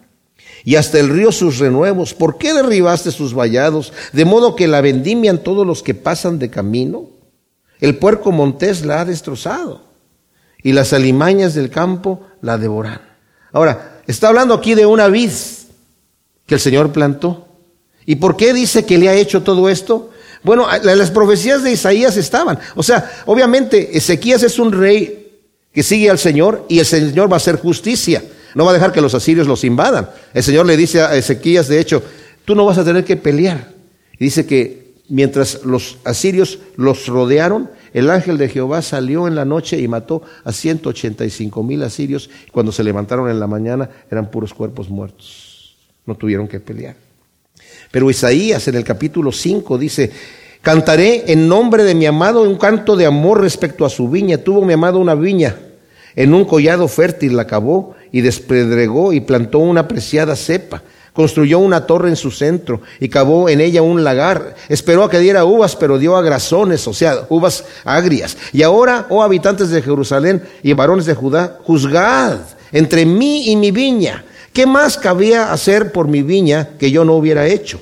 y 0.63 0.75
hasta 0.75 0.99
el 0.99 1.09
río 1.09 1.31
sus 1.31 1.57
renuevos. 1.57 2.13
¿Por 2.13 2.37
qué 2.37 2.53
derribaste 2.53 3.09
sus 3.09 3.33
vallados? 3.33 3.91
De 4.13 4.25
modo 4.25 4.55
que 4.55 4.67
la 4.67 4.81
vendimian 4.81 5.39
todos 5.39 5.65
los 5.65 5.81
que 5.81 5.95
pasan 5.95 6.37
de 6.37 6.51
camino. 6.51 7.09
El 7.79 7.97
puerco 7.97 8.31
montés 8.31 8.85
la 8.85 9.01
ha 9.01 9.05
destrozado 9.05 9.88
y 10.61 10.73
las 10.73 10.93
alimañas 10.93 11.53
del 11.53 11.69
campo 11.69 12.27
la 12.41 12.57
devoran. 12.57 13.01
Ahora, 13.51 14.01
está 14.07 14.27
hablando 14.27 14.53
aquí 14.53 14.75
de 14.75 14.85
una 14.85 15.07
vid 15.07 15.31
que 16.45 16.55
el 16.55 16.59
Señor 16.59 16.91
plantó. 16.91 17.47
¿Y 18.05 18.15
por 18.15 18.35
qué 18.35 18.53
dice 18.53 18.85
que 18.85 18.97
le 18.97 19.09
ha 19.09 19.13
hecho 19.13 19.43
todo 19.43 19.69
esto? 19.69 20.11
Bueno, 20.43 20.67
las 20.83 21.11
profecías 21.11 21.63
de 21.63 21.71
Isaías 21.71 22.17
estaban. 22.17 22.59
O 22.75 22.83
sea, 22.83 23.23
obviamente 23.25 23.97
Ezequías 23.97 24.43
es 24.43 24.57
un 24.57 24.71
rey 24.71 25.41
que 25.73 25.83
sigue 25.83 26.09
al 26.09 26.17
Señor 26.17 26.65
y 26.69 26.79
el 26.79 26.85
Señor 26.85 27.29
va 27.29 27.35
a 27.35 27.37
hacer 27.37 27.57
justicia. 27.57 28.23
No 28.55 28.65
va 28.65 28.71
a 28.71 28.73
dejar 28.73 28.91
que 28.91 29.01
los 29.01 29.13
asirios 29.13 29.47
los 29.47 29.63
invadan. 29.63 30.09
El 30.33 30.43
Señor 30.43 30.65
le 30.65 30.75
dice 30.75 31.01
a 31.01 31.15
Ezequías, 31.15 31.67
de 31.67 31.79
hecho, 31.79 32.01
tú 32.45 32.55
no 32.55 32.65
vas 32.65 32.77
a 32.77 32.83
tener 32.83 33.05
que 33.05 33.15
pelear. 33.15 33.73
Y 34.17 34.25
dice 34.25 34.45
que 34.45 34.95
mientras 35.07 35.63
los 35.65 35.97
asirios 36.03 36.59
los 36.75 37.07
rodearon, 37.07 37.69
el 37.93 38.09
ángel 38.09 38.37
de 38.37 38.49
Jehová 38.49 38.81
salió 38.81 39.27
en 39.27 39.35
la 39.35 39.45
noche 39.45 39.79
y 39.79 39.87
mató 39.87 40.21
a 40.43 40.51
185 40.51 41.63
mil 41.63 41.83
asirios. 41.83 42.29
Cuando 42.51 42.71
se 42.71 42.83
levantaron 42.83 43.29
en 43.29 43.39
la 43.39 43.47
mañana 43.47 43.89
eran 44.11 44.29
puros 44.29 44.53
cuerpos 44.53 44.89
muertos. 44.89 45.75
No 46.05 46.15
tuvieron 46.15 46.47
que 46.47 46.59
pelear. 46.59 46.95
Pero 47.91 48.09
Isaías 48.09 48.67
en 48.67 48.75
el 48.75 48.83
capítulo 48.83 49.31
5 49.31 49.77
dice, 49.77 50.11
cantaré 50.61 51.31
en 51.31 51.47
nombre 51.47 51.83
de 51.83 51.95
mi 51.95 52.05
amado 52.05 52.43
un 52.43 52.57
canto 52.57 52.95
de 52.95 53.05
amor 53.05 53.41
respecto 53.41 53.85
a 53.85 53.89
su 53.89 54.09
viña. 54.09 54.37
Tuvo 54.37 54.63
mi 54.63 54.73
amado 54.73 54.99
una 54.99 55.15
viña. 55.15 55.55
En 56.15 56.33
un 56.33 56.45
collado 56.45 56.87
fértil 56.87 57.35
la 57.35 57.47
cavó 57.47 57.95
y 58.11 58.21
despedregó 58.21 59.13
y 59.13 59.21
plantó 59.21 59.59
una 59.59 59.87
preciada 59.87 60.35
cepa 60.35 60.83
Construyó 61.13 61.59
una 61.59 61.85
torre 61.85 62.09
en 62.09 62.15
su 62.15 62.31
centro 62.31 62.81
y 62.99 63.09
cavó 63.09 63.49
en 63.49 63.61
ella 63.61 63.81
un 63.81 64.03
lagar. 64.03 64.55
Esperó 64.69 65.03
a 65.03 65.09
que 65.09 65.19
diera 65.19 65.45
uvas, 65.45 65.75
pero 65.75 65.97
dio 65.97 66.15
agrazones, 66.15 66.87
o 66.87 66.93
sea, 66.93 67.25
uvas 67.29 67.65
agrias. 67.83 68.37
Y 68.53 68.63
ahora, 68.63 69.07
oh 69.09 69.23
habitantes 69.23 69.69
de 69.69 69.81
Jerusalén 69.81 70.43
y 70.63 70.73
varones 70.73 71.05
de 71.05 71.15
Judá, 71.15 71.57
juzgad 71.63 72.37
entre 72.71 73.05
mí 73.05 73.49
y 73.49 73.55
mi 73.55 73.71
viña. 73.71 74.23
¿Qué 74.53 74.65
más 74.65 74.97
cabía 74.97 75.51
hacer 75.51 75.91
por 75.91 76.07
mi 76.07 76.21
viña 76.21 76.69
que 76.77 76.91
yo 76.91 77.05
no 77.05 77.15
hubiera 77.15 77.45
hecho? 77.47 77.81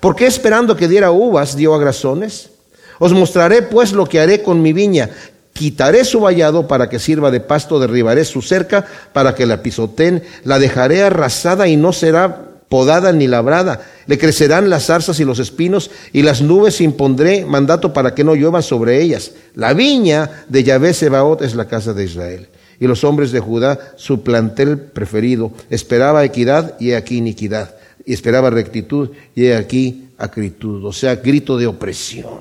¿Por 0.00 0.16
qué 0.16 0.26
esperando 0.26 0.76
que 0.76 0.88
diera 0.88 1.10
uvas 1.10 1.56
dio 1.56 1.74
agrazones? 1.74 2.50
Os 2.98 3.12
mostraré 3.12 3.62
pues 3.62 3.92
lo 3.92 4.06
que 4.06 4.20
haré 4.20 4.42
con 4.42 4.62
mi 4.62 4.72
viña. 4.72 5.10
quitaré 5.52 6.04
su 6.04 6.20
vallado 6.20 6.66
para 6.66 6.88
que 6.88 6.98
sirva 6.98 7.30
de 7.30 7.40
pasto, 7.40 7.78
derribaré 7.78 8.24
su 8.24 8.40
cerca 8.40 8.86
para 9.12 9.34
que 9.34 9.44
la 9.44 9.62
pisoteen, 9.62 10.22
la 10.44 10.58
dejaré 10.58 11.02
arrasada 11.02 11.68
y 11.68 11.76
no 11.76 11.92
será 11.92 12.51
podada 12.72 13.12
ni 13.12 13.28
labrada. 13.28 13.82
Le 14.06 14.16
crecerán 14.16 14.70
las 14.70 14.86
zarzas 14.86 15.20
y 15.20 15.26
los 15.26 15.38
espinos, 15.38 15.90
y 16.10 16.22
las 16.22 16.40
nubes 16.40 16.80
impondré 16.80 17.44
mandato 17.44 17.92
para 17.92 18.14
que 18.14 18.24
no 18.24 18.34
llueva 18.34 18.62
sobre 18.62 19.02
ellas. 19.02 19.32
La 19.54 19.74
viña 19.74 20.46
de 20.48 20.64
Yahvé 20.64 20.94
Sebaot 20.94 21.42
es 21.42 21.54
la 21.54 21.68
casa 21.68 21.92
de 21.92 22.04
Israel. 22.04 22.48
Y 22.80 22.86
los 22.86 23.04
hombres 23.04 23.30
de 23.30 23.40
Judá, 23.40 23.78
su 23.96 24.22
plantel 24.22 24.78
preferido, 24.78 25.52
esperaba 25.68 26.24
equidad 26.24 26.80
y 26.80 26.92
aquí 26.92 27.18
iniquidad. 27.18 27.74
Y 28.06 28.14
esperaba 28.14 28.48
rectitud 28.48 29.10
y 29.34 29.50
aquí 29.50 30.08
acritud. 30.16 30.82
O 30.86 30.94
sea, 30.94 31.16
grito 31.16 31.58
de 31.58 31.66
opresión. 31.66 32.40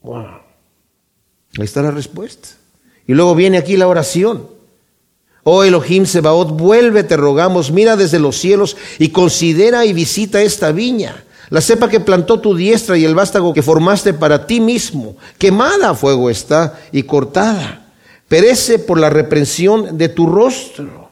Wow. 0.00 0.24
Ahí 1.58 1.64
está 1.64 1.82
la 1.82 1.90
respuesta. 1.90 2.48
Y 3.06 3.12
luego 3.12 3.34
viene 3.34 3.58
aquí 3.58 3.76
la 3.76 3.88
oración. 3.88 4.53
Oh 5.44 5.62
Elohim 5.62 6.06
Sebaot, 6.06 6.56
vuelve, 6.56 7.04
te 7.04 7.16
rogamos, 7.16 7.70
mira 7.70 7.96
desde 7.96 8.18
los 8.18 8.36
cielos 8.36 8.76
y 8.98 9.10
considera 9.10 9.84
y 9.84 9.92
visita 9.92 10.42
esta 10.42 10.72
viña. 10.72 11.24
La 11.50 11.60
cepa 11.60 11.88
que 11.88 12.00
plantó 12.00 12.40
tu 12.40 12.54
diestra 12.54 12.96
y 12.96 13.04
el 13.04 13.14
vástago 13.14 13.52
que 13.52 13.62
formaste 13.62 14.14
para 14.14 14.46
ti 14.46 14.60
mismo, 14.60 15.16
quemada 15.38 15.90
a 15.90 15.94
fuego 15.94 16.30
está 16.30 16.80
y 16.90 17.02
cortada. 17.02 17.92
Perece 18.26 18.78
por 18.78 18.98
la 18.98 19.10
reprensión 19.10 19.98
de 19.98 20.08
tu 20.08 20.26
rostro. 20.26 21.10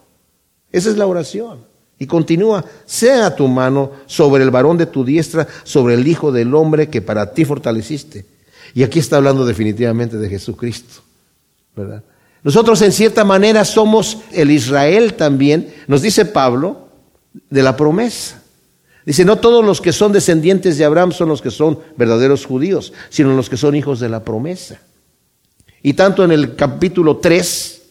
Esa 0.73 0.89
es 0.89 0.97
la 0.97 1.07
oración. 1.07 1.61
Y 1.99 2.07
continúa, 2.07 2.65
sea 2.87 3.37
tu 3.37 3.47
mano 3.47 3.93
sobre 4.07 4.43
el 4.43 4.51
varón 4.51 4.79
de 4.79 4.87
tu 4.87 5.05
diestra, 5.05 5.47
sobre 5.63 5.95
el 5.95 6.09
Hijo 6.09 6.33
del 6.33 6.55
Hombre 6.55 6.89
que 6.89 7.03
para 7.03 7.35
ti 7.35 7.45
fortaleciste. 7.45 8.25
Y 8.75 8.83
aquí 8.83 8.99
está 8.99 9.19
hablando 9.19 9.45
definitivamente 9.45 10.17
de 10.17 10.29
Jesucristo, 10.29 11.03
¿verdad? 11.77 12.03
Nosotros 12.45 12.83
en 12.83 12.93
cierta 12.93 13.25
manera 13.25 13.65
somos 13.65 14.19
el 14.33 14.51
Israel 14.51 15.15
también, 15.15 15.73
nos 15.87 16.03
dice 16.03 16.25
Pablo, 16.25 16.89
de 17.51 17.63
la 17.63 17.77
promesa. 17.77 18.43
Dice, 19.05 19.25
no 19.25 19.37
todos 19.37 19.65
los 19.65 19.81
que 19.81 19.93
son 19.93 20.13
descendientes 20.13 20.79
de 20.79 20.85
Abraham 20.85 21.13
son 21.13 21.29
los 21.29 21.43
que 21.43 21.51
son 21.51 21.79
verdaderos 21.97 22.47
judíos, 22.47 22.93
sino 23.11 23.35
los 23.35 23.51
que 23.51 23.57
son 23.57 23.75
hijos 23.75 24.01
de 24.01 24.09
la 24.09 24.25
promesa. 24.25 24.81
Y 25.83 25.95
tanto 25.95 26.25
en 26.25 26.31
el 26.31 26.55
capítulo 26.55 27.17
3 27.17 27.83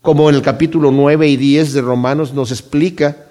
como 0.00 0.28
en 0.28 0.36
el 0.36 0.42
capítulo 0.42 0.90
9 0.92 1.28
y 1.28 1.36
10 1.36 1.72
de 1.72 1.80
Romanos 1.80 2.34
nos 2.34 2.52
explica 2.52 3.26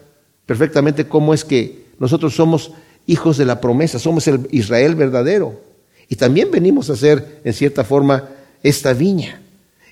perfectamente 0.46 1.08
cómo 1.08 1.34
es 1.34 1.46
que 1.46 1.86
nosotros 2.00 2.36
somos 2.36 2.72
hijos 3.06 3.38
de 3.38 3.46
la 3.46 3.62
promesa, 3.62 4.00
somos 4.00 4.28
el 4.28 4.48
Israel 4.52 4.96
verdadero. 4.96 5.62
Y 6.10 6.16
también 6.16 6.52
venimos 6.52 6.90
a 6.90 6.96
ser, 6.96 7.42
en 7.44 7.54
cierta 7.54 7.84
forma, 7.84 8.30
esta 8.64 8.94
viña. 8.94 9.43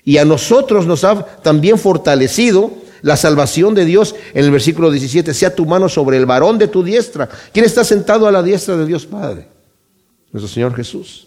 Y 0.04 0.18
a 0.18 0.24
nosotros 0.24 0.86
nos 0.86 1.04
ha 1.04 1.24
también 1.24 1.78
fortalecido 1.78 2.70
la 3.02 3.16
salvación 3.16 3.74
de 3.74 3.84
Dios 3.84 4.14
en 4.32 4.44
el 4.44 4.50
versículo 4.50 4.90
17, 4.90 5.34
sea 5.34 5.54
tu 5.54 5.66
mano 5.66 5.88
sobre 5.88 6.16
el 6.16 6.26
varón 6.26 6.58
de 6.58 6.68
tu 6.68 6.82
diestra. 6.82 7.28
¿Quién 7.52 7.64
está 7.64 7.84
sentado 7.84 8.26
a 8.26 8.32
la 8.32 8.42
diestra 8.42 8.76
de 8.76 8.86
Dios 8.86 9.06
Padre? 9.06 9.48
Nuestro 10.32 10.52
Señor 10.52 10.74
Jesús. 10.74 11.26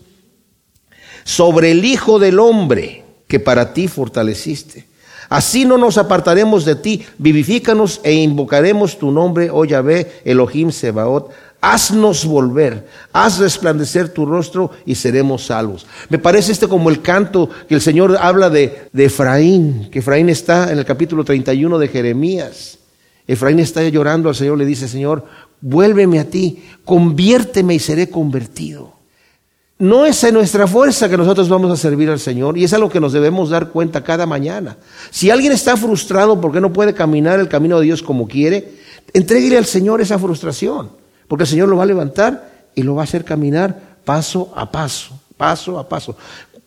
Sobre 1.24 1.72
el 1.72 1.84
Hijo 1.86 2.18
del 2.20 2.40
Hombre 2.40 3.04
que 3.28 3.40
para 3.40 3.74
ti 3.74 3.88
fortaleciste. 3.88 4.88
Así 5.30 5.66
no 5.66 5.78
nos 5.78 5.98
apartaremos 5.98 6.66
de 6.66 6.76
ti, 6.76 7.06
vivifícanos 7.18 8.00
e 8.04 8.14
invocaremos 8.14 9.00
tu 9.00 9.12
nombre, 9.12 9.50
oh 9.52 9.66
Yahvé, 9.66 10.22
Elohim 10.24 10.72
Sebaot, 10.72 11.32
haznos 11.65 12.25
volver, 12.25 12.86
haz 13.12 13.39
resplandecer 13.39 14.10
tu 14.10 14.25
rostro 14.25 14.69
y 14.86 14.93
seremos 14.93 15.47
salvos. 15.47 15.88
Me 16.10 16.19
parece 16.19 16.51
este 16.51 16.67
como 16.67 16.91
el 16.91 17.01
canto 17.01 17.49
que 17.67 17.73
el 17.73 17.82
Señor 17.82 18.17
habla 18.21 18.51
de, 18.51 18.89
Efraín, 18.93 19.89
que 19.89 19.99
Efraín 19.99 20.30
está 20.30 20.71
en 20.71 20.78
el 20.78 20.86
capítulo 20.86 21.23
31 21.23 21.80
de 21.80 21.88
Jeremías. 21.88 22.78
Efraín 23.28 23.60
está 23.60 23.82
llorando 23.89 24.30
al 24.30 24.36
Señor, 24.36 24.60
le 24.60 24.65
dice, 24.65 24.88
Señor, 24.88 25.25
vuélveme 25.60 26.19
a 26.19 26.30
ti, 26.30 26.63
conviérteme 26.84 27.73
y 27.73 27.80
seré 27.80 28.12
convertido. 28.12 28.93
No 29.80 30.06
es 30.06 30.23
en 30.23 30.36
nuestra 30.36 30.67
fuerza 30.67 31.10
que 31.10 31.17
nosotros 31.17 31.49
vamos 31.49 31.71
a 31.71 31.78
servir 31.78 32.12
al 32.12 32.19
Señor 32.19 32.60
y 32.60 32.63
es 32.63 32.73
algo 32.73 32.89
que 32.89 32.99
nos 32.99 33.12
debemos 33.12 33.49
dar 33.49 33.69
cuenta 33.71 34.04
cada 34.04 34.28
mañana. 34.28 34.78
Si 35.10 35.32
alguien 35.32 35.51
está 35.51 35.75
frustrado 35.75 36.39
porque 36.39 36.62
no 36.62 36.71
puede 36.71 36.93
caminar 36.93 37.39
el 37.39 37.49
camino 37.49 37.80
de 37.80 37.86
Dios 37.86 38.04
como 38.04 38.28
quiere, 38.28 38.71
entréguele 39.13 39.58
al 39.58 39.65
Señor 39.65 39.99
esa 39.99 40.19
frustración. 40.19 41.05
Porque 41.28 41.44
el 41.44 41.50
Señor 41.50 41.70
lo 41.70 41.78
va 41.78 41.84
a 41.84 41.88
levantar 41.88 42.70
y 42.76 42.84
lo 42.84 42.96
va 42.96 43.02
a 43.02 43.06
hacer 43.06 43.24
caminar 43.24 43.98
paso 44.06 44.54
a 44.56 44.72
paso, 44.72 45.20
paso 45.38 45.80
a 45.80 45.90
paso. 45.90 46.16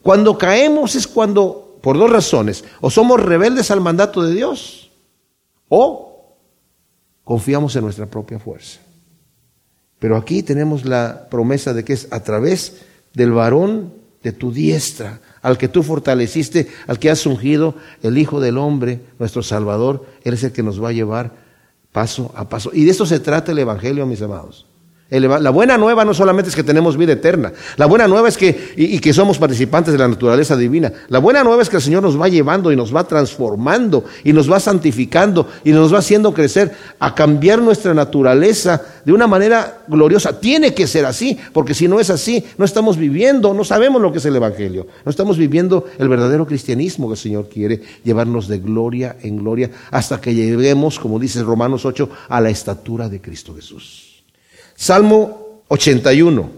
Cuando 0.02 0.36
caemos 0.36 0.94
es 0.94 1.06
cuando, 1.06 1.78
por 1.82 1.98
dos 1.98 2.10
razones, 2.10 2.64
o 2.80 2.90
somos 2.90 3.20
rebeldes 3.20 3.70
al 3.70 3.80
mandato 3.80 4.22
de 4.22 4.34
Dios, 4.34 4.90
o 5.68 6.36
confiamos 7.24 7.76
en 7.76 7.84
nuestra 7.84 8.06
propia 8.06 8.38
fuerza. 8.38 8.80
Pero 9.98 10.16
aquí 10.16 10.42
tenemos 10.42 10.84
la 10.84 11.28
promesa 11.28 11.74
de 11.74 11.84
que 11.84 11.92
es 11.92 12.08
a 12.10 12.22
través 12.22 12.82
del 13.14 13.32
varón 13.32 13.92
de 14.22 14.32
tu 14.32 14.52
diestra, 14.52 15.20
al 15.42 15.58
que 15.58 15.68
tú 15.68 15.82
fortaleciste, 15.82 16.68
al 16.86 16.98
que 16.98 17.10
has 17.10 17.26
ungido, 17.26 17.74
el 18.02 18.18
Hijo 18.18 18.40
del 18.40 18.58
Hombre, 18.58 19.00
nuestro 19.18 19.42
Salvador, 19.42 20.06
Él 20.24 20.34
es 20.34 20.44
el 20.44 20.52
que 20.52 20.62
nos 20.62 20.82
va 20.82 20.88
a 20.88 20.92
llevar 20.92 21.47
paso 21.98 22.30
a 22.36 22.48
paso. 22.48 22.70
Y 22.72 22.84
de 22.84 22.92
eso 22.92 23.04
se 23.06 23.18
trata 23.18 23.50
el 23.50 23.58
Evangelio, 23.58 24.06
mis 24.06 24.22
amados. 24.22 24.67
La 25.10 25.48
buena 25.48 25.78
nueva 25.78 26.04
no 26.04 26.12
solamente 26.12 26.50
es 26.50 26.54
que 26.54 26.62
tenemos 26.62 26.98
vida 26.98 27.14
eterna, 27.14 27.54
la 27.78 27.86
buena 27.86 28.06
nueva 28.06 28.28
es 28.28 28.36
que, 28.36 28.74
y, 28.76 28.98
que 28.98 29.14
somos 29.14 29.38
participantes 29.38 29.92
de 29.94 29.98
la 29.98 30.06
naturaleza 30.06 30.54
divina, 30.54 30.92
la 31.08 31.18
buena 31.18 31.42
nueva 31.42 31.62
es 31.62 31.70
que 31.70 31.76
el 31.76 31.82
Señor 31.82 32.02
nos 32.02 32.20
va 32.20 32.28
llevando 32.28 32.70
y 32.70 32.76
nos 32.76 32.94
va 32.94 33.04
transformando 33.04 34.04
y 34.22 34.34
nos 34.34 34.52
va 34.52 34.60
santificando 34.60 35.48
y 35.64 35.72
nos 35.72 35.94
va 35.94 36.00
haciendo 36.00 36.34
crecer 36.34 36.72
a 36.98 37.14
cambiar 37.14 37.62
nuestra 37.62 37.94
naturaleza 37.94 38.82
de 39.02 39.14
una 39.14 39.26
manera 39.26 39.78
gloriosa. 39.88 40.40
Tiene 40.40 40.74
que 40.74 40.86
ser 40.86 41.06
así, 41.06 41.38
porque 41.54 41.72
si 41.72 41.88
no 41.88 42.00
es 42.00 42.10
así, 42.10 42.44
no 42.58 42.66
estamos 42.66 42.98
viviendo, 42.98 43.54
no 43.54 43.64
sabemos 43.64 44.02
lo 44.02 44.12
que 44.12 44.18
es 44.18 44.26
el 44.26 44.36
Evangelio, 44.36 44.88
no 45.06 45.10
estamos 45.10 45.38
viviendo 45.38 45.86
el 45.98 46.10
verdadero 46.10 46.46
cristianismo 46.46 47.08
que 47.08 47.14
el 47.14 47.18
Señor 47.18 47.48
quiere 47.48 47.80
llevarnos 48.04 48.46
de 48.46 48.58
gloria 48.58 49.16
en 49.22 49.38
gloria 49.38 49.70
hasta 49.90 50.20
que 50.20 50.34
lleguemos, 50.34 50.98
como 50.98 51.18
dice 51.18 51.42
Romanos 51.42 51.86
8, 51.86 52.10
a 52.28 52.42
la 52.42 52.50
estatura 52.50 53.08
de 53.08 53.22
Cristo 53.22 53.54
Jesús. 53.54 54.07
Salmo 54.80 55.64
81. 55.66 56.50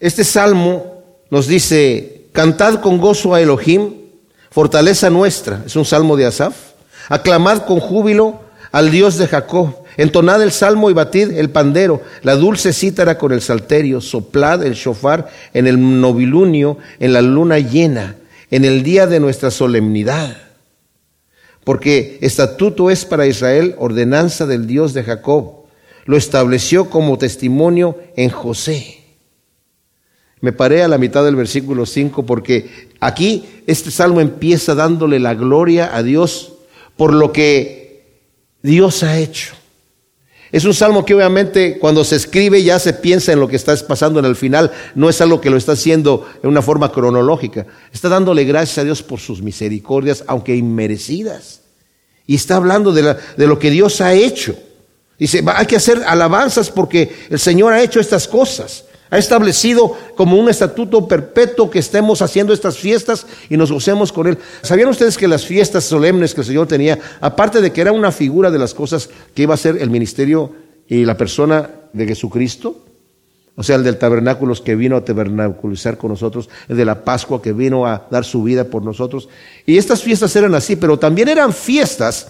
Este 0.00 0.24
salmo 0.24 1.04
nos 1.28 1.46
dice, 1.46 2.28
cantad 2.32 2.80
con 2.80 2.96
gozo 2.96 3.34
a 3.34 3.42
Elohim, 3.42 3.92
fortaleza 4.50 5.10
nuestra, 5.10 5.62
es 5.66 5.76
un 5.76 5.84
salmo 5.84 6.16
de 6.16 6.24
Asaf, 6.24 6.56
aclamad 7.10 7.66
con 7.66 7.78
júbilo 7.78 8.40
al 8.72 8.90
Dios 8.90 9.18
de 9.18 9.28
Jacob, 9.28 9.76
entonad 9.98 10.42
el 10.42 10.50
salmo 10.50 10.88
y 10.88 10.94
batid 10.94 11.32
el 11.32 11.50
pandero, 11.50 12.00
la 12.22 12.36
dulce 12.36 12.72
cítara 12.72 13.18
con 13.18 13.32
el 13.32 13.42
salterio, 13.42 14.00
soplad 14.00 14.64
el 14.64 14.72
shofar 14.72 15.28
en 15.52 15.66
el 15.66 16.00
novilunio, 16.00 16.78
en 17.00 17.12
la 17.12 17.20
luna 17.20 17.58
llena, 17.58 18.16
en 18.50 18.64
el 18.64 18.82
día 18.82 19.06
de 19.06 19.20
nuestra 19.20 19.50
solemnidad. 19.50 20.38
Porque 21.64 22.16
estatuto 22.22 22.88
es 22.88 23.04
para 23.04 23.26
Israel 23.26 23.74
ordenanza 23.76 24.46
del 24.46 24.66
Dios 24.66 24.94
de 24.94 25.04
Jacob 25.04 25.61
lo 26.04 26.16
estableció 26.16 26.90
como 26.90 27.18
testimonio 27.18 27.98
en 28.16 28.30
José. 28.30 29.02
Me 30.40 30.52
paré 30.52 30.82
a 30.82 30.88
la 30.88 30.98
mitad 30.98 31.24
del 31.24 31.36
versículo 31.36 31.86
5 31.86 32.26
porque 32.26 32.88
aquí 32.98 33.44
este 33.66 33.90
salmo 33.90 34.20
empieza 34.20 34.74
dándole 34.74 35.20
la 35.20 35.34
gloria 35.34 35.96
a 35.96 36.02
Dios 36.02 36.54
por 36.96 37.14
lo 37.14 37.32
que 37.32 38.26
Dios 38.62 39.04
ha 39.04 39.18
hecho. 39.18 39.54
Es 40.50 40.64
un 40.64 40.74
salmo 40.74 41.04
que 41.04 41.14
obviamente 41.14 41.78
cuando 41.78 42.04
se 42.04 42.16
escribe 42.16 42.62
ya 42.62 42.78
se 42.78 42.92
piensa 42.92 43.32
en 43.32 43.40
lo 43.40 43.48
que 43.48 43.56
está 43.56 43.74
pasando 43.86 44.18
en 44.18 44.26
el 44.26 44.36
final, 44.36 44.70
no 44.94 45.08
es 45.08 45.20
algo 45.20 45.40
que 45.40 45.48
lo 45.48 45.56
está 45.56 45.72
haciendo 45.72 46.28
en 46.42 46.50
una 46.50 46.60
forma 46.60 46.92
cronológica. 46.92 47.66
Está 47.92 48.10
dándole 48.10 48.44
gracias 48.44 48.78
a 48.78 48.84
Dios 48.84 49.02
por 49.02 49.20
sus 49.20 49.40
misericordias, 49.40 50.24
aunque 50.26 50.54
inmerecidas. 50.54 51.62
Y 52.26 52.34
está 52.34 52.56
hablando 52.56 52.92
de, 52.92 53.16
de 53.36 53.46
lo 53.46 53.58
que 53.58 53.70
Dios 53.70 54.00
ha 54.00 54.12
hecho. 54.12 54.54
Dice, 55.22 55.40
hay 55.54 55.66
que 55.66 55.76
hacer 55.76 56.02
alabanzas 56.04 56.68
porque 56.68 57.14
el 57.30 57.38
Señor 57.38 57.72
ha 57.72 57.80
hecho 57.80 58.00
estas 58.00 58.26
cosas. 58.26 58.86
Ha 59.08 59.18
establecido 59.18 59.96
como 60.16 60.36
un 60.36 60.50
estatuto 60.50 61.06
perpetuo 61.06 61.70
que 61.70 61.78
estemos 61.78 62.22
haciendo 62.22 62.52
estas 62.52 62.76
fiestas 62.76 63.24
y 63.48 63.56
nos 63.56 63.70
gocemos 63.70 64.10
con 64.10 64.26
Él. 64.26 64.36
¿Sabían 64.62 64.88
ustedes 64.88 65.16
que 65.16 65.28
las 65.28 65.46
fiestas 65.46 65.84
solemnes 65.84 66.34
que 66.34 66.40
el 66.40 66.46
Señor 66.48 66.66
tenía, 66.66 66.98
aparte 67.20 67.60
de 67.60 67.70
que 67.70 67.82
era 67.82 67.92
una 67.92 68.10
figura 68.10 68.50
de 68.50 68.58
las 68.58 68.74
cosas 68.74 69.10
que 69.32 69.42
iba 69.42 69.54
a 69.54 69.58
ser 69.58 69.76
el 69.80 69.90
ministerio 69.90 70.56
y 70.88 71.04
la 71.04 71.16
persona 71.16 71.70
de 71.92 72.04
Jesucristo, 72.04 72.82
o 73.54 73.62
sea, 73.62 73.76
el 73.76 73.84
del 73.84 73.98
tabernáculo 73.98 74.56
que 74.56 74.74
vino 74.74 74.96
a 74.96 75.04
tabernaculizar 75.04 75.98
con 75.98 76.10
nosotros, 76.10 76.48
el 76.68 76.76
de 76.76 76.84
la 76.84 77.04
Pascua 77.04 77.40
que 77.40 77.52
vino 77.52 77.86
a 77.86 78.08
dar 78.10 78.24
su 78.24 78.42
vida 78.42 78.64
por 78.64 78.82
nosotros. 78.82 79.28
Y 79.66 79.78
estas 79.78 80.02
fiestas 80.02 80.34
eran 80.34 80.52
así, 80.56 80.74
pero 80.74 80.98
también 80.98 81.28
eran 81.28 81.52
fiestas 81.52 82.26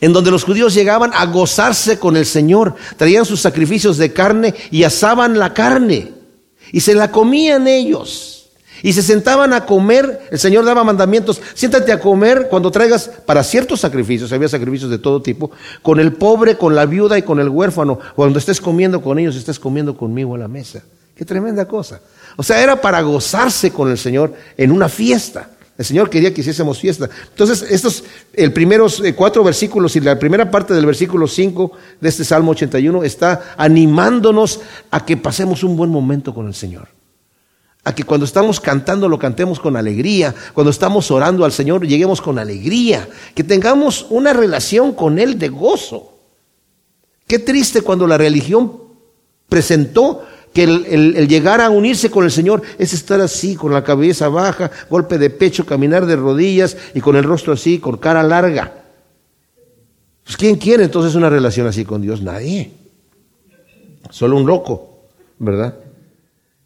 en 0.00 0.12
donde 0.12 0.30
los 0.30 0.44
judíos 0.44 0.74
llegaban 0.74 1.10
a 1.14 1.26
gozarse 1.26 1.98
con 1.98 2.16
el 2.16 2.26
Señor, 2.26 2.74
traían 2.96 3.24
sus 3.24 3.40
sacrificios 3.40 3.98
de 3.98 4.12
carne 4.12 4.54
y 4.70 4.84
asaban 4.84 5.38
la 5.38 5.52
carne 5.52 6.12
y 6.72 6.80
se 6.80 6.94
la 6.94 7.10
comían 7.10 7.66
ellos. 7.68 8.36
Y 8.82 8.94
se 8.94 9.02
sentaban 9.02 9.52
a 9.52 9.66
comer, 9.66 10.28
el 10.30 10.38
Señor 10.38 10.64
daba 10.64 10.84
mandamientos, 10.84 11.42
siéntate 11.52 11.92
a 11.92 12.00
comer 12.00 12.48
cuando 12.48 12.70
traigas 12.70 13.10
para 13.26 13.44
ciertos 13.44 13.80
sacrificios, 13.80 14.32
había 14.32 14.48
sacrificios 14.48 14.90
de 14.90 14.98
todo 14.98 15.20
tipo, 15.20 15.50
con 15.82 16.00
el 16.00 16.14
pobre, 16.14 16.56
con 16.56 16.74
la 16.74 16.86
viuda 16.86 17.18
y 17.18 17.22
con 17.22 17.40
el 17.40 17.50
huérfano. 17.50 17.98
Cuando 18.16 18.38
estés 18.38 18.58
comiendo 18.58 19.02
con 19.02 19.18
ellos, 19.18 19.36
estés 19.36 19.58
comiendo 19.58 19.94
conmigo 19.96 20.34
a 20.34 20.38
la 20.38 20.48
mesa. 20.48 20.82
Qué 21.14 21.26
tremenda 21.26 21.66
cosa. 21.66 22.00
O 22.36 22.42
sea, 22.42 22.62
era 22.62 22.80
para 22.80 23.02
gozarse 23.02 23.70
con 23.70 23.90
el 23.90 23.98
Señor 23.98 24.32
en 24.56 24.72
una 24.72 24.88
fiesta. 24.88 25.50
El 25.80 25.86
Señor 25.86 26.10
quería 26.10 26.34
que 26.34 26.42
hiciésemos 26.42 26.78
fiesta. 26.78 27.08
Entonces, 27.30 27.62
estos, 27.70 28.04
el 28.34 28.52
primeros 28.52 29.00
eh, 29.00 29.14
cuatro 29.14 29.42
versículos 29.42 29.96
y 29.96 30.00
la 30.00 30.18
primera 30.18 30.50
parte 30.50 30.74
del 30.74 30.84
versículo 30.84 31.26
5 31.26 31.72
de 31.98 32.06
este 32.06 32.22
Salmo 32.22 32.50
81 32.50 33.02
está 33.02 33.54
animándonos 33.56 34.60
a 34.90 35.06
que 35.06 35.16
pasemos 35.16 35.64
un 35.64 35.78
buen 35.78 35.88
momento 35.88 36.34
con 36.34 36.46
el 36.46 36.52
Señor 36.52 36.88
a 37.82 37.94
que 37.94 38.04
cuando 38.04 38.26
estamos 38.26 38.60
cantando 38.60 39.08
lo 39.08 39.18
cantemos 39.18 39.58
con 39.58 39.74
alegría, 39.74 40.34
cuando 40.52 40.70
estamos 40.70 41.10
orando 41.10 41.46
al 41.46 41.52
Señor 41.52 41.86
lleguemos 41.86 42.20
con 42.20 42.38
alegría, 42.38 43.08
que 43.34 43.42
tengamos 43.42 44.06
una 44.10 44.34
relación 44.34 44.92
con 44.92 45.18
Él 45.18 45.38
de 45.38 45.48
gozo. 45.48 46.12
Qué 47.26 47.38
triste 47.38 47.80
cuando 47.80 48.06
la 48.06 48.18
religión 48.18 48.82
presentó 49.48 50.26
que 50.52 50.64
el, 50.64 51.28
llegar 51.28 51.60
a 51.60 51.70
unirse 51.70 52.10
con 52.10 52.24
el 52.24 52.30
Señor 52.30 52.62
es 52.78 52.92
estar 52.92 53.20
así, 53.20 53.54
con 53.54 53.72
la 53.72 53.84
cabeza 53.84 54.28
baja, 54.28 54.70
golpe 54.88 55.16
de 55.18 55.30
pecho, 55.30 55.64
caminar 55.64 56.06
de 56.06 56.16
rodillas 56.16 56.76
y 56.94 57.00
con 57.00 57.16
el 57.16 57.24
rostro 57.24 57.52
así, 57.52 57.78
con 57.78 57.98
cara 57.98 58.22
larga. 58.22 58.72
Pues 60.24 60.36
¿quién 60.36 60.56
quiere 60.56 60.84
entonces 60.84 61.14
una 61.14 61.30
relación 61.30 61.66
así 61.66 61.84
con 61.84 62.02
Dios? 62.02 62.20
Nadie. 62.22 62.72
Solo 64.10 64.36
un 64.36 64.46
loco, 64.46 65.04
¿verdad? 65.38 65.74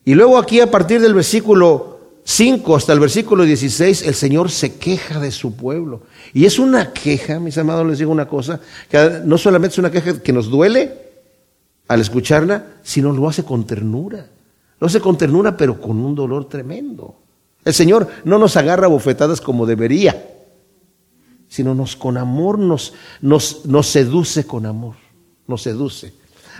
Y 0.05 0.14
luego 0.14 0.38
aquí 0.38 0.61
a 0.61 0.70
partir 0.70 1.01
del 1.01 1.14
versículo 1.14 1.99
5 2.25 2.77
hasta 2.77 2.94
el 2.94 3.01
versículo 3.01 3.44
16, 3.44 4.07
el 4.07 4.14
Señor 4.14 4.51
se 4.51 4.77
queja 4.77 5.20
de 5.20 5.31
su 5.31 5.55
pueblo. 5.57 6.03
Y 6.33 6.47
es 6.47 6.59
una 6.59 6.92
queja, 6.92 7.38
mis 7.38 7.59
amados, 7.59 7.87
les 7.87 7.99
digo 7.99 8.11
una 8.11 8.27
cosa, 8.27 8.61
que 8.88 9.20
no 9.25 9.37
solamente 9.37 9.75
es 9.75 9.79
una 9.79 9.90
queja 9.90 10.23
que 10.23 10.33
nos 10.33 10.49
duele 10.49 11.03
al 11.88 12.01
escucharla, 12.01 12.66
sino 12.83 13.12
lo 13.12 13.29
hace 13.29 13.44
con 13.44 13.66
ternura. 13.66 14.29
Lo 14.81 14.87
hace 14.87 15.01
con 15.01 15.16
ternura, 15.16 15.57
pero 15.57 15.81
con 15.81 15.99
un 15.99 16.14
dolor 16.14 16.49
tremendo. 16.49 17.16
El 17.64 17.73
Señor 17.73 18.09
no 18.25 18.38
nos 18.38 18.57
agarra 18.57 18.88
bofetadas 18.88 19.40
como 19.40 19.66
debería, 19.66 20.31
sino 21.49 21.75
nos 21.75 21.97
con 21.97 22.16
amor 22.16 22.59
nos, 22.59 22.92
nos, 23.20 23.64
nos 23.66 23.87
seduce 23.87 24.44
con 24.47 24.66
amor, 24.66 24.97
nos 25.47 25.62
seduce. 25.62 26.12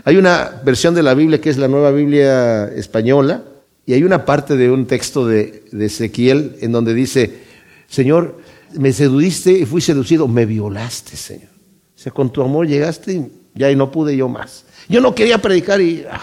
Hay 0.05 0.17
una 0.17 0.63
versión 0.65 0.95
de 0.95 1.03
la 1.03 1.15
Biblia 1.15 1.41
que 1.41 1.51
es 1.51 1.59
la 1.59 1.69
nueva 1.69 1.91
Biblia 1.91 2.67
española 2.69 3.45
y 3.87 3.93
hay 3.93 4.03
una 4.03 4.25
parte 4.25 4.57
de 4.57 4.71
un 4.71 4.87
texto 4.87 5.27
de, 5.27 5.65
Ezequiel 5.73 6.57
en 6.61 6.73
donde 6.73 6.95
dice, 6.95 7.43
Señor, 7.87 8.39
me 8.73 8.93
sedujiste 8.93 9.53
y 9.53 9.67
fui 9.67 9.81
seducido, 9.81 10.27
me 10.27 10.47
violaste, 10.47 11.17
Señor. 11.17 11.51
O 11.95 11.99
sea, 11.99 12.13
con 12.13 12.33
tu 12.33 12.43
amor 12.43 12.67
llegaste 12.67 13.13
y 13.13 13.33
ya 13.55 13.71
y 13.71 13.77
no 13.77 13.91
pude 13.91 14.17
yo 14.17 14.29
más. 14.29 14.65
Yo 14.89 15.01
no 15.01 15.15
quería 15.15 15.39
predicar 15.39 15.81
y 15.81 16.05
ah, 16.11 16.21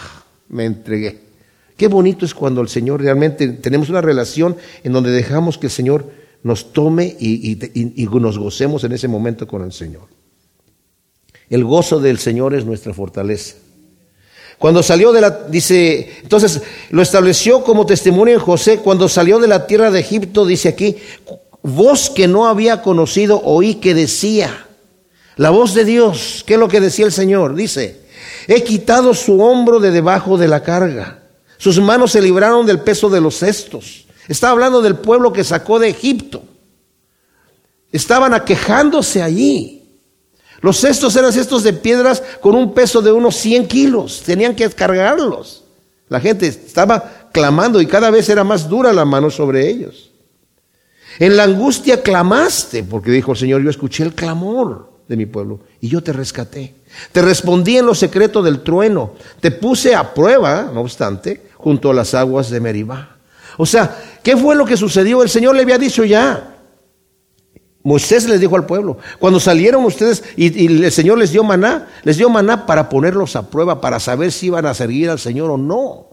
me 0.50 0.66
entregué. 0.66 1.20
Qué 1.78 1.88
bonito 1.88 2.26
es 2.26 2.34
cuando 2.34 2.62
el 2.62 2.68
Señor 2.68 3.02
realmente 3.02 3.48
tenemos 3.48 3.90
una 3.90 4.02
relación 4.02 4.56
en 4.84 4.94
donde 4.94 5.12
dejamos 5.12 5.58
que 5.58 5.68
el 5.68 5.72
Señor 5.72 6.06
nos 6.44 6.74
tome 6.74 7.16
y 7.20 7.58
nos 8.12 8.38
gocemos 8.38 8.84
en 8.84 8.92
ese 8.92 9.08
momento 9.08 9.48
con 9.48 9.64
el 9.64 9.72
Señor. 9.72 10.04
El 11.50 11.66
gozo 11.66 12.00
del 12.00 12.18
Señor 12.18 12.54
es 12.54 12.66
nuestra 12.66 12.94
fortaleza. 12.94 13.56
Cuando 14.62 14.84
salió 14.84 15.12
de 15.12 15.22
la, 15.22 15.32
dice, 15.50 16.18
entonces 16.22 16.62
lo 16.92 17.02
estableció 17.02 17.64
como 17.64 17.88
testimonio 17.88 18.36
en 18.36 18.40
José, 18.40 18.78
cuando 18.78 19.10
salió 19.10 19.40
de 19.40 19.48
la 19.48 19.66
tierra 19.66 19.90
de 19.90 20.00
Egipto, 20.00 20.46
dice 20.46 20.70
aquí, 20.70 20.98
voz 21.64 22.12
que 22.12 22.28
no 22.28 22.46
había 22.46 22.84
conocido, 22.84 23.42
oí 23.44 23.76
que 23.76 23.96
decía, 23.96 24.68
la 25.42 25.50
voz 25.50 25.74
de 25.74 25.86
Dios, 25.86 26.44
¿qué 26.46 26.54
es 26.54 26.60
lo 26.60 26.68
que 26.68 26.80
decía 26.80 27.04
el 27.04 27.12
Señor? 27.12 27.56
Dice, 27.56 28.02
he 28.48 28.64
quitado 28.64 29.16
su 29.16 29.42
hombro 29.42 29.80
de 29.80 29.90
debajo 29.90 30.38
de 30.38 30.48
la 30.48 30.62
carga, 30.62 31.24
sus 31.58 31.82
manos 31.82 32.12
se 32.12 32.22
libraron 32.22 32.68
del 32.68 32.82
peso 32.82 33.10
de 33.10 33.22
los 33.22 33.40
cestos. 33.40 34.06
Está 34.28 34.52
hablando 34.52 34.84
del 34.84 34.98
pueblo 34.98 35.34
que 35.34 35.44
sacó 35.44 35.80
de 35.80 35.90
Egipto. 35.90 36.44
Estaban 37.92 38.36
aquejándose 38.36 39.24
allí. 39.24 39.84
Los 40.60 40.78
cestos 40.78 41.16
eran 41.16 41.34
cestos 41.34 41.64
de 41.64 41.74
piedras 41.74 42.22
con 42.40 42.54
un 42.54 42.76
peso 42.76 43.02
de 43.02 43.12
unos 43.12 43.36
100 43.38 43.68
kilos. 43.68 44.22
Tenían 44.24 44.56
que 44.56 44.70
cargarlos. 44.70 45.64
La 46.08 46.20
gente 46.20 46.46
estaba 46.46 47.30
clamando 47.32 47.82
y 47.82 47.88
cada 47.88 48.12
vez 48.12 48.30
era 48.30 48.44
más 48.44 48.70
dura 48.70 48.94
la 48.94 49.06
mano 49.06 49.32
sobre 49.32 49.68
ellos. 49.68 50.12
En 51.18 51.36
la 51.36 51.46
angustia 51.46 52.04
clamaste, 52.04 52.84
porque 52.84 53.10
dijo 53.10 53.32
el 53.32 53.40
Señor, 53.40 53.64
yo 53.64 53.72
escuché 53.72 54.04
el 54.04 54.14
clamor 54.14 54.91
de 55.12 55.18
mi 55.18 55.26
pueblo 55.26 55.60
y 55.82 55.90
yo 55.90 56.02
te 56.02 56.14
rescaté. 56.14 56.74
Te 57.12 57.22
respondí 57.22 57.76
en 57.78 57.86
lo 57.86 57.94
secreto 57.94 58.42
del 58.42 58.62
trueno. 58.64 59.14
Te 59.42 59.52
puse 59.52 59.94
a 59.94 60.14
prueba, 60.14 60.72
no 60.74 60.80
obstante, 60.80 61.50
junto 61.58 61.92
a 61.92 61.94
las 61.94 62.14
aguas 62.14 62.50
de 62.50 62.62
Meribá. 62.62 63.18
O 63.58 63.66
sea, 63.66 63.94
¿qué 64.24 64.38
fue 64.38 64.56
lo 64.56 64.66
que 64.66 64.78
sucedió? 64.78 65.22
El 65.22 65.28
Señor 65.28 65.54
le 65.56 65.64
había 65.64 65.78
dicho 65.78 66.06
ya, 66.06 66.56
Moisés 67.84 68.30
les 68.30 68.40
dijo 68.40 68.56
al 68.56 68.66
pueblo, 68.66 69.00
cuando 69.20 69.42
salieron 69.42 69.84
ustedes 69.84 70.24
y, 70.38 70.66
el 70.66 70.92
Señor 70.94 71.18
les 71.18 71.34
dio 71.34 71.44
maná, 71.44 71.90
les 72.04 72.16
dio 72.16 72.30
maná 72.30 72.66
para 72.66 72.88
ponerlos 72.88 73.36
a 73.36 73.50
prueba, 73.50 73.82
para 73.82 74.00
saber 74.00 74.32
si 74.32 74.46
iban 74.46 74.66
a 74.66 74.74
seguir 74.74 75.10
al 75.10 75.20
Señor 75.20 75.52
o 75.52 75.58
no. 75.58 76.08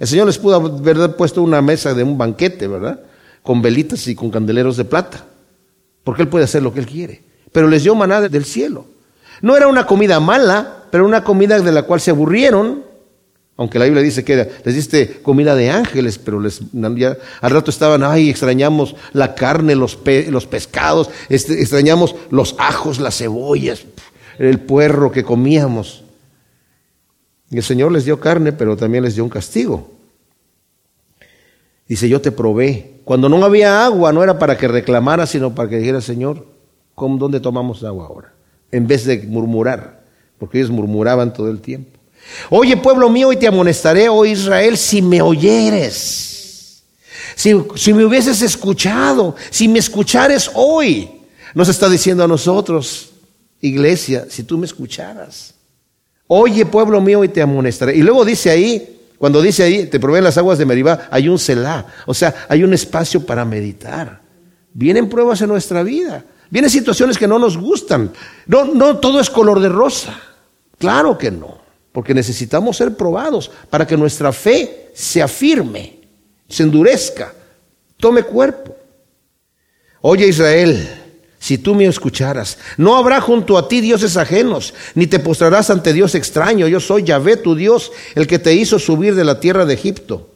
El 0.00 0.08
Señor 0.08 0.26
les 0.26 0.38
pudo 0.38 0.56
haber 0.56 1.14
puesto 1.14 1.42
una 1.42 1.62
mesa 1.62 1.94
de 1.94 2.02
un 2.02 2.18
banquete, 2.18 2.66
¿verdad? 2.66 3.00
Con 3.42 3.62
velitas 3.62 4.08
y 4.08 4.16
con 4.16 4.32
candeleros 4.32 4.76
de 4.76 4.84
plata, 4.84 5.24
porque 6.02 6.22
Él 6.22 6.28
puede 6.28 6.44
hacer 6.44 6.64
lo 6.64 6.74
que 6.74 6.80
Él 6.80 6.86
quiere. 6.86 7.25
Pero 7.56 7.68
les 7.68 7.84
dio 7.84 7.94
maná 7.94 8.20
del 8.20 8.44
cielo. 8.44 8.84
No 9.40 9.56
era 9.56 9.66
una 9.66 9.86
comida 9.86 10.20
mala, 10.20 10.84
pero 10.90 11.06
una 11.06 11.24
comida 11.24 11.58
de 11.58 11.72
la 11.72 11.84
cual 11.84 12.02
se 12.02 12.10
aburrieron 12.10 12.84
aunque 13.56 13.78
la 13.78 13.86
Biblia 13.86 14.02
dice 14.02 14.22
que 14.24 14.50
les 14.62 14.74
diste 14.74 15.22
comida 15.22 15.54
de 15.54 15.70
ángeles, 15.70 16.18
pero 16.18 16.42
al 16.42 17.50
rato 17.50 17.70
estaban, 17.70 18.02
ay, 18.02 18.28
extrañamos 18.28 18.94
la 19.14 19.34
carne, 19.34 19.74
los, 19.74 19.98
los 20.28 20.46
pescados, 20.46 21.08
este, 21.30 21.58
extrañamos 21.62 22.14
los 22.28 22.54
ajos, 22.58 23.00
las 23.00 23.16
cebollas, 23.16 23.84
el 24.38 24.60
puerro 24.60 25.10
que 25.10 25.24
comíamos. 25.24 26.04
Y 27.50 27.56
el 27.56 27.62
Señor 27.62 27.90
les 27.92 28.04
dio 28.04 28.20
carne, 28.20 28.52
pero 28.52 28.76
también 28.76 29.02
les 29.02 29.14
dio 29.14 29.24
un 29.24 29.30
castigo. 29.30 29.90
Dice, 31.88 32.06
yo 32.10 32.20
te 32.20 32.32
probé. 32.32 33.00
Cuando 33.04 33.30
no 33.30 33.42
había 33.42 33.86
agua, 33.86 34.12
no 34.12 34.22
era 34.22 34.38
para 34.38 34.58
que 34.58 34.68
reclamara, 34.68 35.24
sino 35.24 35.54
para 35.54 35.70
que 35.70 35.78
dijera, 35.78 36.02
Señor, 36.02 36.55
¿dónde 36.96 37.40
tomamos 37.40 37.84
agua 37.84 38.06
ahora? 38.06 38.32
En 38.72 38.86
vez 38.86 39.04
de 39.04 39.18
murmurar, 39.18 40.04
porque 40.38 40.58
ellos 40.58 40.70
murmuraban 40.70 41.32
todo 41.32 41.50
el 41.50 41.60
tiempo. 41.60 41.98
Oye, 42.50 42.76
pueblo 42.76 43.08
mío, 43.08 43.32
y 43.32 43.36
te 43.36 43.46
amonestaré, 43.46 44.08
oh 44.08 44.24
Israel, 44.24 44.76
si 44.76 45.00
me 45.02 45.22
oyeres, 45.22 46.82
si, 47.36 47.54
si 47.76 47.92
me 47.92 48.04
hubieses 48.04 48.42
escuchado, 48.42 49.36
si 49.50 49.68
me 49.68 49.78
escuchares 49.78 50.50
hoy. 50.54 51.10
Nos 51.54 51.68
está 51.68 51.88
diciendo 51.88 52.24
a 52.24 52.28
nosotros, 52.28 53.10
iglesia, 53.60 54.26
si 54.28 54.42
tú 54.42 54.58
me 54.58 54.66
escucharas. 54.66 55.54
Oye, 56.26 56.66
pueblo 56.66 57.00
mío, 57.00 57.22
y 57.24 57.28
te 57.28 57.40
amonestaré. 57.40 57.96
Y 57.96 58.02
luego 58.02 58.24
dice 58.24 58.50
ahí, 58.50 59.00
cuando 59.18 59.40
dice 59.40 59.62
ahí, 59.62 59.86
te 59.86 60.00
proveen 60.00 60.24
las 60.24 60.36
aguas 60.36 60.58
de 60.58 60.66
Meribá, 60.66 61.08
hay 61.10 61.28
un 61.28 61.38
Selah. 61.38 61.86
O 62.06 62.14
sea, 62.14 62.46
hay 62.48 62.64
un 62.64 62.74
espacio 62.74 63.24
para 63.24 63.44
meditar. 63.44 64.20
Vienen 64.72 65.08
pruebas 65.08 65.40
en 65.40 65.48
nuestra 65.48 65.82
vida. 65.82 66.24
Vienen 66.50 66.70
situaciones 66.70 67.18
que 67.18 67.28
no 67.28 67.38
nos 67.38 67.56
gustan. 67.56 68.12
No, 68.46 68.64
no 68.66 68.98
todo 68.98 69.20
es 69.20 69.30
color 69.30 69.60
de 69.60 69.68
rosa. 69.68 70.18
Claro 70.78 71.16
que 71.16 71.30
no 71.30 71.66
porque 71.96 72.12
necesitamos 72.12 72.76
ser 72.76 72.94
probados 72.94 73.50
para 73.70 73.86
que 73.86 73.96
nuestra 73.96 74.30
fe 74.30 74.90
se 74.92 75.22
afirme, 75.22 75.98
se 76.46 76.62
endurezca, 76.62 77.32
tome 77.96 78.22
cuerpo. 78.22 78.76
Oye 80.02 80.28
Israel, 80.28 80.86
si 81.38 81.56
tú 81.56 81.74
me 81.74 81.86
escucharas, 81.86 82.58
no 82.76 82.96
habrá 82.96 83.22
junto 83.22 83.56
a 83.56 83.66
ti 83.66 83.80
dioses 83.80 84.18
ajenos, 84.18 84.74
ni 84.94 85.06
te 85.06 85.20
postrarás 85.20 85.70
ante 85.70 85.94
Dios 85.94 86.14
extraño. 86.14 86.68
Yo 86.68 86.80
soy 86.80 87.02
Yahvé, 87.02 87.38
tu 87.38 87.54
Dios, 87.54 87.90
el 88.14 88.26
que 88.26 88.38
te 88.38 88.52
hizo 88.52 88.78
subir 88.78 89.14
de 89.14 89.24
la 89.24 89.40
tierra 89.40 89.64
de 89.64 89.72
Egipto. 89.72 90.35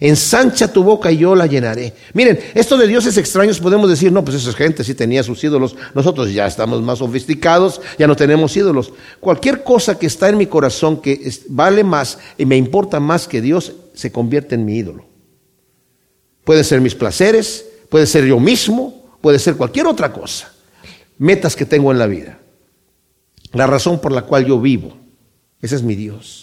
Ensancha 0.00 0.72
tu 0.72 0.82
boca 0.82 1.12
y 1.12 1.18
yo 1.18 1.34
la 1.34 1.46
llenaré. 1.46 1.94
Miren, 2.12 2.38
esto 2.54 2.76
de 2.76 2.86
dioses 2.86 3.16
extraños 3.16 3.60
podemos 3.60 3.88
decir, 3.88 4.10
no, 4.10 4.24
pues 4.24 4.36
esa 4.36 4.52
gente 4.52 4.84
sí 4.84 4.94
tenía 4.94 5.22
sus 5.22 5.42
ídolos. 5.44 5.76
Nosotros 5.94 6.32
ya 6.32 6.46
estamos 6.46 6.82
más 6.82 6.98
sofisticados, 6.98 7.80
ya 7.98 8.06
no 8.06 8.16
tenemos 8.16 8.56
ídolos. 8.56 8.92
Cualquier 9.20 9.62
cosa 9.62 9.98
que 9.98 10.06
está 10.06 10.28
en 10.28 10.38
mi 10.38 10.46
corazón 10.46 11.00
que 11.00 11.30
vale 11.48 11.84
más 11.84 12.18
y 12.36 12.46
me 12.46 12.56
importa 12.56 13.00
más 13.00 13.28
que 13.28 13.40
Dios, 13.40 13.74
se 13.94 14.10
convierte 14.10 14.54
en 14.54 14.64
mi 14.64 14.76
ídolo. 14.76 15.06
Puede 16.44 16.64
ser 16.64 16.80
mis 16.80 16.94
placeres, 16.94 17.64
puede 17.88 18.06
ser 18.06 18.24
yo 18.24 18.40
mismo, 18.40 19.16
puede 19.20 19.38
ser 19.38 19.56
cualquier 19.56 19.86
otra 19.86 20.12
cosa. 20.12 20.52
Metas 21.18 21.54
que 21.54 21.66
tengo 21.66 21.92
en 21.92 21.98
la 21.98 22.06
vida. 22.06 22.40
La 23.52 23.66
razón 23.66 24.00
por 24.00 24.12
la 24.12 24.22
cual 24.22 24.46
yo 24.46 24.60
vivo. 24.60 24.96
Ese 25.60 25.76
es 25.76 25.82
mi 25.82 25.94
Dios. 25.94 26.41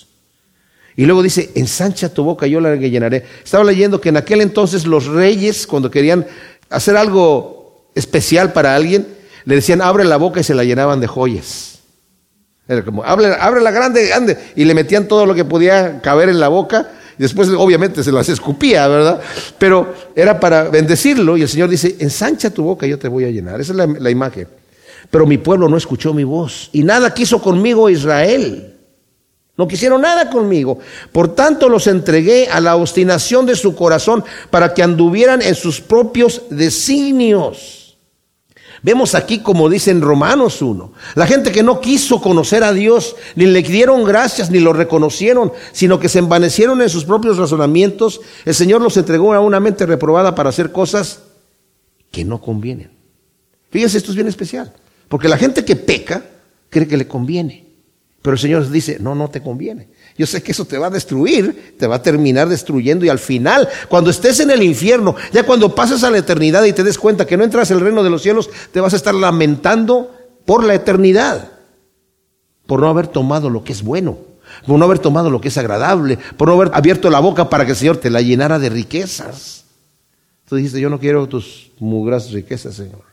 Y 1.00 1.06
luego 1.06 1.24
dice, 1.24 1.52
ensancha 1.56 2.14
tu 2.14 2.26
boca, 2.26 2.46
yo 2.46 2.60
la 2.60 2.76
llenaré. 2.76 3.24
Estaba 3.42 3.64
leyendo 3.64 4.02
que 4.02 4.10
en 4.10 4.18
aquel 4.18 4.42
entonces 4.42 4.86
los 4.86 5.06
reyes, 5.06 5.66
cuando 5.66 5.90
querían 5.90 6.28
hacer 6.70 6.98
algo 6.98 7.88
especial 7.96 8.52
para 8.52 8.76
alguien, 8.76 9.08
le 9.46 9.56
decían, 9.56 9.82
abre 9.82 10.04
la 10.04 10.18
boca 10.18 10.42
y 10.42 10.44
se 10.44 10.54
la 10.54 10.66
llenaban 10.66 11.00
de 11.00 11.08
joyas. 11.08 11.80
Era 12.68 12.84
como, 12.84 13.02
abre, 13.06 13.30
la 13.62 13.72
grande, 13.72 14.08
grande. 14.08 14.38
Y 14.58 14.66
le 14.66 14.74
metían 14.74 15.08
todo 15.08 15.26
lo 15.26 15.34
que 15.34 15.46
podía 15.46 16.02
caber 16.02 16.28
en 16.28 16.42
la 16.42 16.50
boca. 16.50 16.92
Después, 17.18 17.48
obviamente, 17.48 18.04
se 18.04 18.12
las 18.12 18.28
escupía, 18.28 18.86
¿verdad? 18.90 19.22
Pero 19.58 19.94
era 20.18 20.38
para 20.38 20.66
bendecirlo. 20.66 21.38
Y 21.38 21.44
el 21.44 21.48
Señor 21.48 21.70
dice, 21.70 21.96
ensancha 22.00 22.50
tu 22.50 22.64
boca, 22.64 22.86
yo 22.86 23.00
te 23.00 23.08
voy 23.08 23.24
a 23.24 23.32
llenar. 23.32 23.62
Esa 23.62 23.72
es 23.72 24.02
la 24.02 24.10
imagen. 24.10 24.50
Pero 25.10 25.26
mi 25.26 25.38
pueblo 25.38 25.70
no 25.70 25.78
escuchó 25.78 26.14
mi 26.14 26.26
voz. 26.26 26.70
Y 26.74 26.84
nada 26.84 27.14
quiso 27.14 27.42
conmigo 27.42 27.90
Israel. 27.90 28.69
No 29.60 29.68
quisieron 29.68 30.00
nada 30.00 30.30
conmigo. 30.30 30.80
Por 31.12 31.36
tanto 31.36 31.68
los 31.68 31.88
entregué 31.88 32.48
a 32.48 32.62
la 32.62 32.78
obstinación 32.78 33.46
de 33.46 33.58
su 33.58 33.76
corazón 33.76 34.24
para 34.50 34.74
que 34.74 34.82
anduvieran 34.82 35.42
en 35.42 35.54
sus 35.54 35.82
propios 35.82 36.44
designios. 36.50 37.98
Vemos 38.82 39.16
aquí 39.16 39.40
como 39.40 39.68
dice 39.68 39.92
en 39.92 40.00
Romanos 40.00 40.62
1, 40.62 40.94
la 41.16 41.28
gente 41.28 41.52
que 41.52 41.62
no 41.62 41.82
quiso 41.82 42.22
conocer 42.22 42.64
a 42.64 42.72
Dios, 42.72 43.18
ni 43.36 43.48
le 43.48 43.62
dieron 43.62 44.06
gracias, 44.06 44.50
ni 44.50 44.62
lo 44.62 44.72
reconocieron, 44.72 45.52
sino 45.74 46.00
que 46.00 46.08
se 46.08 46.20
envanecieron 46.20 46.82
en 46.82 46.88
sus 46.88 47.04
propios 47.04 47.36
razonamientos, 47.36 48.22
el 48.46 48.56
Señor 48.56 48.82
los 48.82 48.96
entregó 48.96 49.34
a 49.34 49.42
una 49.42 49.60
mente 49.60 49.86
reprobada 49.86 50.36
para 50.36 50.52
hacer 50.52 50.72
cosas 50.72 51.24
que 52.12 52.24
no 52.24 52.40
convienen. 52.40 52.92
Fíjense, 53.72 53.98
esto 53.98 54.12
es 54.12 54.16
bien 54.16 54.30
especial, 54.30 54.72
porque 55.10 55.28
la 55.28 55.38
gente 55.38 55.66
que 55.66 55.76
peca 55.76 56.24
cree 56.70 56.88
que 56.88 56.96
le 56.96 57.10
conviene. 57.10 57.69
Pero 58.22 58.34
el 58.34 58.40
Señor 58.40 58.70
dice, 58.70 58.98
no, 59.00 59.16
no 59.16 59.30
te 59.30 59.42
conviene. 59.42 59.88
Yo 60.18 60.26
sé 60.26 60.44
que 60.44 60.52
eso 60.52 60.66
te 60.66 60.78
va 60.78 60.88
a 60.88 60.92
destruir, 60.92 61.76
te 61.78 61.88
va 61.88 61.96
a 61.96 62.02
terminar 62.02 62.50
destruyendo 62.50 63.06
y 63.06 63.10
al 63.10 63.20
final, 63.20 63.70
cuando 63.88 64.10
estés 64.10 64.42
en 64.42 64.52
el 64.52 64.62
infierno, 64.62 65.16
ya 65.32 65.46
cuando 65.46 65.74
pases 65.74 66.04
a 66.04 66.12
la 66.12 66.18
eternidad 66.18 66.66
y 66.66 66.74
te 66.74 66.84
des 66.84 66.98
cuenta 66.98 67.26
que 67.26 67.38
no 67.38 67.46
entras 67.46 67.72
al 67.72 67.80
reino 67.80 68.04
de 68.04 68.10
los 68.10 68.22
cielos, 68.22 68.50
te 68.74 68.82
vas 68.82 68.94
a 68.94 68.98
estar 68.98 69.16
lamentando 69.16 70.14
por 70.46 70.66
la 70.66 70.74
eternidad, 70.74 71.50
por 72.66 72.82
no 72.82 72.90
haber 72.90 73.08
tomado 73.08 73.50
lo 73.50 73.64
que 73.64 73.72
es 73.72 73.84
bueno, 73.84 74.18
por 74.68 74.78
no 74.78 74.84
haber 74.84 75.00
tomado 75.00 75.30
lo 75.30 75.40
que 75.40 75.48
es 75.48 75.58
agradable, 75.58 76.20
por 76.36 76.50
no 76.50 76.56
haber 76.56 76.72
abierto 76.74 77.10
la 77.10 77.22
boca 77.22 77.50
para 77.50 77.64
que 77.64 77.72
el 77.72 77.78
Señor 77.78 77.98
te 77.98 78.10
la 78.10 78.22
llenara 78.22 78.60
de 78.60 78.70
riquezas. 78.70 79.64
Tú 80.50 80.58
dijiste, 80.58 80.82
yo 80.82 80.90
no 80.90 81.00
quiero 81.00 81.28
tus 81.28 81.72
mugras 81.80 82.32
riquezas, 82.32 82.76
Señor. 82.76 83.04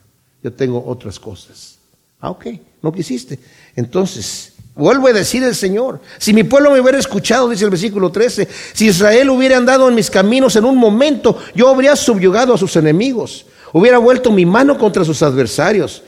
Yo 0.42 0.52
tengo 0.52 0.82
otras 0.84 1.20
cosas. 1.20 1.78
Ah, 2.18 2.30
ok, 2.30 2.46
no 2.82 2.90
quisiste. 2.90 3.38
Entonces, 3.76 4.55
Vuelvo 4.76 5.08
a 5.08 5.12
decir 5.14 5.42
el 5.42 5.54
Señor, 5.54 6.00
si 6.18 6.34
mi 6.34 6.44
pueblo 6.44 6.70
me 6.70 6.80
hubiera 6.80 6.98
escuchado, 6.98 7.48
dice 7.48 7.64
el 7.64 7.70
versículo 7.70 8.12
13, 8.12 8.46
si 8.74 8.88
Israel 8.88 9.30
hubiera 9.30 9.56
andado 9.56 9.88
en 9.88 9.94
mis 9.94 10.10
caminos 10.10 10.54
en 10.54 10.66
un 10.66 10.76
momento, 10.76 11.38
yo 11.54 11.70
habría 11.70 11.96
subyugado 11.96 12.52
a 12.52 12.58
sus 12.58 12.76
enemigos, 12.76 13.46
hubiera 13.72 13.96
vuelto 13.96 14.30
mi 14.30 14.44
mano 14.44 14.76
contra 14.76 15.02
sus 15.02 15.22
adversarios. 15.22 16.02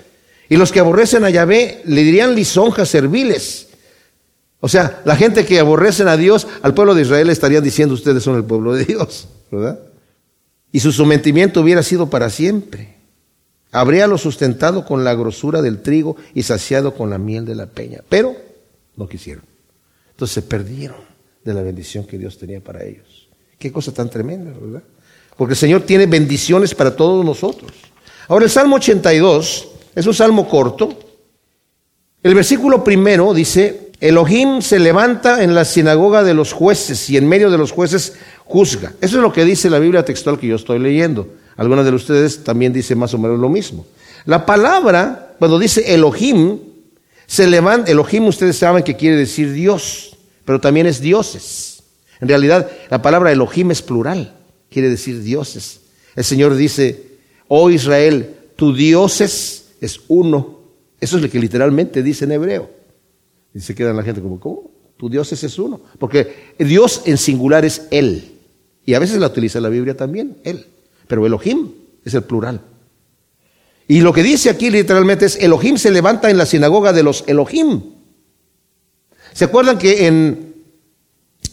Y 0.50 0.56
los 0.56 0.70
que 0.70 0.80
aborrecen 0.80 1.24
a 1.24 1.30
Yahvé 1.30 1.80
le 1.86 2.02
dirían 2.02 2.34
lisonjas 2.34 2.90
serviles. 2.90 3.68
O 4.60 4.68
sea, 4.68 5.00
la 5.06 5.16
gente 5.16 5.46
que 5.46 5.60
aborrecen 5.60 6.08
a 6.08 6.18
Dios, 6.18 6.46
al 6.60 6.74
pueblo 6.74 6.94
de 6.94 7.02
Israel 7.02 7.30
estarían 7.30 7.64
diciendo 7.64 7.94
ustedes 7.94 8.22
son 8.22 8.36
el 8.36 8.44
pueblo 8.44 8.74
de 8.74 8.84
Dios, 8.84 9.28
¿verdad? 9.50 9.78
Y 10.72 10.80
su 10.80 10.92
sometimiento 10.92 11.62
hubiera 11.62 11.82
sido 11.82 12.10
para 12.10 12.28
siempre. 12.28 12.96
Habríalo 13.72 14.18
sustentado 14.18 14.84
con 14.84 15.04
la 15.04 15.14
grosura 15.14 15.62
del 15.62 15.80
trigo 15.80 16.16
y 16.34 16.42
saciado 16.42 16.94
con 16.94 17.08
la 17.08 17.18
miel 17.18 17.46
de 17.46 17.54
la 17.54 17.66
peña. 17.66 18.00
Pero 18.08 18.47
no 18.98 19.08
quisieron. 19.08 19.44
Entonces 20.10 20.34
se 20.34 20.42
perdieron 20.42 20.98
de 21.44 21.54
la 21.54 21.62
bendición 21.62 22.04
que 22.04 22.18
Dios 22.18 22.36
tenía 22.36 22.60
para 22.60 22.84
ellos. 22.84 23.28
Qué 23.58 23.72
cosa 23.72 23.92
tan 23.92 24.10
tremenda, 24.10 24.52
¿verdad? 24.60 24.82
Porque 25.36 25.52
el 25.52 25.58
Señor 25.58 25.82
tiene 25.82 26.06
bendiciones 26.06 26.74
para 26.74 26.94
todos 26.94 27.24
nosotros. 27.24 27.72
Ahora 28.26 28.44
el 28.44 28.50
Salmo 28.50 28.76
82 28.76 29.68
es 29.94 30.06
un 30.06 30.14
salmo 30.14 30.48
corto. 30.48 30.98
El 32.22 32.34
versículo 32.34 32.82
primero 32.82 33.32
dice, 33.32 33.92
Elohim 34.00 34.60
se 34.60 34.80
levanta 34.80 35.42
en 35.42 35.54
la 35.54 35.64
sinagoga 35.64 36.24
de 36.24 36.34
los 36.34 36.52
jueces 36.52 37.08
y 37.08 37.16
en 37.16 37.28
medio 37.28 37.50
de 37.50 37.58
los 37.58 37.70
jueces 37.70 38.14
juzga. 38.44 38.92
Eso 39.00 39.16
es 39.16 39.22
lo 39.22 39.32
que 39.32 39.44
dice 39.44 39.70
la 39.70 39.78
Biblia 39.78 40.04
textual 40.04 40.38
que 40.38 40.48
yo 40.48 40.56
estoy 40.56 40.80
leyendo. 40.80 41.28
Algunas 41.56 41.84
de 41.84 41.92
ustedes 41.92 42.42
también 42.42 42.72
dice 42.72 42.96
más 42.96 43.14
o 43.14 43.18
menos 43.18 43.38
lo 43.38 43.48
mismo. 43.48 43.86
La 44.24 44.44
palabra, 44.44 45.36
cuando 45.38 45.58
dice 45.58 45.94
Elohim, 45.94 46.58
se 47.28 47.46
levanta, 47.46 47.92
Elohim 47.92 48.26
ustedes 48.26 48.56
saben 48.56 48.82
que 48.82 48.96
quiere 48.96 49.14
decir 49.14 49.52
Dios, 49.52 50.16
pero 50.46 50.60
también 50.60 50.86
es 50.86 51.02
dioses. 51.02 51.82
En 52.20 52.28
realidad 52.28 52.70
la 52.90 53.02
palabra 53.02 53.30
Elohim 53.30 53.70
es 53.70 53.82
plural, 53.82 54.34
quiere 54.70 54.88
decir 54.88 55.22
dioses. 55.22 55.82
El 56.16 56.24
Señor 56.24 56.56
dice, 56.56 57.18
oh 57.46 57.68
Israel, 57.68 58.34
tu 58.56 58.74
dioses 58.74 59.66
es 59.82 60.00
uno. 60.08 60.58
Eso 60.98 61.16
es 61.16 61.22
lo 61.22 61.28
que 61.28 61.38
literalmente 61.38 62.02
dice 62.02 62.24
en 62.24 62.32
hebreo. 62.32 62.70
Y 63.54 63.60
se 63.60 63.74
queda 63.74 63.92
la 63.92 64.02
gente 64.02 64.22
como, 64.22 64.40
¿cómo? 64.40 64.70
Tu 64.96 65.10
dioses 65.10 65.44
es 65.44 65.58
uno. 65.58 65.82
Porque 65.98 66.54
Dios 66.58 67.02
en 67.04 67.18
singular 67.18 67.66
es 67.66 67.88
Él. 67.90 68.36
Y 68.86 68.94
a 68.94 68.98
veces 68.98 69.18
la 69.18 69.26
utiliza 69.26 69.60
la 69.60 69.68
Biblia 69.68 69.94
también, 69.94 70.38
Él. 70.44 70.64
Pero 71.06 71.26
Elohim 71.26 71.72
es 72.06 72.14
el 72.14 72.22
plural. 72.22 72.62
Y 73.90 74.02
lo 74.02 74.12
que 74.12 74.22
dice 74.22 74.50
aquí 74.50 74.68
literalmente 74.68 75.24
es, 75.24 75.36
Elohim 75.36 75.78
se 75.78 75.90
levanta 75.90 76.28
en 76.28 76.36
la 76.36 76.44
sinagoga 76.44 76.92
de 76.92 77.02
los 77.02 77.24
Elohim. 77.26 77.80
¿Se 79.32 79.46
acuerdan 79.46 79.78
que 79.78 80.06
en, 80.06 80.54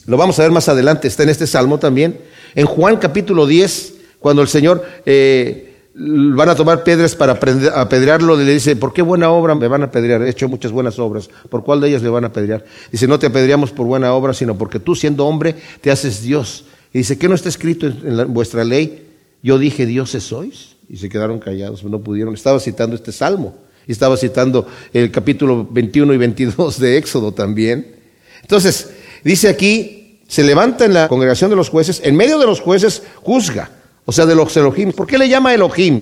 lo 0.06 0.18
vamos 0.18 0.38
a 0.38 0.44
ver 0.44 0.52
más 0.52 0.68
adelante, 0.68 1.08
está 1.08 1.24
en 1.24 1.30
este 1.30 1.48
salmo 1.48 1.80
también, 1.80 2.20
en 2.54 2.66
Juan 2.66 2.98
capítulo 2.98 3.48
10, 3.48 3.94
cuando 4.20 4.42
el 4.42 4.50
Señor 4.50 4.84
eh, 5.06 5.76
van 5.94 6.50
a 6.50 6.56
tomar 6.56 6.84
piedras 6.84 7.16
para 7.16 7.40
apedrearlo, 7.74 8.36
le 8.36 8.54
dice, 8.54 8.76
¿por 8.76 8.92
qué 8.92 9.02
buena 9.02 9.30
obra 9.30 9.56
me 9.56 9.70
van 9.70 9.84
a 9.84 9.86
apedrear? 9.86 10.22
He 10.24 10.30
hecho 10.30 10.50
muchas 10.50 10.74
buenas 10.74 11.00
obras, 11.00 11.30
¿por 11.50 11.64
cuál 11.64 11.80
de 11.80 11.88
ellas 11.88 12.02
le 12.02 12.10
van 12.10 12.26
a 12.26 12.28
apedrear? 12.28 12.66
Dice, 12.92 13.08
no 13.08 13.18
te 13.18 13.28
apedreamos 13.28 13.72
por 13.72 13.88
buena 13.88 14.14
obra, 14.14 14.34
sino 14.34 14.58
porque 14.58 14.80
tú 14.80 14.94
siendo 14.94 15.26
hombre 15.26 15.56
te 15.80 15.90
haces 15.90 16.22
Dios. 16.22 16.66
Y 16.92 16.98
dice, 17.00 17.18
¿qué 17.18 17.30
no 17.30 17.36
está 17.36 17.48
escrito 17.48 17.88
en, 17.88 18.34
vuestra 18.34 18.66
ley? 18.66 19.08
Yo 19.42 19.58
dije, 19.58 19.86
dioses 19.86 20.24
sois 20.24 20.75
y 20.90 20.98
se 20.98 21.10
quedaron 21.10 21.40
callados, 21.40 21.84
no 21.84 22.02
pudieron. 22.02 22.34
Estaba 22.34 22.60
citando 22.60 22.96
este 22.96 23.12
salmo 23.12 23.56
y 23.88 23.92
estaba 23.92 24.18
citando 24.18 24.68
el 24.94 25.12
capítulo 25.12 25.68
21 25.70 26.14
y 26.14 26.18
22 26.18 26.80
de 26.80 26.98
Éxodo 26.98 27.32
también. 27.32 27.96
Entonces, 28.42 28.92
dice 29.24 29.50
aquí, 29.50 30.22
se 30.28 30.44
levanta 30.44 30.86
en 30.86 30.94
la 30.94 31.08
congregación 31.08 31.50
de 31.50 31.56
los 31.56 31.70
jueces, 31.70 32.02
en 32.04 32.16
medio 32.16 32.40
de 32.40 32.46
los 32.46 32.62
jueces 32.62 33.04
juzga, 33.22 33.72
o 34.06 34.12
sea, 34.12 34.26
de 34.26 34.36
los 34.36 34.56
Elohim. 34.58 34.92
¿Por 34.92 35.08
qué 35.08 35.18
le 35.18 35.30
llama 35.30 35.54
Elohim? 35.54 36.02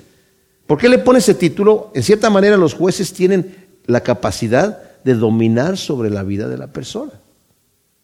¿Por 0.67 0.77
qué 0.77 0.89
le 0.89 0.97
pone 0.97 1.19
ese 1.19 1.33
título? 1.33 1.91
En 1.93 2.03
cierta 2.03 2.29
manera 2.29 2.57
los 2.57 2.73
jueces 2.73 3.13
tienen 3.13 3.55
la 3.85 4.01
capacidad 4.01 5.01
de 5.03 5.15
dominar 5.15 5.77
sobre 5.77 6.09
la 6.09 6.23
vida 6.23 6.47
de 6.47 6.57
la 6.57 6.67
persona. 6.67 7.11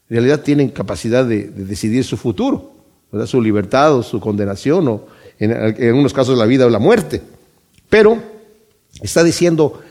En 0.09 0.15
realidad 0.15 0.41
tienen 0.41 0.69
capacidad 0.69 1.23
de, 1.23 1.49
decidir 1.49 2.03
su 2.03 2.17
futuro, 2.17 2.73
su 3.25 3.41
libertad 3.41 3.95
o 3.95 4.03
su 4.03 4.19
condenación 4.19 4.87
o, 4.87 5.07
en, 5.39 5.51
algunos 5.53 6.13
casos 6.13 6.37
la 6.37 6.45
vida 6.45 6.65
o 6.65 6.69
la 6.69 6.79
muerte. 6.79 7.21
Pero 7.89 8.21
está 9.01 9.23
diciendo, 9.23 9.81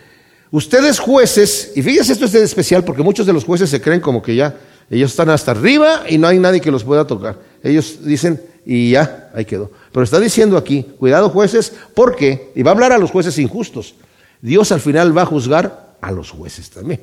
ustedes 0.51 0.99
jueces, 0.99 1.73
y 1.75 1.83
fíjense 1.83 2.13
esto 2.13 2.27
es 2.27 2.35
especial 2.35 2.85
porque 2.85 3.03
muchos 3.03 3.27
de 3.27 3.33
los 3.33 3.45
jueces 3.45 3.71
se 3.71 3.81
creen 3.81 4.01
como 4.01 4.23
que 4.23 4.37
ya 4.37 4.57
ellos 4.91 5.11
están 5.11 5.31
hasta 5.31 5.51
arriba 5.51 6.05
y 6.09 6.19
no 6.19 6.29
hay 6.29 6.39
nadie 6.39 6.61
que 6.61 6.71
los 6.71 6.85
pueda 6.85 7.07
tocar. 7.07 7.39
Ellos 7.63 7.99
dicen, 8.05 8.41
y 8.65 8.91
ya, 8.91 9.31
ahí 9.35 9.45
quedó. 9.45 9.71
Pero 9.93 10.05
está 10.05 10.21
diciendo 10.21 10.57
aquí, 10.57 10.87
cuidado 10.99 11.31
jueces, 11.31 11.73
porque, 11.95 12.53
y 12.55 12.63
va 12.63 12.71
a 12.71 12.75
hablar 12.75 12.93
a 12.93 12.99
los 12.99 13.11
jueces 13.11 13.39
injustos, 13.39 13.95
Dios 14.41 14.71
al 14.73 14.81
final 14.81 15.17
va 15.17 15.23
a 15.23 15.27
juzgar 15.27 15.97
a 16.01 16.13
los 16.13 16.31
jueces 16.31 16.71
también. 16.71 17.01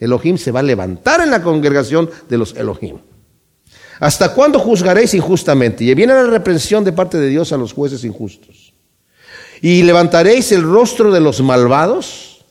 Elohim 0.00 0.38
se 0.38 0.50
va 0.50 0.60
a 0.60 0.62
levantar 0.62 1.20
en 1.20 1.30
la 1.30 1.42
congregación 1.42 2.10
de 2.28 2.38
los 2.38 2.56
Elohim. 2.56 2.98
¿Hasta 4.04 4.34
cuándo 4.34 4.58
juzgaréis 4.58 5.14
injustamente? 5.14 5.82
Y 5.82 5.94
viene 5.94 6.12
la 6.12 6.24
reprensión 6.24 6.84
de 6.84 6.92
parte 6.92 7.16
de 7.16 7.30
Dios 7.30 7.54
a 7.54 7.56
los 7.56 7.72
jueces 7.72 8.04
injustos. 8.04 8.74
Y 9.62 9.82
levantaréis 9.82 10.52
el 10.52 10.62
rostro 10.62 11.10
de 11.10 11.20
los 11.20 11.40
malvados. 11.40 12.44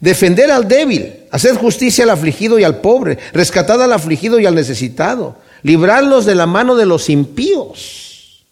Defender 0.00 0.50
al 0.50 0.66
débil, 0.66 1.24
hacer 1.30 1.56
justicia 1.56 2.04
al 2.04 2.10
afligido 2.10 2.58
y 2.58 2.64
al 2.64 2.80
pobre, 2.80 3.18
rescatar 3.34 3.82
al 3.82 3.92
afligido 3.92 4.40
y 4.40 4.46
al 4.46 4.54
necesitado, 4.54 5.36
librarlos 5.62 6.24
de 6.24 6.34
la 6.34 6.46
mano 6.46 6.74
de 6.74 6.86
los 6.86 7.10
impíos. 7.10 8.46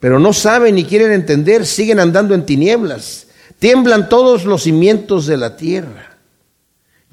Pero 0.00 0.18
no 0.18 0.32
saben 0.32 0.74
ni 0.74 0.84
quieren 0.84 1.12
entender, 1.12 1.64
siguen 1.64 2.00
andando 2.00 2.34
en 2.34 2.44
tinieblas, 2.44 3.28
tiemblan 3.60 4.08
todos 4.08 4.46
los 4.46 4.64
cimientos 4.64 5.26
de 5.26 5.36
la 5.36 5.56
tierra. 5.56 6.18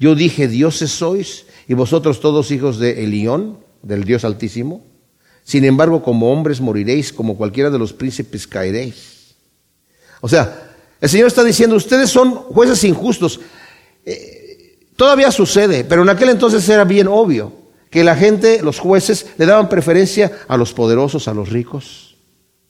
Yo 0.00 0.16
dije, 0.16 0.48
dioses 0.48 0.90
sois, 0.90 1.46
y 1.68 1.74
vosotros 1.74 2.18
todos 2.18 2.50
hijos 2.50 2.80
de 2.80 3.04
Elión 3.04 3.61
del 3.82 4.04
Dios 4.04 4.24
Altísimo. 4.24 4.84
Sin 5.44 5.64
embargo, 5.64 6.02
como 6.02 6.32
hombres 6.32 6.60
moriréis, 6.60 7.12
como 7.12 7.36
cualquiera 7.36 7.70
de 7.70 7.78
los 7.78 7.92
príncipes 7.92 8.46
caeréis. 8.46 9.34
O 10.20 10.28
sea, 10.28 10.70
el 11.00 11.08
Señor 11.08 11.26
está 11.26 11.42
diciendo, 11.42 11.74
ustedes 11.74 12.10
son 12.10 12.32
jueces 12.32 12.84
injustos. 12.84 13.40
Eh, 14.04 14.78
todavía 14.94 15.32
sucede, 15.32 15.84
pero 15.84 16.02
en 16.02 16.08
aquel 16.08 16.28
entonces 16.28 16.68
era 16.68 16.84
bien 16.84 17.08
obvio 17.08 17.62
que 17.92 18.02
la 18.02 18.16
gente, 18.16 18.62
los 18.62 18.78
jueces, 18.78 19.26
le 19.36 19.44
daban 19.44 19.68
preferencia 19.68 20.32
a 20.48 20.56
los 20.56 20.72
poderosos, 20.72 21.28
a 21.28 21.34
los 21.34 21.50
ricos, 21.50 22.16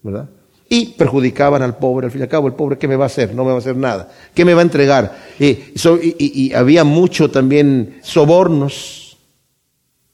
¿verdad? 0.02 0.28
Y 0.68 0.86
perjudicaban 0.86 1.62
al 1.62 1.76
pobre. 1.76 2.06
Al 2.06 2.10
fin 2.10 2.22
y 2.22 2.24
al 2.24 2.28
cabo, 2.28 2.48
el 2.48 2.54
pobre, 2.54 2.76
¿qué 2.76 2.88
me 2.88 2.96
va 2.96 3.04
a 3.04 3.06
hacer? 3.06 3.32
No 3.32 3.44
me 3.44 3.50
va 3.50 3.56
a 3.56 3.58
hacer 3.58 3.76
nada. 3.76 4.10
¿Qué 4.34 4.44
me 4.44 4.52
va 4.52 4.60
a 4.60 4.64
entregar? 4.64 5.16
Y, 5.38 6.52
había 6.54 6.82
mucho 6.82 7.30
también 7.30 8.00
sobornos. 8.02 9.01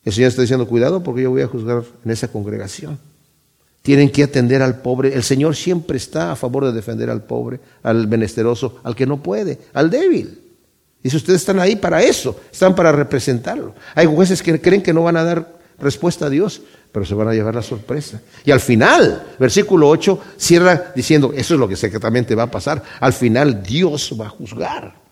El 0.08 0.14
Señor 0.14 0.28
está 0.30 0.40
diciendo, 0.40 0.66
cuidado 0.66 1.02
porque 1.02 1.20
yo 1.20 1.30
voy 1.30 1.42
a 1.42 1.46
juzgar 1.46 1.82
en 2.02 2.10
esa 2.10 2.28
congregación. 2.28 2.98
Tienen 3.82 4.08
que 4.08 4.22
atender 4.22 4.62
al 4.62 4.80
pobre. 4.80 5.12
El 5.12 5.22
Señor 5.22 5.54
siempre 5.54 5.98
está 5.98 6.32
a 6.32 6.36
favor 6.36 6.64
de 6.64 6.72
defender 6.72 7.10
al 7.10 7.24
pobre, 7.24 7.60
al 7.82 8.08
menesteroso, 8.08 8.80
al 8.84 8.96
que 8.96 9.04
no 9.04 9.22
puede, 9.22 9.58
al 9.74 9.90
débil. 9.90 10.40
Y 11.02 11.10
si 11.10 11.18
ustedes 11.18 11.42
están 11.42 11.60
ahí 11.60 11.76
para 11.76 12.02
eso, 12.02 12.40
están 12.50 12.74
para 12.74 12.90
representarlo. 12.90 13.74
Hay 13.94 14.06
jueces 14.06 14.42
que 14.42 14.58
creen 14.58 14.82
que 14.82 14.94
no 14.94 15.02
van 15.02 15.18
a 15.18 15.24
dar 15.24 15.58
respuesta 15.78 16.24
a 16.24 16.30
Dios, 16.30 16.62
pero 16.90 17.04
se 17.04 17.12
van 17.12 17.28
a 17.28 17.34
llevar 17.34 17.54
la 17.54 17.60
sorpresa. 17.60 18.22
Y 18.46 18.50
al 18.50 18.60
final, 18.60 19.34
versículo 19.38 19.90
8, 19.90 20.18
cierra 20.38 20.90
diciendo, 20.96 21.34
eso 21.36 21.52
es 21.52 21.60
lo 21.60 21.68
que 21.68 21.76
secretamente 21.76 22.34
va 22.34 22.44
a 22.44 22.50
pasar. 22.50 22.82
Al 22.98 23.12
final 23.12 23.62
Dios 23.62 24.16
va 24.18 24.24
a 24.24 24.30
juzgar. 24.30 25.07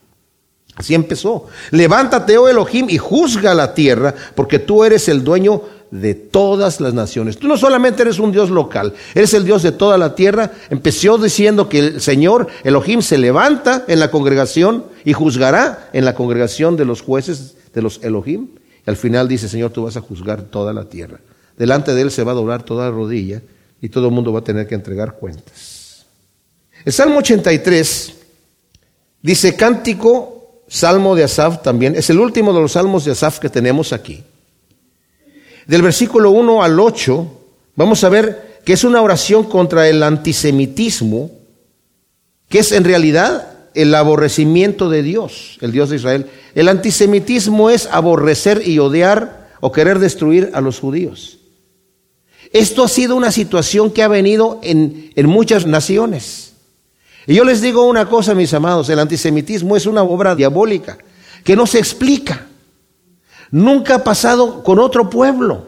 Así 0.77 0.95
empezó. 0.95 1.47
Levántate, 1.71 2.37
oh 2.37 2.49
Elohim, 2.49 2.89
y 2.91 2.99
juzga 2.99 3.55
la 3.55 3.75
tierra, 3.75 4.15
porque 4.35 4.59
tú 4.59 4.85
eres 4.85 5.09
el 5.09 5.25
dueño 5.25 5.63
de 5.91 6.15
todas 6.15 6.81
las 6.81 6.93
naciones. 6.93 7.39
Tú 7.39 7.49
no 7.49 7.57
solamente 7.57 8.03
eres 8.03 8.19
un 8.19 8.31
Dios 8.31 8.51
local, 8.51 8.93
eres 9.15 9.33
el 9.35 9.45
Dios 9.45 9.63
de 9.63 9.73
toda 9.73 9.97
la 9.97 10.15
tierra. 10.15 10.53
Empezó 10.69 11.17
diciendo 11.17 11.69
que 11.69 11.79
el 11.79 12.01
Señor 12.01 12.49
Elohim 12.63 13.01
se 13.01 13.17
levanta 13.17 13.85
en 13.89 14.01
la 14.01 14.11
congregación 14.11 14.85
y 15.05 15.15
juzgará 15.15 15.89
en 15.93 16.05
la 16.05 16.15
congregación 16.15 16.77
de 16.77 16.85
los 16.85 17.01
jueces 17.01 17.57
de 17.73 17.83
los 17.83 18.03
Elohim. 18.03 18.49
Y 18.87 18.91
al 18.91 18.97
final 18.97 19.29
dice, 19.29 19.49
Señor, 19.49 19.71
tú 19.71 19.85
vas 19.85 19.97
a 19.97 20.03
juzgar 20.03 20.43
toda 20.43 20.73
la 20.75 20.85
tierra. 20.85 21.21
Delante 21.57 21.95
de 21.95 22.03
Él 22.03 22.11
se 22.11 22.23
va 22.23 22.33
a 22.33 22.37
doblar 22.37 22.65
toda 22.65 22.87
la 22.87 22.91
rodilla 22.91 23.41
y 23.81 23.89
todo 23.89 24.09
el 24.09 24.13
mundo 24.13 24.33
va 24.33 24.41
a 24.41 24.45
tener 24.45 24.67
que 24.67 24.75
entregar 24.75 25.15
cuentas. 25.15 26.05
El 26.85 26.93
Salmo 26.93 27.19
83 27.19 28.15
dice, 29.23 29.57
cántico, 29.57 30.36
Salmo 30.69 31.15
de 31.15 31.25
Asaf 31.25 31.63
también, 31.63 31.95
es 31.95 32.11
el 32.11 32.19
último 32.19 32.53
de 32.53 32.61
los 32.61 32.73
salmos 32.73 33.05
de 33.05 33.13
Asaf 33.13 33.39
que 33.39 33.49
tenemos 33.49 33.93
aquí. 33.93 34.25
Del 35.67 35.83
versículo 35.83 36.31
1 36.31 36.63
al 36.63 36.79
8, 36.79 37.27
vamos 37.77 38.05
a 38.05 38.09
ver 38.09 38.61
que 38.65 38.73
es 38.73 38.85
una 38.85 39.03
oración 39.03 39.45
contra 39.45 39.89
el 39.89 40.03
antisemitismo, 40.03 41.31
que 42.49 42.61
es 42.61 42.73
en 42.73 42.85
realidad 42.85 43.53
el 43.75 43.95
aborrecimiento 43.95 44.89
de 44.89 45.03
Dios, 45.03 45.59
el 45.61 45.71
Dios 45.71 45.91
de 45.91 45.97
Israel. 45.97 46.27
El 46.55 46.69
antisemitismo 46.69 47.71
es 47.71 47.87
aborrecer 47.87 48.67
y 48.67 48.79
odiar 48.79 49.51
o 49.61 49.71
querer 49.71 49.99
destruir 49.99 50.51
a 50.55 50.61
los 50.61 50.81
judíos. 50.81 51.39
Esto 52.53 52.85
ha 52.85 52.89
sido 52.89 53.17
una 53.17 53.33
situación 53.33 53.91
que 53.91 54.03
ha 54.03 54.09
venido 54.09 54.61
en, 54.63 55.11
en 55.15 55.27
muchas 55.27 55.67
naciones. 55.67 56.46
Y 57.27 57.35
yo 57.35 57.45
les 57.45 57.61
digo 57.61 57.85
una 57.87 58.09
cosa, 58.09 58.35
mis 58.35 58.55
amados, 58.55 58.89
el 58.89 58.99
antisemitismo 58.99 59.77
es 59.77 59.87
una 59.87 60.03
obra 60.03 60.35
diabólica 60.35 60.97
que 61.43 61.57
no 61.57 61.67
se 61.67 61.79
explica. 61.79 62.47
Nunca 63.51 63.97
ha 63.97 64.05
pasado 64.05 64.63
con 64.63 64.79
otro 64.79 65.11
pueblo, 65.11 65.67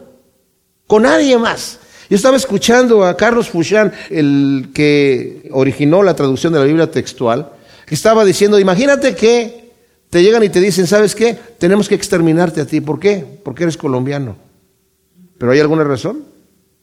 con 0.87 1.03
nadie 1.03 1.37
más. 1.37 1.79
Yo 2.09 2.15
estaba 2.15 2.37
escuchando 2.37 3.03
a 3.03 3.15
Carlos 3.15 3.49
Fouchán, 3.49 3.93
el 4.09 4.69
que 4.73 5.49
originó 5.51 6.01
la 6.01 6.15
traducción 6.15 6.53
de 6.53 6.59
la 6.59 6.65
Biblia 6.65 6.89
textual, 6.89 7.51
que 7.85 7.95
estaba 7.95 8.25
diciendo, 8.25 8.59
imagínate 8.59 9.15
que 9.15 9.73
te 10.09 10.23
llegan 10.23 10.43
y 10.43 10.49
te 10.49 10.59
dicen, 10.59 10.87
¿sabes 10.87 11.13
qué? 11.13 11.37
Tenemos 11.57 11.87
que 11.87 11.95
exterminarte 11.95 12.61
a 12.61 12.65
ti. 12.65 12.81
¿Por 12.81 12.99
qué? 12.99 13.25
Porque 13.43 13.63
eres 13.63 13.77
colombiano. 13.77 14.35
¿Pero 15.37 15.51
hay 15.51 15.59
alguna 15.59 15.83
razón? 15.83 16.23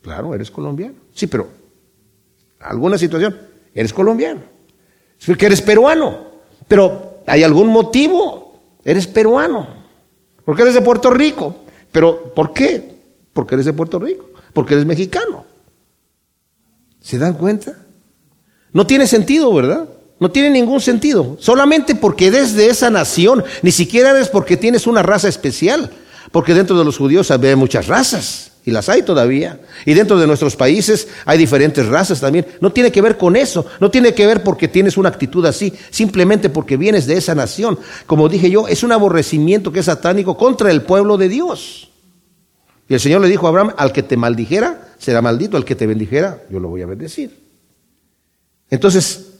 Claro, 0.03 0.35
eres 0.35 0.51
colombiano. 0.51 0.95
Sí, 1.13 1.27
pero 1.27 1.49
alguna 2.61 2.99
situación, 2.99 3.37
eres 3.75 3.93
colombiano. 3.93 4.56
Es 5.19 5.27
porque 5.27 5.47
eres 5.47 5.63
peruano. 5.63 6.27
Pero 6.69 7.21
hay 7.27 7.43
algún 7.43 7.69
motivo, 7.69 8.61
eres 8.85 9.07
peruano. 9.07 9.69
Porque 10.45 10.63
eres 10.63 10.75
de 10.75 10.81
Puerto 10.81 11.11
Rico. 11.11 11.57
Pero 11.93 12.33
¿por 12.35 12.53
qué? 12.53 12.97
Porque 13.33 13.55
eres 13.55 13.67
de 13.67 13.73
Puerto 13.73 13.99
Rico. 13.99 14.31
Porque 14.53 14.75
eres 14.75 14.87
mexicano. 14.87 15.45
¿Se 17.01 17.19
dan 17.19 17.35
cuenta? 17.35 17.77
No 18.73 18.87
tiene 18.87 19.07
sentido, 19.07 19.53
¿verdad? 19.53 19.89
No 20.19 20.31
tiene 20.31 20.51
ningún 20.51 20.81
sentido. 20.81 21.37
Solamente 21.41 21.95
porque 21.95 22.29
eres 22.29 22.55
de 22.55 22.69
esa 22.69 22.91
nación. 22.91 23.45
Ni 23.63 23.73
siquiera 23.73 24.11
eres 24.11 24.29
porque 24.29 24.57
tienes 24.57 24.87
una 24.87 25.03
raza 25.03 25.29
especial. 25.29 25.91
Porque 26.33 26.55
dentro 26.55 26.79
de 26.79 26.85
los 26.85 26.97
judíos 26.97 27.31
hay 27.31 27.57
muchas 27.57 27.87
razas. 27.87 28.53
Y 28.67 28.73
las 28.73 28.89
hay 28.89 29.03
todavía. 29.03 29.61
Y 29.85 29.95
dentro 29.95 30.19
de 30.19 30.27
nuestros 30.27 30.57
países 30.57 31.07
hay 31.25 31.39
diferentes 31.39 31.87
razas 31.87 32.21
también. 32.21 32.45
No 32.61 32.73
tiene 32.73 32.91
que 32.91 33.01
ver 33.01 33.17
con 33.17 33.37
eso. 33.37 33.65
No 33.79 33.93
tiene 33.93 34.13
que 34.13 34.27
ver 34.27 34.43
porque 34.43 34.67
tienes 34.67 34.97
una 34.97 35.09
actitud 35.09 35.47
así. 35.47 35.73
Simplemente 35.91 36.51
porque 36.51 36.77
vienes 36.77 37.07
de 37.07 37.17
esa 37.17 37.37
nación. 37.37 37.79
Como 38.07 38.29
dije 38.29 38.51
yo, 38.51 38.67
es 38.67 38.83
un 38.83 38.91
aborrecimiento 38.91 39.71
que 39.71 39.79
es 39.79 39.87
satánico 39.87 40.37
contra 40.37 40.73
el 40.73 40.83
pueblo 40.83 41.17
de 41.17 41.29
Dios. 41.29 41.93
Y 42.89 42.95
el 42.95 42.99
Señor 42.99 43.21
le 43.21 43.29
dijo 43.29 43.47
a 43.47 43.51
Abraham, 43.51 43.73
al 43.77 43.93
que 43.93 44.03
te 44.03 44.17
maldijera, 44.17 44.89
será 44.99 45.23
maldito. 45.23 45.57
Al 45.57 45.65
que 45.65 45.77
te 45.77 45.87
bendijera, 45.87 46.43
yo 46.51 46.59
lo 46.59 46.69
voy 46.69 46.83
a 46.83 46.87
bendecir. 46.87 47.39
Entonces, 48.69 49.36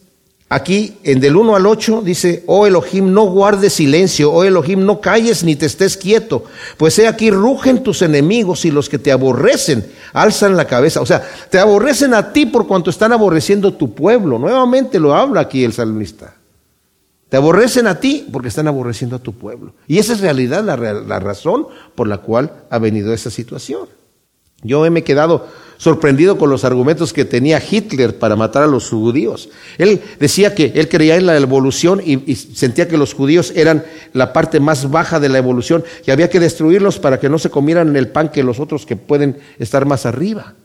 Aquí, 0.49 0.97
en 1.03 1.19
del 1.19 1.35
1 1.35 1.57
al 1.57 1.65
8, 1.65 2.03
dice, 2.05 2.43
oh 2.47 2.65
Elohim, 2.65 3.11
no 3.11 3.25
guardes 3.25 3.73
silencio, 3.73 4.31
oh 4.31 4.45
Elohim, 4.45 4.85
no 4.85 5.01
calles 5.01 5.43
ni 5.43 5.57
te 5.57 5.65
estés 5.65 5.97
quieto, 5.97 6.45
pues 6.77 6.97
he 6.99 7.07
aquí 7.07 7.31
rugen 7.31 7.83
tus 7.83 8.01
enemigos 8.01 8.63
y 8.63 8.71
los 8.71 8.87
que 8.87 8.97
te 8.97 9.11
aborrecen 9.11 9.85
alzan 10.13 10.55
la 10.55 10.65
cabeza. 10.65 11.01
O 11.01 11.05
sea, 11.05 11.21
te 11.49 11.59
aborrecen 11.59 12.13
a 12.13 12.31
ti 12.31 12.45
por 12.45 12.65
cuanto 12.65 12.89
están 12.89 13.11
aborreciendo 13.11 13.73
tu 13.73 13.93
pueblo. 13.93 14.39
Nuevamente 14.39 15.01
lo 15.01 15.13
habla 15.13 15.41
aquí 15.41 15.65
el 15.65 15.73
salmista. 15.73 16.35
Te 17.27 17.35
aborrecen 17.35 17.85
a 17.87 17.99
ti 17.99 18.25
porque 18.31 18.47
están 18.47 18.69
aborreciendo 18.69 19.17
a 19.17 19.19
tu 19.19 19.33
pueblo. 19.33 19.73
Y 19.85 19.97
esa 19.97 20.13
es 20.13 20.21
realidad 20.21 20.63
la, 20.63 20.77
la 20.77 21.19
razón 21.19 21.67
por 21.93 22.07
la 22.07 22.19
cual 22.19 22.53
ha 22.69 22.79
venido 22.79 23.13
esa 23.13 23.29
situación. 23.29 23.89
Yo 24.63 24.89
me 24.89 25.01
he 25.01 25.03
quedado 25.03 25.45
sorprendido 25.77 26.37
con 26.37 26.49
los 26.49 26.63
argumentos 26.63 27.13
que 27.13 27.25
tenía 27.25 27.61
Hitler 27.61 28.17
para 28.17 28.35
matar 28.35 28.63
a 28.63 28.67
los 28.67 28.89
judíos. 28.89 29.49
Él 29.77 30.01
decía 30.19 30.55
que 30.55 30.73
él 30.75 30.89
creía 30.89 31.15
en 31.15 31.27
la 31.27 31.37
evolución 31.37 32.01
y, 32.03 32.35
sentía 32.35 32.87
que 32.87 32.97
los 32.97 33.13
judíos 33.13 33.53
eran 33.55 33.85
la 34.13 34.33
parte 34.33 34.59
más 34.59 34.89
baja 34.89 35.19
de 35.19 35.29
la 35.29 35.37
evolución, 35.37 35.83
que 36.03 36.11
había 36.11 36.29
que 36.29 36.39
destruirlos 36.39 36.99
para 36.99 37.19
que 37.19 37.29
no 37.29 37.39
se 37.39 37.49
comieran 37.49 37.95
el 37.95 38.09
pan 38.09 38.29
que 38.29 38.43
los 38.43 38.59
otros 38.59 38.85
que 38.85 38.95
pueden 38.95 39.37
estar 39.59 39.85
más 39.85 40.05
arriba. 40.05 40.55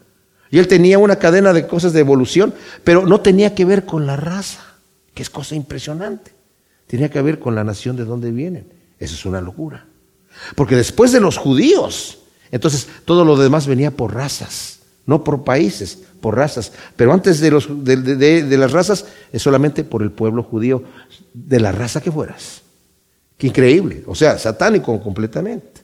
Y 0.51 0.59
él 0.59 0.69
tenía 0.69 0.99
una 0.99 1.17
cadena 1.17 1.53
de 1.53 1.67
cosas 1.67 1.93
de 1.93 2.01
evolución, 2.01 2.55
pero 2.85 3.07
no 3.07 3.21
tenía 3.21 3.55
que 3.55 3.65
ver 3.65 3.85
con 3.85 4.07
la 4.07 4.17
raza, 4.17 4.63
que 5.15 5.23
es 5.23 5.31
cosa 5.31 5.55
impresionante. 5.55 6.33
Tenía 6.87 7.11
que 7.11 7.23
ver 7.23 7.39
con 7.39 7.55
la 7.55 7.65
nación 7.65 7.97
de 7.97 8.05
donde 8.05 8.31
vienen. 8.31 8.67
Eso 8.99 9.15
es 9.15 9.25
una 9.25 9.41
locura. 9.41 9.87
Porque 10.55 10.77
después 10.77 11.13
de 11.13 11.21
los 11.21 11.39
judíos, 11.39 12.19
entonces 12.51 12.87
todo 13.07 13.25
lo 13.25 13.37
demás 13.37 13.67
venía 13.67 13.91
por 13.91 14.15
razas 14.15 14.82
no 15.07 15.25
por 15.25 15.45
países, 15.45 15.99
por 16.21 16.37
razas. 16.37 16.73
Pero 16.97 17.13
antes 17.13 17.41
de, 17.41 18.57
las 18.59 18.73
razas 18.73 19.07
es 19.33 19.43
solamente 19.43 19.85
por 19.85 20.03
el 20.03 20.11
pueblo 20.11 20.43
judío, 20.43 20.85
de 21.35 21.61
la 21.61 21.73
raza 21.73 22.01
que 22.01 22.13
fueras. 22.13 22.63
Qué 23.37 23.49
increíble, 23.49 24.05
o 24.07 24.15
sea, 24.15 24.39
satánico 24.39 25.01
completamente. 25.03 25.83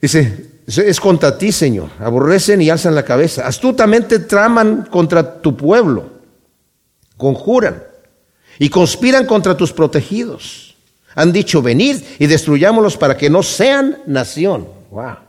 Dice, 0.00 0.50
es 0.66 1.00
contra 1.00 1.38
ti, 1.38 1.52
Señor. 1.52 1.88
Aborrecen 1.98 2.60
y 2.60 2.68
alzan 2.68 2.94
la 2.94 3.04
cabeza. 3.04 3.46
Astutamente 3.46 4.18
traman 4.18 4.86
contra 4.90 5.40
tu 5.40 5.56
pueblo. 5.56 6.10
Conjuran 7.16 7.82
y 8.58 8.68
conspiran 8.68 9.26
contra 9.26 9.56
tus 9.56 9.72
protegidos. 9.72 10.76
Han 11.14 11.32
dicho, 11.32 11.62
venid 11.62 12.02
y 12.18 12.26
destruyámoslos 12.26 12.98
para 12.98 13.16
que 13.16 13.30
no 13.30 13.42
sean 13.42 13.98
nación. 14.06 14.68
Wow. 14.90 15.25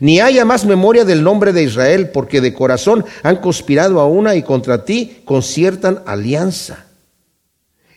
Ni 0.00 0.20
haya 0.20 0.44
más 0.44 0.64
memoria 0.64 1.04
del 1.04 1.22
nombre 1.22 1.52
de 1.52 1.62
Israel, 1.62 2.10
porque 2.12 2.40
de 2.40 2.54
corazón 2.54 3.04
han 3.22 3.36
conspirado 3.36 4.00
a 4.00 4.06
una 4.06 4.34
y 4.34 4.42
contra 4.42 4.84
ti 4.84 5.22
conciertan 5.24 6.02
alianza. 6.06 6.84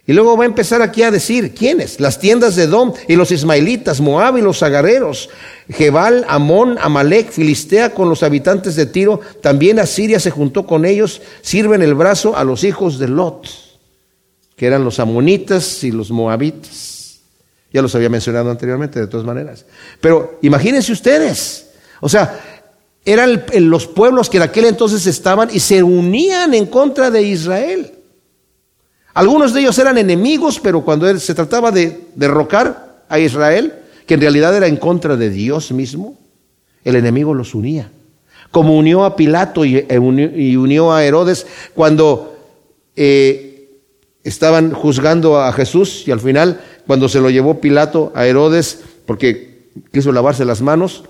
Y 0.09 0.13
luego 0.13 0.37
va 0.37 0.45
a 0.45 0.47
empezar 0.47 0.81
aquí 0.81 1.03
a 1.03 1.11
decir, 1.11 1.53
¿quiénes? 1.53 1.99
Las 1.99 2.17
tiendas 2.17 2.55
de 2.55 2.65
Dom 2.65 2.93
y 3.09 3.17
los 3.17 3.29
ismaelitas, 3.31 3.99
Moab 3.99 4.37
y 4.37 4.41
los 4.41 4.63
agareros, 4.63 5.29
Jebal, 5.69 6.23
Amón, 6.29 6.77
Amalek, 6.79 7.29
Filistea 7.29 7.93
con 7.93 8.07
los 8.07 8.23
habitantes 8.23 8.77
de 8.77 8.85
Tiro, 8.85 9.19
también 9.41 9.79
Asiria 9.79 10.21
se 10.21 10.31
juntó 10.31 10.65
con 10.65 10.85
ellos, 10.85 11.21
sirven 11.41 11.81
el 11.81 11.93
brazo 11.93 12.37
a 12.37 12.45
los 12.45 12.63
hijos 12.63 12.99
de 12.99 13.09
Lot, 13.09 13.49
que 14.55 14.65
eran 14.65 14.85
los 14.85 15.01
amonitas 15.01 15.83
y 15.83 15.91
los 15.91 16.09
moabitas. 16.09 17.19
Ya 17.73 17.81
los 17.81 17.93
había 17.93 18.07
mencionado 18.07 18.49
anteriormente, 18.49 19.01
de 19.01 19.07
todas 19.07 19.25
maneras. 19.25 19.65
Pero 19.99 20.39
imagínense 20.41 20.93
ustedes, 20.93 21.66
o 21.99 22.09
sea, 22.09 22.39
eran 23.05 23.43
los 23.61 23.87
pueblos 23.87 24.29
que 24.29 24.37
en 24.37 24.43
aquel 24.43 24.65
entonces 24.65 25.07
estaban 25.07 25.49
y 25.51 25.59
se 25.59 25.81
unían 25.81 26.53
en 26.53 26.65
contra 26.65 27.09
de 27.09 27.23
Israel. 27.23 27.93
Algunos 29.13 29.53
de 29.53 29.61
ellos 29.61 29.79
eran 29.79 29.97
enemigos, 29.97 30.59
pero 30.59 30.81
cuando 30.81 31.17
se 31.17 31.33
trataba 31.33 31.71
de 31.71 32.07
derrocar 32.15 33.03
a 33.09 33.17
Israel, 33.17 33.73
que 34.05 34.15
en 34.15 34.21
realidad 34.21 34.55
era 34.55 34.67
en 34.67 34.77
contra 34.77 35.15
de 35.15 35.29
Dios 35.29 35.71
mismo, 35.71 36.17
el 36.83 36.95
enemigo 36.95 37.33
los 37.33 37.55
unía. 37.55 37.91
Como 38.51 38.77
unió 38.77 39.05
a 39.05 39.15
Pilato 39.15 39.65
y, 39.65 39.85
e 39.87 39.97
unió 39.99 40.93
a 40.93 41.03
Herodes 41.03 41.47
cuando 41.73 42.37
eh, 42.95 43.69
estaban 44.23 44.73
juzgando 44.73 45.39
a 45.39 45.51
Jesús 45.53 46.03
y 46.05 46.11
al 46.11 46.19
final, 46.19 46.61
cuando 46.85 47.09
se 47.09 47.19
lo 47.19 47.29
llevó 47.29 47.61
Pilato 47.61 48.11
a 48.15 48.25
Herodes, 48.25 48.81
porque 49.05 49.69
quiso 49.91 50.11
lavarse 50.11 50.45
las 50.45 50.61
manos, 50.61 51.03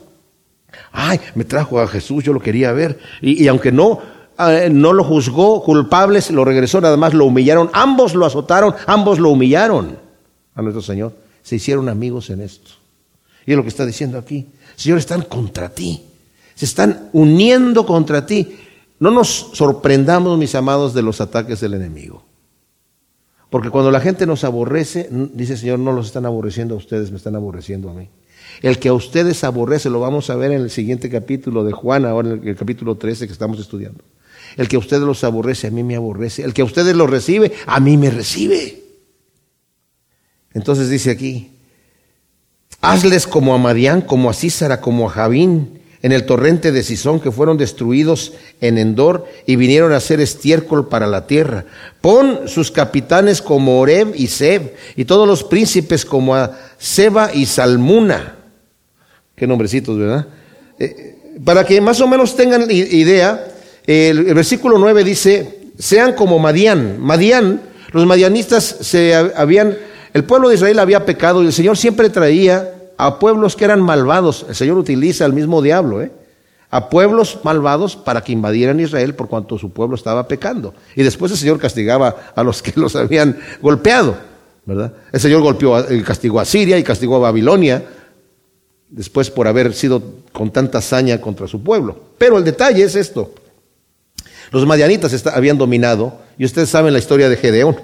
ay, 0.91 1.20
me 1.36 1.45
trajo 1.45 1.80
a 1.80 1.88
Jesús, 1.88 2.24
yo 2.24 2.34
lo 2.34 2.39
quería 2.39 2.72
ver. 2.72 2.99
Y, 3.22 3.47
aunque 3.47 3.72
no, 3.72 4.01
eh, 4.39 4.70
no 4.72 4.93
lo 4.93 5.03
juzgó 5.03 5.63
culpable, 5.63 6.20
lo 6.32 6.45
regresó, 6.45 6.82
nada 6.82 6.97
más 6.97 7.13
lo 7.13 7.26
humillaron, 7.26 7.70
ambos 7.74 8.15
lo 8.15 8.26
azotaron, 8.26 8.76
ambos 8.86 9.20
lo 9.20 9.30
humillaron 9.30 9.97
a 10.55 10.61
nuestro 10.61 10.82
Señor. 10.82 11.13
Se 11.43 11.55
hicieron 11.55 11.89
amigos 11.89 12.30
en 12.30 12.41
esto. 12.41 12.72
Y 13.45 13.51
es 13.51 13.57
lo 13.57 13.63
que 13.63 13.70
está 13.70 13.86
diciendo 13.86 14.18
aquí. 14.18 14.47
Señor, 14.76 14.97
están 14.97 15.22
contra 15.22 15.70
ti. 15.70 16.03
Se 16.53 16.65
están 16.65 17.09
uniendo 17.13 17.86
contra 17.86 18.26
ti. 18.26 18.57
No 18.99 19.11
nos 19.11 19.51
sorprendamos, 19.53 20.38
mis 20.38 20.55
amados, 20.55 20.93
de 20.93 21.01
los 21.01 21.22
ataques 21.22 21.61
del 21.61 21.76
enemigo. 21.76 22.24
Porque 23.49 23.70
cuando 23.70 23.91
la 23.91 24.01
gente 24.01 24.26
nos 24.26 24.43
aborrece, 24.43 25.07
dice 25.11 25.55
Señor, 25.55 25.80
no 25.80 25.93
los 25.93 26.07
están 26.07 26.26
aborreciendo 26.26 26.76
a 26.76 26.78
ustedes, 26.78 27.11
me 27.11 27.18
están 27.18 27.36
aborreciendo 27.36 27.89
a 27.89 27.93
mí. 27.93 28.09
El 28.61 28.79
que 28.79 28.89
a 28.89 28.93
ustedes 28.93 29.43
aborrece, 29.43 29.89
lo 29.89 29.99
vamos 29.99 30.29
a 30.29 30.35
ver 30.35 30.51
en 30.51 30.61
el 30.61 30.69
siguiente 30.69 31.09
capítulo 31.09 31.63
de 31.63 31.71
Juan, 31.71 32.05
ahora 32.05 32.29
en 32.31 32.47
el, 32.47 32.55
capítulo 32.55 32.95
13 32.95 33.27
que 33.27 33.33
estamos 33.33 33.59
estudiando. 33.59 34.03
El 34.55 34.67
que 34.67 34.75
a 34.75 34.79
ustedes 34.79 35.03
los 35.03 35.23
aborrece, 35.23 35.67
a 35.67 35.71
mí 35.71 35.83
me 35.83 35.95
aborrece. 35.95 36.43
El 36.43 36.53
que 36.53 36.61
a 36.61 36.65
ustedes 36.65 36.95
los 36.95 37.09
recibe, 37.09 37.51
a 37.65 37.79
mí 37.79 37.97
me 37.97 38.09
recibe. 38.09 38.83
Entonces 40.53 40.89
dice 40.89 41.11
aquí, 41.11 41.51
hazles 42.81 43.27
como 43.27 43.53
a 43.53 43.57
Madián, 43.57 44.01
como 44.01 44.29
a 44.29 44.33
Císara, 44.33 44.81
como 44.81 45.07
a 45.07 45.11
Javín, 45.11 45.81
en 46.01 46.11
el 46.11 46.25
torrente 46.25 46.71
de 46.71 46.83
Sison, 46.83 47.19
que 47.19 47.31
fueron 47.31 47.57
destruidos 47.57 48.33
en 48.61 48.77
Endor 48.77 49.25
y 49.45 49.55
vinieron 49.55 49.93
a 49.93 49.99
ser 49.99 50.19
estiércol 50.19 50.87
para 50.87 51.07
la 51.07 51.27
tierra. 51.27 51.65
Pon 52.01 52.47
sus 52.47 52.71
capitanes 52.71 53.41
como 53.41 53.79
Oreb 53.79 54.13
y 54.15 54.27
Seb, 54.27 54.75
y 54.95 55.05
todos 55.05 55.27
los 55.27 55.43
príncipes 55.43 56.05
como 56.05 56.35
a 56.35 56.57
Seba 56.77 57.31
y 57.33 57.45
Salmuna. 57.45 58.36
Qué 59.38 59.45
nombrecitos, 59.45 59.99
¿verdad? 59.99 60.25
Eh, 60.79 61.38
para 61.45 61.63
que 61.63 61.79
más 61.79 62.01
o 62.01 62.07
menos 62.07 62.35
tengan 62.35 62.71
idea, 62.71 63.45
el, 63.85 64.33
versículo 64.33 64.79
9 64.79 65.03
dice, 65.03 65.59
sean 65.77 66.13
como 66.13 66.39
Madián. 66.39 66.99
Madián, 66.99 67.61
los 67.91 68.07
madianistas 68.07 68.63
se 68.63 69.13
habían, 69.13 69.77
el 70.15 70.23
pueblo 70.23 70.49
de 70.49 70.55
Israel 70.55 70.79
había 70.79 71.05
pecado 71.05 71.43
y 71.43 71.45
el 71.45 71.53
Señor 71.53 71.77
siempre 71.77 72.09
traía 72.09 72.73
a 72.97 73.19
pueblos 73.19 73.55
que 73.55 73.65
eran 73.65 73.79
malvados. 73.79 74.43
El 74.49 74.55
Señor 74.55 74.79
utiliza 74.79 75.23
el 75.27 75.33
mismo 75.33 75.61
diablo, 75.61 76.01
¿eh? 76.01 76.11
A 76.71 76.89
pueblos 76.89 77.39
malvados 77.43 77.95
para 77.95 78.21
que 78.21 78.31
invadieran 78.31 78.79
Israel 78.79 79.13
por 79.13 79.27
cuanto 79.27 79.59
su 79.59 79.69
pueblo 79.69 79.95
estaba 79.95 80.27
pecando. 80.27 80.73
Y 80.95 81.03
después 81.03 81.31
el 81.31 81.38
Señor 81.38 81.59
castigaba 81.59 82.33
a 82.35 82.41
los 82.41 82.63
que 82.63 82.73
los 82.79 82.95
habían 82.95 83.38
golpeado, 83.61 84.17
¿verdad? 84.65 84.93
El 85.11 85.19
Señor 85.19 85.43
golpeó, 85.43 85.77
castigó 86.03 86.39
a 86.39 86.45
Siria 86.45 86.79
y 86.79 86.83
castigó 86.83 87.17
a 87.17 87.19
Babilonia 87.19 87.83
después 88.89 89.29
por 89.29 89.47
haber 89.47 89.73
sido 89.73 90.01
con 90.31 90.51
tanta 90.51 90.79
hazaña 90.79 91.19
contra 91.21 91.47
su 91.47 91.63
pueblo. 91.63 91.99
Pero 92.17 92.38
el 92.38 92.43
detalle 92.43 92.83
es 92.83 92.95
esto. 92.95 93.33
Los 94.51 94.65
madianitas 94.65 95.25
habían 95.27 95.57
dominado, 95.57 96.21
y 96.38 96.45
ustedes 96.45 96.69
saben 96.69 96.93
la 96.93 96.99
historia 96.99 97.29
de 97.29 97.38
Gedeón. 97.38 97.77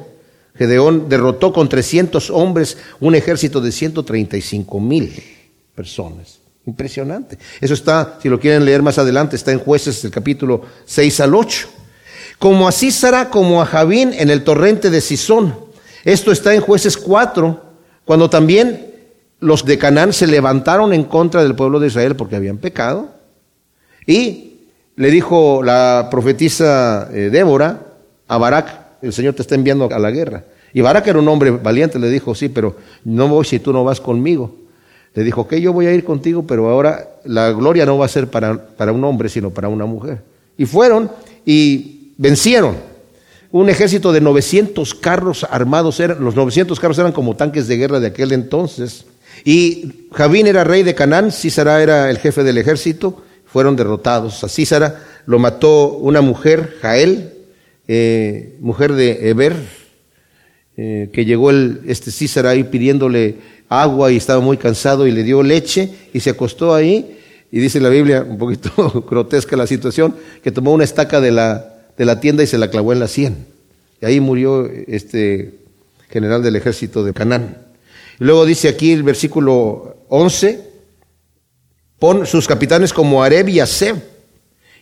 Gedeón 0.56 1.10
derrotó 1.10 1.52
con 1.52 1.68
300 1.68 2.30
hombres 2.30 2.78
un 3.00 3.16
ejército 3.16 3.60
de 3.60 3.72
135 3.72 4.80
mil 4.80 5.12
personas. 5.76 6.40
Impresionante. 6.66 7.38
Eso 7.60 7.74
está, 7.74 8.20
si 8.22 8.30
lo 8.30 8.40
quieren 8.40 8.64
leer 8.64 8.82
más 8.82 8.98
adelante, 8.98 9.36
está 9.36 9.52
en 9.52 9.60
jueces 9.60 10.02
del 10.02 10.12
capítulo 10.12 10.62
6 10.86 11.20
al 11.20 11.36
8. 11.36 11.68
Como 12.40 12.68
a 12.68 12.72
Císara, 12.72 13.30
como 13.30 13.62
a 13.62 13.66
Javín 13.66 14.14
en 14.14 14.30
el 14.30 14.44
torrente 14.44 14.90
de 14.90 15.02
Sison. 15.02 15.56
Esto 16.06 16.32
está 16.32 16.54
en 16.54 16.62
jueces 16.62 16.98
4, 16.98 17.62
cuando 18.06 18.30
también 18.30 18.93
los 19.44 19.66
de 19.66 19.78
Canaán 19.78 20.14
se 20.14 20.26
levantaron 20.26 20.94
en 20.94 21.04
contra 21.04 21.44
del 21.44 21.56
pueblo 21.56 21.80
de 21.80 21.88
Israel 21.88 22.16
porque 22.16 22.36
habían 22.36 22.58
pecado. 22.58 23.10
Y 24.08 24.62
le 24.96 25.12
dijo 25.12 25.62
la 25.64 26.08
profetisa 26.10 27.10
eh, 27.12 27.30
Débora 27.32 27.82
a 28.28 28.38
Barak, 28.38 28.84
el 29.02 29.12
Señor 29.12 29.34
te 29.34 29.42
está 29.42 29.56
enviando 29.56 29.90
a 29.92 30.00
la 30.00 30.12
guerra. 30.12 30.46
Y 30.74 30.82
Barak 30.82 31.06
era 31.08 31.20
un 31.20 31.28
hombre 31.28 31.52
valiente, 31.52 32.00
le 32.00 32.10
dijo, 32.10 32.34
sí, 32.34 32.50
pero 32.50 32.76
no 33.04 33.28
voy 33.28 33.46
si 33.46 33.60
tú 33.60 33.74
no 33.74 33.84
vas 33.84 34.00
conmigo. 34.00 34.56
Le 35.14 35.24
dijo, 35.24 35.48
que 35.48 35.62
yo 35.62 35.74
voy 35.74 35.86
a 35.86 35.94
ir 35.94 36.04
contigo, 36.04 36.46
pero 36.48 36.70
ahora 36.70 37.18
la 37.26 37.52
gloria 37.52 37.86
no 37.86 37.98
va 37.98 38.06
a 38.06 38.10
ser 38.10 38.28
para, 38.30 38.58
para 38.58 38.92
un 38.92 39.04
hombre, 39.04 39.30
sino 39.30 39.52
para 39.52 39.68
una 39.68 39.86
mujer. 39.86 40.24
Y 40.58 40.66
fueron 40.66 41.12
y 41.46 42.14
vencieron. 42.18 42.76
Un 43.52 43.70
ejército 43.70 44.12
de 44.12 44.22
900 44.22 44.96
carros 44.96 45.46
armados, 45.48 46.00
eran, 46.00 46.24
los 46.24 46.36
900 46.36 46.80
carros 46.80 46.98
eran 46.98 47.12
como 47.12 47.36
tanques 47.36 47.68
de 47.68 47.78
guerra 47.78 48.00
de 48.00 48.08
aquel 48.08 48.32
entonces. 48.32 49.06
Y 49.44 50.08
Javín 50.12 50.48
era 50.48 50.64
rey 50.64 50.84
de 50.84 50.96
Canaán, 50.96 51.32
Císara 51.32 51.82
era 51.82 52.10
el 52.10 52.18
jefe 52.18 52.44
del 52.44 52.58
ejército, 52.58 53.24
fueron 53.46 53.76
derrotados. 53.76 54.44
A 54.44 54.50
Císara 54.50 55.04
lo 55.26 55.40
mató 55.40 55.98
una 55.98 56.22
mujer, 56.22 56.78
Jael, 56.82 57.34
eh, 57.88 58.56
mujer 58.60 58.94
de 58.94 59.30
Eber, 59.30 59.56
eh, 60.78 61.10
que 61.14 61.26
llegó 61.26 61.50
el, 61.50 61.82
este 61.86 62.12
Císara 62.12 62.52
ahí 62.52 62.64
pidiéndole 62.64 63.36
agua 63.70 64.12
y 64.12 64.18
estaba 64.18 64.40
muy 64.40 64.58
cansado 64.58 65.08
y 65.08 65.12
le 65.12 65.24
dio 65.24 65.44
leche 65.44 65.90
y 66.14 66.20
se 66.20 66.32
acostó 66.32 66.74
ahí. 66.74 67.20
Y 67.52 67.60
dice 67.60 67.80
la 67.80 67.90
Biblia, 67.90 68.26
un 68.28 68.38
poquito 68.38 69.06
grotesca 69.10 69.56
la 69.56 69.68
situación, 69.68 70.16
que 70.44 70.52
tomó 70.52 70.74
una 70.74 70.84
estaca 70.84 71.22
de 71.22 71.32
la, 71.32 71.76
de 71.98 72.06
la 72.06 72.20
tienda 72.20 72.44
y 72.44 72.48
se 72.48 72.58
la 72.58 72.70
clavó 72.70 72.94
en 72.94 73.00
la 73.00 73.08
sien. 73.08 73.46
Y 74.02 74.06
ahí 74.06 74.20
murió 74.20 74.66
este 74.88 75.54
general 76.10 76.42
del 76.44 76.56
ejército 76.56 77.04
de 77.04 77.14
Canaán. 77.14 77.63
Luego 78.24 78.46
dice 78.46 78.68
aquí 78.68 78.92
el 78.92 79.04
versículo 79.04 79.98
11, 80.10 80.70
pon 82.00 82.26
sus 82.26 82.48
capitanes 82.48 82.92
como 82.92 83.24
Areb 83.24 83.50
y 83.50 83.60
Aseb, 83.60 83.98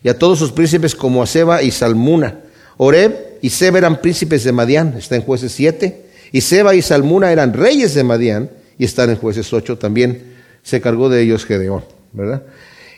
y 0.04 0.10
a 0.10 0.18
todos 0.18 0.40
sus 0.40 0.52
príncipes 0.52 0.96
como 0.96 1.22
Aseba 1.22 1.62
y 1.62 1.72
Salmuna 1.72 2.42
Oreb 2.84 3.38
y 3.44 3.50
Seba 3.52 3.78
eran 3.78 4.02
príncipes 4.02 4.44
de 4.44 4.52
Madián, 4.52 4.96
está 4.98 5.16
en 5.16 5.22
jueces 5.22 5.52
7. 5.52 6.06
Y 6.32 6.42
Seba 6.42 6.74
y 6.74 6.82
Salmuna 6.82 7.32
eran 7.32 7.54
reyes 7.54 7.94
de 7.94 8.04
Madián 8.04 8.50
y 8.76 8.86
están 8.86 9.12
en 9.12 9.18
jueces 9.18 9.54
8. 9.54 9.78
También 9.78 10.34
se 10.64 10.82
cargó 10.82 11.08
de 11.08 11.22
ellos 11.22 11.46
Gedeón, 11.46 11.84
¿verdad? 12.12 12.42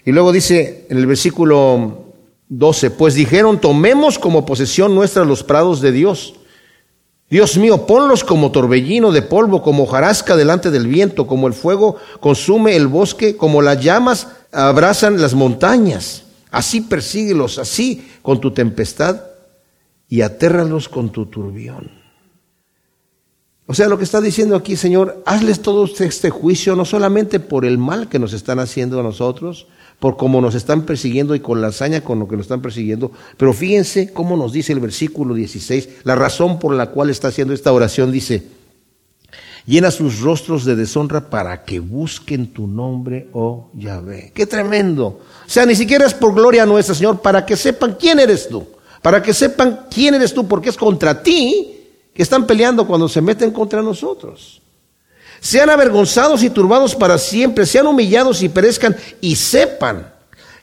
Y 0.05 0.13
luego 0.13 0.31
dice 0.31 0.85
en 0.89 0.97
el 0.99 1.05
versículo 1.05 2.13
12, 2.47 2.91
pues 2.91 3.15
dijeron, 3.15 3.59
tomemos 3.59 4.17
como 4.17 4.45
posesión 4.45 4.95
nuestra 4.95 5.25
los 5.25 5.43
prados 5.43 5.81
de 5.81 5.91
Dios. 5.91 6.35
Dios 7.33 7.57
mío, 7.57 7.87
ponlos 7.87 8.23
como 8.23 8.51
torbellino 8.51 9.11
de 9.11 9.23
polvo, 9.23 9.63
como 9.63 9.87
jarasca 9.87 10.35
delante 10.35 10.69
del 10.69 10.85
viento, 10.85 11.25
como 11.25 11.47
el 11.47 11.55
fuego 11.55 11.95
consume 12.19 12.75
el 12.75 12.85
bosque, 12.85 13.35
como 13.37 13.63
las 13.63 13.83
llamas 13.83 14.27
abrazan 14.51 15.19
las 15.19 15.33
montañas. 15.33 16.25
Así 16.51 16.81
persíguelos, 16.81 17.57
así 17.57 18.07
con 18.21 18.39
tu 18.39 18.51
tempestad 18.51 19.19
y 20.07 20.21
atérralos 20.21 20.87
con 20.87 21.09
tu 21.09 21.25
turbión. 21.25 21.89
O 23.65 23.73
sea, 23.73 23.87
lo 23.87 23.97
que 23.97 24.03
está 24.03 24.21
diciendo 24.21 24.55
aquí, 24.55 24.75
Señor, 24.75 25.23
hazles 25.25 25.63
todo 25.63 25.85
este 25.85 26.29
juicio, 26.29 26.75
no 26.75 26.85
solamente 26.85 27.39
por 27.39 27.65
el 27.65 27.79
mal 27.79 28.09
que 28.09 28.19
nos 28.19 28.33
están 28.33 28.59
haciendo 28.59 28.99
a 28.99 29.03
nosotros, 29.03 29.65
por 30.03 30.17
cómo 30.17 30.41
nos 30.41 30.53
están 30.53 30.81
persiguiendo 30.81 31.33
y 31.33 31.39
con 31.39 31.61
la 31.61 31.67
hazaña 31.67 32.01
con 32.01 32.19
lo 32.19 32.27
que 32.27 32.35
nos 32.35 32.43
están 32.43 32.61
persiguiendo, 32.61 33.13
pero 33.37 33.53
fíjense 33.53 34.11
cómo 34.11 34.35
nos 34.35 34.51
dice 34.51 34.73
el 34.73 34.81
versículo 34.81 35.33
16, 35.33 36.01
la 36.03 36.15
razón 36.15 36.59
por 36.59 36.75
la 36.75 36.87
cual 36.87 37.09
está 37.09 37.29
haciendo 37.29 37.53
esta 37.53 37.71
oración, 37.71 38.11
dice, 38.11 38.43
llena 39.65 39.91
sus 39.91 40.19
rostros 40.19 40.65
de 40.65 40.75
deshonra 40.75 41.29
para 41.29 41.63
que 41.63 41.79
busquen 41.79 42.47
tu 42.47 42.67
nombre, 42.67 43.29
oh 43.31 43.69
Yahvé. 43.75 44.33
Qué 44.35 44.45
tremendo. 44.45 45.05
O 45.05 45.49
sea, 45.49 45.65
ni 45.65 45.73
siquiera 45.73 46.05
es 46.05 46.13
por 46.13 46.33
gloria 46.33 46.65
nuestra, 46.65 46.93
Señor, 46.93 47.21
para 47.21 47.45
que 47.45 47.55
sepan 47.55 47.95
quién 47.97 48.19
eres 48.19 48.49
tú 48.49 48.67
para 49.03 49.21
que 49.21 49.33
sepan 49.33 49.87
quién 49.91 50.15
eres 50.15 50.33
tú, 50.33 50.47
porque 50.47 50.69
es 50.69 50.77
contra 50.77 51.21
ti 51.21 51.77
que 52.13 52.23
están 52.23 52.47
peleando 52.47 52.87
cuando 52.87 53.07
se 53.09 53.21
meten 53.21 53.51
contra 53.51 53.81
nosotros. 53.81 54.62
Sean 55.43 55.69
avergonzados 55.69 56.41
y 56.41 56.49
turbados 56.49 56.95
para 56.95 57.17
siempre, 57.17 57.65
sean 57.65 57.85
humillados 57.87 58.41
y 58.43 58.47
perezcan 58.47 58.95
y 59.19 59.35
sepan 59.35 60.07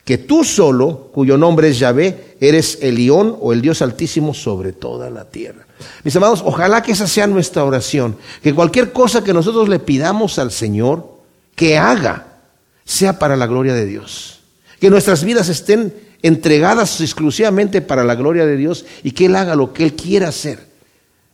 que 0.07 0.17
tú 0.17 0.43
solo, 0.43 1.11
cuyo 1.13 1.37
nombre 1.37 1.69
es 1.69 1.79
Yahvé, 1.79 2.39
eres 2.41 2.79
el 2.81 2.95
león 2.95 3.37
o 3.43 3.53
el 3.53 3.61
Dios 3.61 3.83
altísimo 3.83 4.33
sobre 4.33 4.73
toda 4.73 5.11
la 5.11 5.27
tierra. 5.27 5.67
Mis 6.03 6.17
amados, 6.17 6.41
ojalá 6.43 6.83
que 6.83 6.93
esa 6.93 7.07
sea 7.07 7.27
nuestra 7.27 7.63
oración, 7.63 8.17
que 8.43 8.55
cualquier 8.55 8.91
cosa 8.91 9.23
que 9.23 9.35
nosotros 9.35 9.69
le 9.69 9.81
pidamos 9.81 10.39
al 10.39 10.51
Señor 10.51 11.13
que 11.55 11.77
haga, 11.77 12.39
sea 12.87 13.19
para 13.19 13.37
la 13.37 13.47
gloria 13.47 13.75
de 13.75 13.85
Dios. 13.85 14.41
Que 14.81 14.89
nuestras 14.89 15.25
vidas 15.25 15.51
estén 15.51 15.93
entregadas 16.23 17.03
exclusivamente 17.03 17.83
para 17.83 18.03
la 18.03 18.15
gloria 18.15 18.47
de 18.47 18.57
Dios 18.57 18.87
y 19.03 19.11
que 19.11 19.27
Él 19.27 19.37
haga 19.37 19.55
lo 19.57 19.75
que 19.75 19.85
Él 19.85 19.95
quiera 19.95 20.29
hacer. 20.29 20.71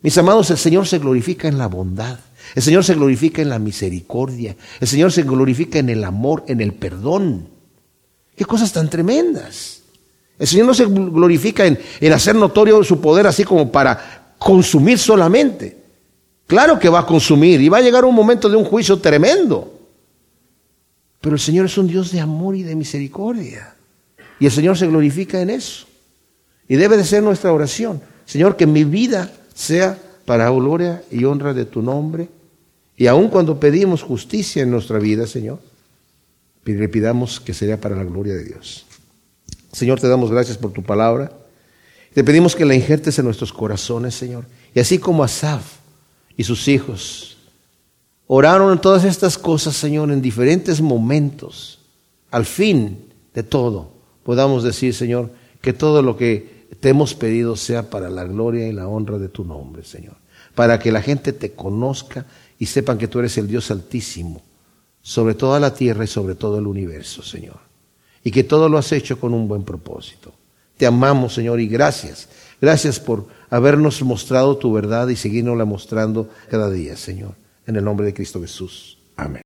Mis 0.03 0.19
amados, 0.19 0.51
el 0.51 0.59
Señor 0.59 0.89
se 0.89 0.99
glorifica 0.99 1.47
en 1.47 1.59
la 1.59 1.69
bondad, 1.69 2.19
el 2.55 2.63
Señor 2.63 2.85
se 2.85 2.95
glorifica 2.95 3.43
en 3.43 3.49
la 3.49 3.59
misericordia, 3.59 4.57
el 4.81 4.89
Señor 4.89 5.13
se 5.13 5.23
glorifica 5.23 5.79
en 5.79 5.89
el 5.89 6.05
amor, 6.05 6.45
en 6.47 6.61
el 6.61 6.73
perdón. 6.73 7.49
Qué 8.37 8.45
cosas 8.45 8.73
tan 8.73 8.89
tremendas. 8.91 9.83
El 10.39 10.47
Señor 10.47 10.67
no 10.67 10.75
se 10.75 10.85
glorifica 10.85 11.67
en, 11.67 11.79
en 12.01 12.13
hacer 12.13 12.35
notorio 12.35 12.85
su 12.85 13.01
poder 13.01 13.27
así 13.27 13.45
como 13.45 13.73
para 13.73 14.35
consumir 14.39 14.99
solamente. 14.99 15.77
Claro 16.47 16.79
que 16.79 16.89
va 16.89 17.01
a 17.01 17.07
consumir 17.07 17.61
y 17.61 17.69
va 17.69 17.79
a 17.79 17.83
llegar 17.83 18.05
un 18.05 18.15
momento 18.15 18.49
de 18.49 18.57
un 18.57 18.65
juicio 18.65 18.99
tremendo. 18.99 19.73
Pero 21.21 21.35
el 21.35 21.41
Señor 21.41 21.67
es 21.67 21.77
un 21.77 21.89
Dios 21.89 22.13
de 22.13 22.21
amor 22.21 22.55
y 22.55 22.63
de 22.63 22.77
misericordia. 22.77 23.75
Y 24.39 24.47
el 24.47 24.53
Señor 24.53 24.77
se 24.77 24.87
glorifica 24.87 25.41
en 25.41 25.51
eso. 25.51 25.87
Y 26.69 26.77
debe 26.77 26.97
de 26.97 27.05
ser 27.05 27.23
nuestra 27.23 27.53
oración. 27.53 28.01
Señor, 28.27 28.57
que 28.57 28.67
mi 28.67 28.85
vida 28.85 29.33
sea 29.55 29.99
para 30.25 30.51
gloria 30.51 31.03
y 31.11 31.25
honra 31.25 31.55
de 31.55 31.65
tu 31.65 31.83
nombre. 31.83 32.29
Y 32.97 33.07
aun 33.07 33.29
cuando 33.29 33.61
pedimos 33.61 34.03
justicia 34.03 34.63
en 34.63 34.71
nuestra 34.71 34.99
vida, 34.99 35.27
Señor, 35.27 35.61
le 36.65 36.89
pidamos 36.89 37.41
que 37.41 37.55
sea 37.55 37.81
para 37.81 37.95
la 37.95 38.05
gloria 38.05 38.35
de 38.35 38.45
Dios. 38.45 38.87
Señor, 39.73 40.01
te 40.01 40.09
damos 40.09 40.31
gracias 40.31 40.57
por 40.57 40.73
tu 40.73 40.83
palabra. 40.83 41.31
Te 42.15 42.25
pedimos 42.25 42.57
que 42.57 42.65
la 42.65 42.75
injertes 42.75 43.19
en 43.19 43.27
nuestros 43.27 43.53
corazones, 43.53 44.15
Señor. 44.15 44.47
Y 44.75 44.81
así 44.81 44.99
como 44.99 45.23
Asaf 45.23 45.77
y 46.37 46.45
sus 46.45 46.67
hijos 46.69 47.37
oraron 48.27 48.73
en 48.73 48.81
todas 48.81 49.05
estas 49.05 49.37
cosas, 49.39 49.77
Señor, 49.77 50.11
en 50.11 50.23
diferentes 50.23 50.81
momentos, 50.81 51.81
al 52.31 52.47
fin 52.47 53.07
de 53.35 53.43
todo, 53.43 53.93
podamos 54.23 54.65
decir, 54.65 54.95
Señor, 54.95 55.31
que 55.61 55.73
todo 55.73 56.03
lo 56.03 56.17
que 56.17 56.67
te 56.81 56.89
hemos 56.89 57.15
pedido 57.15 57.55
sea 57.55 57.91
para 57.91 58.11
la 58.11 58.25
gloria 58.25 58.67
y 58.67 58.73
la 58.73 58.89
honra 58.89 59.19
de 59.19 59.29
tu 59.29 59.45
nombre, 59.45 59.85
Señor. 59.85 60.17
Para 60.55 60.79
que 60.79 60.91
la 60.91 61.03
gente 61.03 61.33
te 61.33 61.53
conozca 61.53 62.27
y 62.59 62.67
sepan 62.67 62.99
que 62.99 63.09
tú 63.09 63.19
eres 63.19 63.37
el 63.39 63.49
Dios 63.49 63.71
altísimo, 63.71 64.43
sobre 65.03 65.35
toda 65.35 65.61
la 65.61 65.73
tierra 65.73 66.05
y 66.05 66.09
sobre 66.09 66.35
todo 66.35 66.59
el 66.59 66.67
universo, 66.67 67.23
Señor. 67.23 67.59
Y 68.25 68.31
que 68.31 68.45
todo 68.45 68.69
lo 68.69 68.79
has 68.79 68.91
hecho 68.93 69.21
con 69.21 69.35
un 69.35 69.47
buen 69.47 69.63
propósito. 69.63 70.33
Te 70.77 70.87
amamos, 70.87 71.35
Señor, 71.35 71.61
y 71.61 71.69
gracias. 71.69 72.29
Gracias 72.61 72.99
por 72.99 73.27
habernos 73.51 74.03
mostrado 74.03 74.57
tu 74.57 74.73
verdad 74.73 75.09
y 75.09 75.17
seguirnosla 75.17 75.65
mostrando 75.65 76.29
cada 76.51 76.71
día, 76.71 76.97
Señor. 76.97 77.35
En 77.67 77.77
el 77.77 77.85
nombre 77.85 78.07
de 78.07 78.15
Cristo 78.15 78.41
Jesús. 78.41 78.99
Amén. 79.17 79.35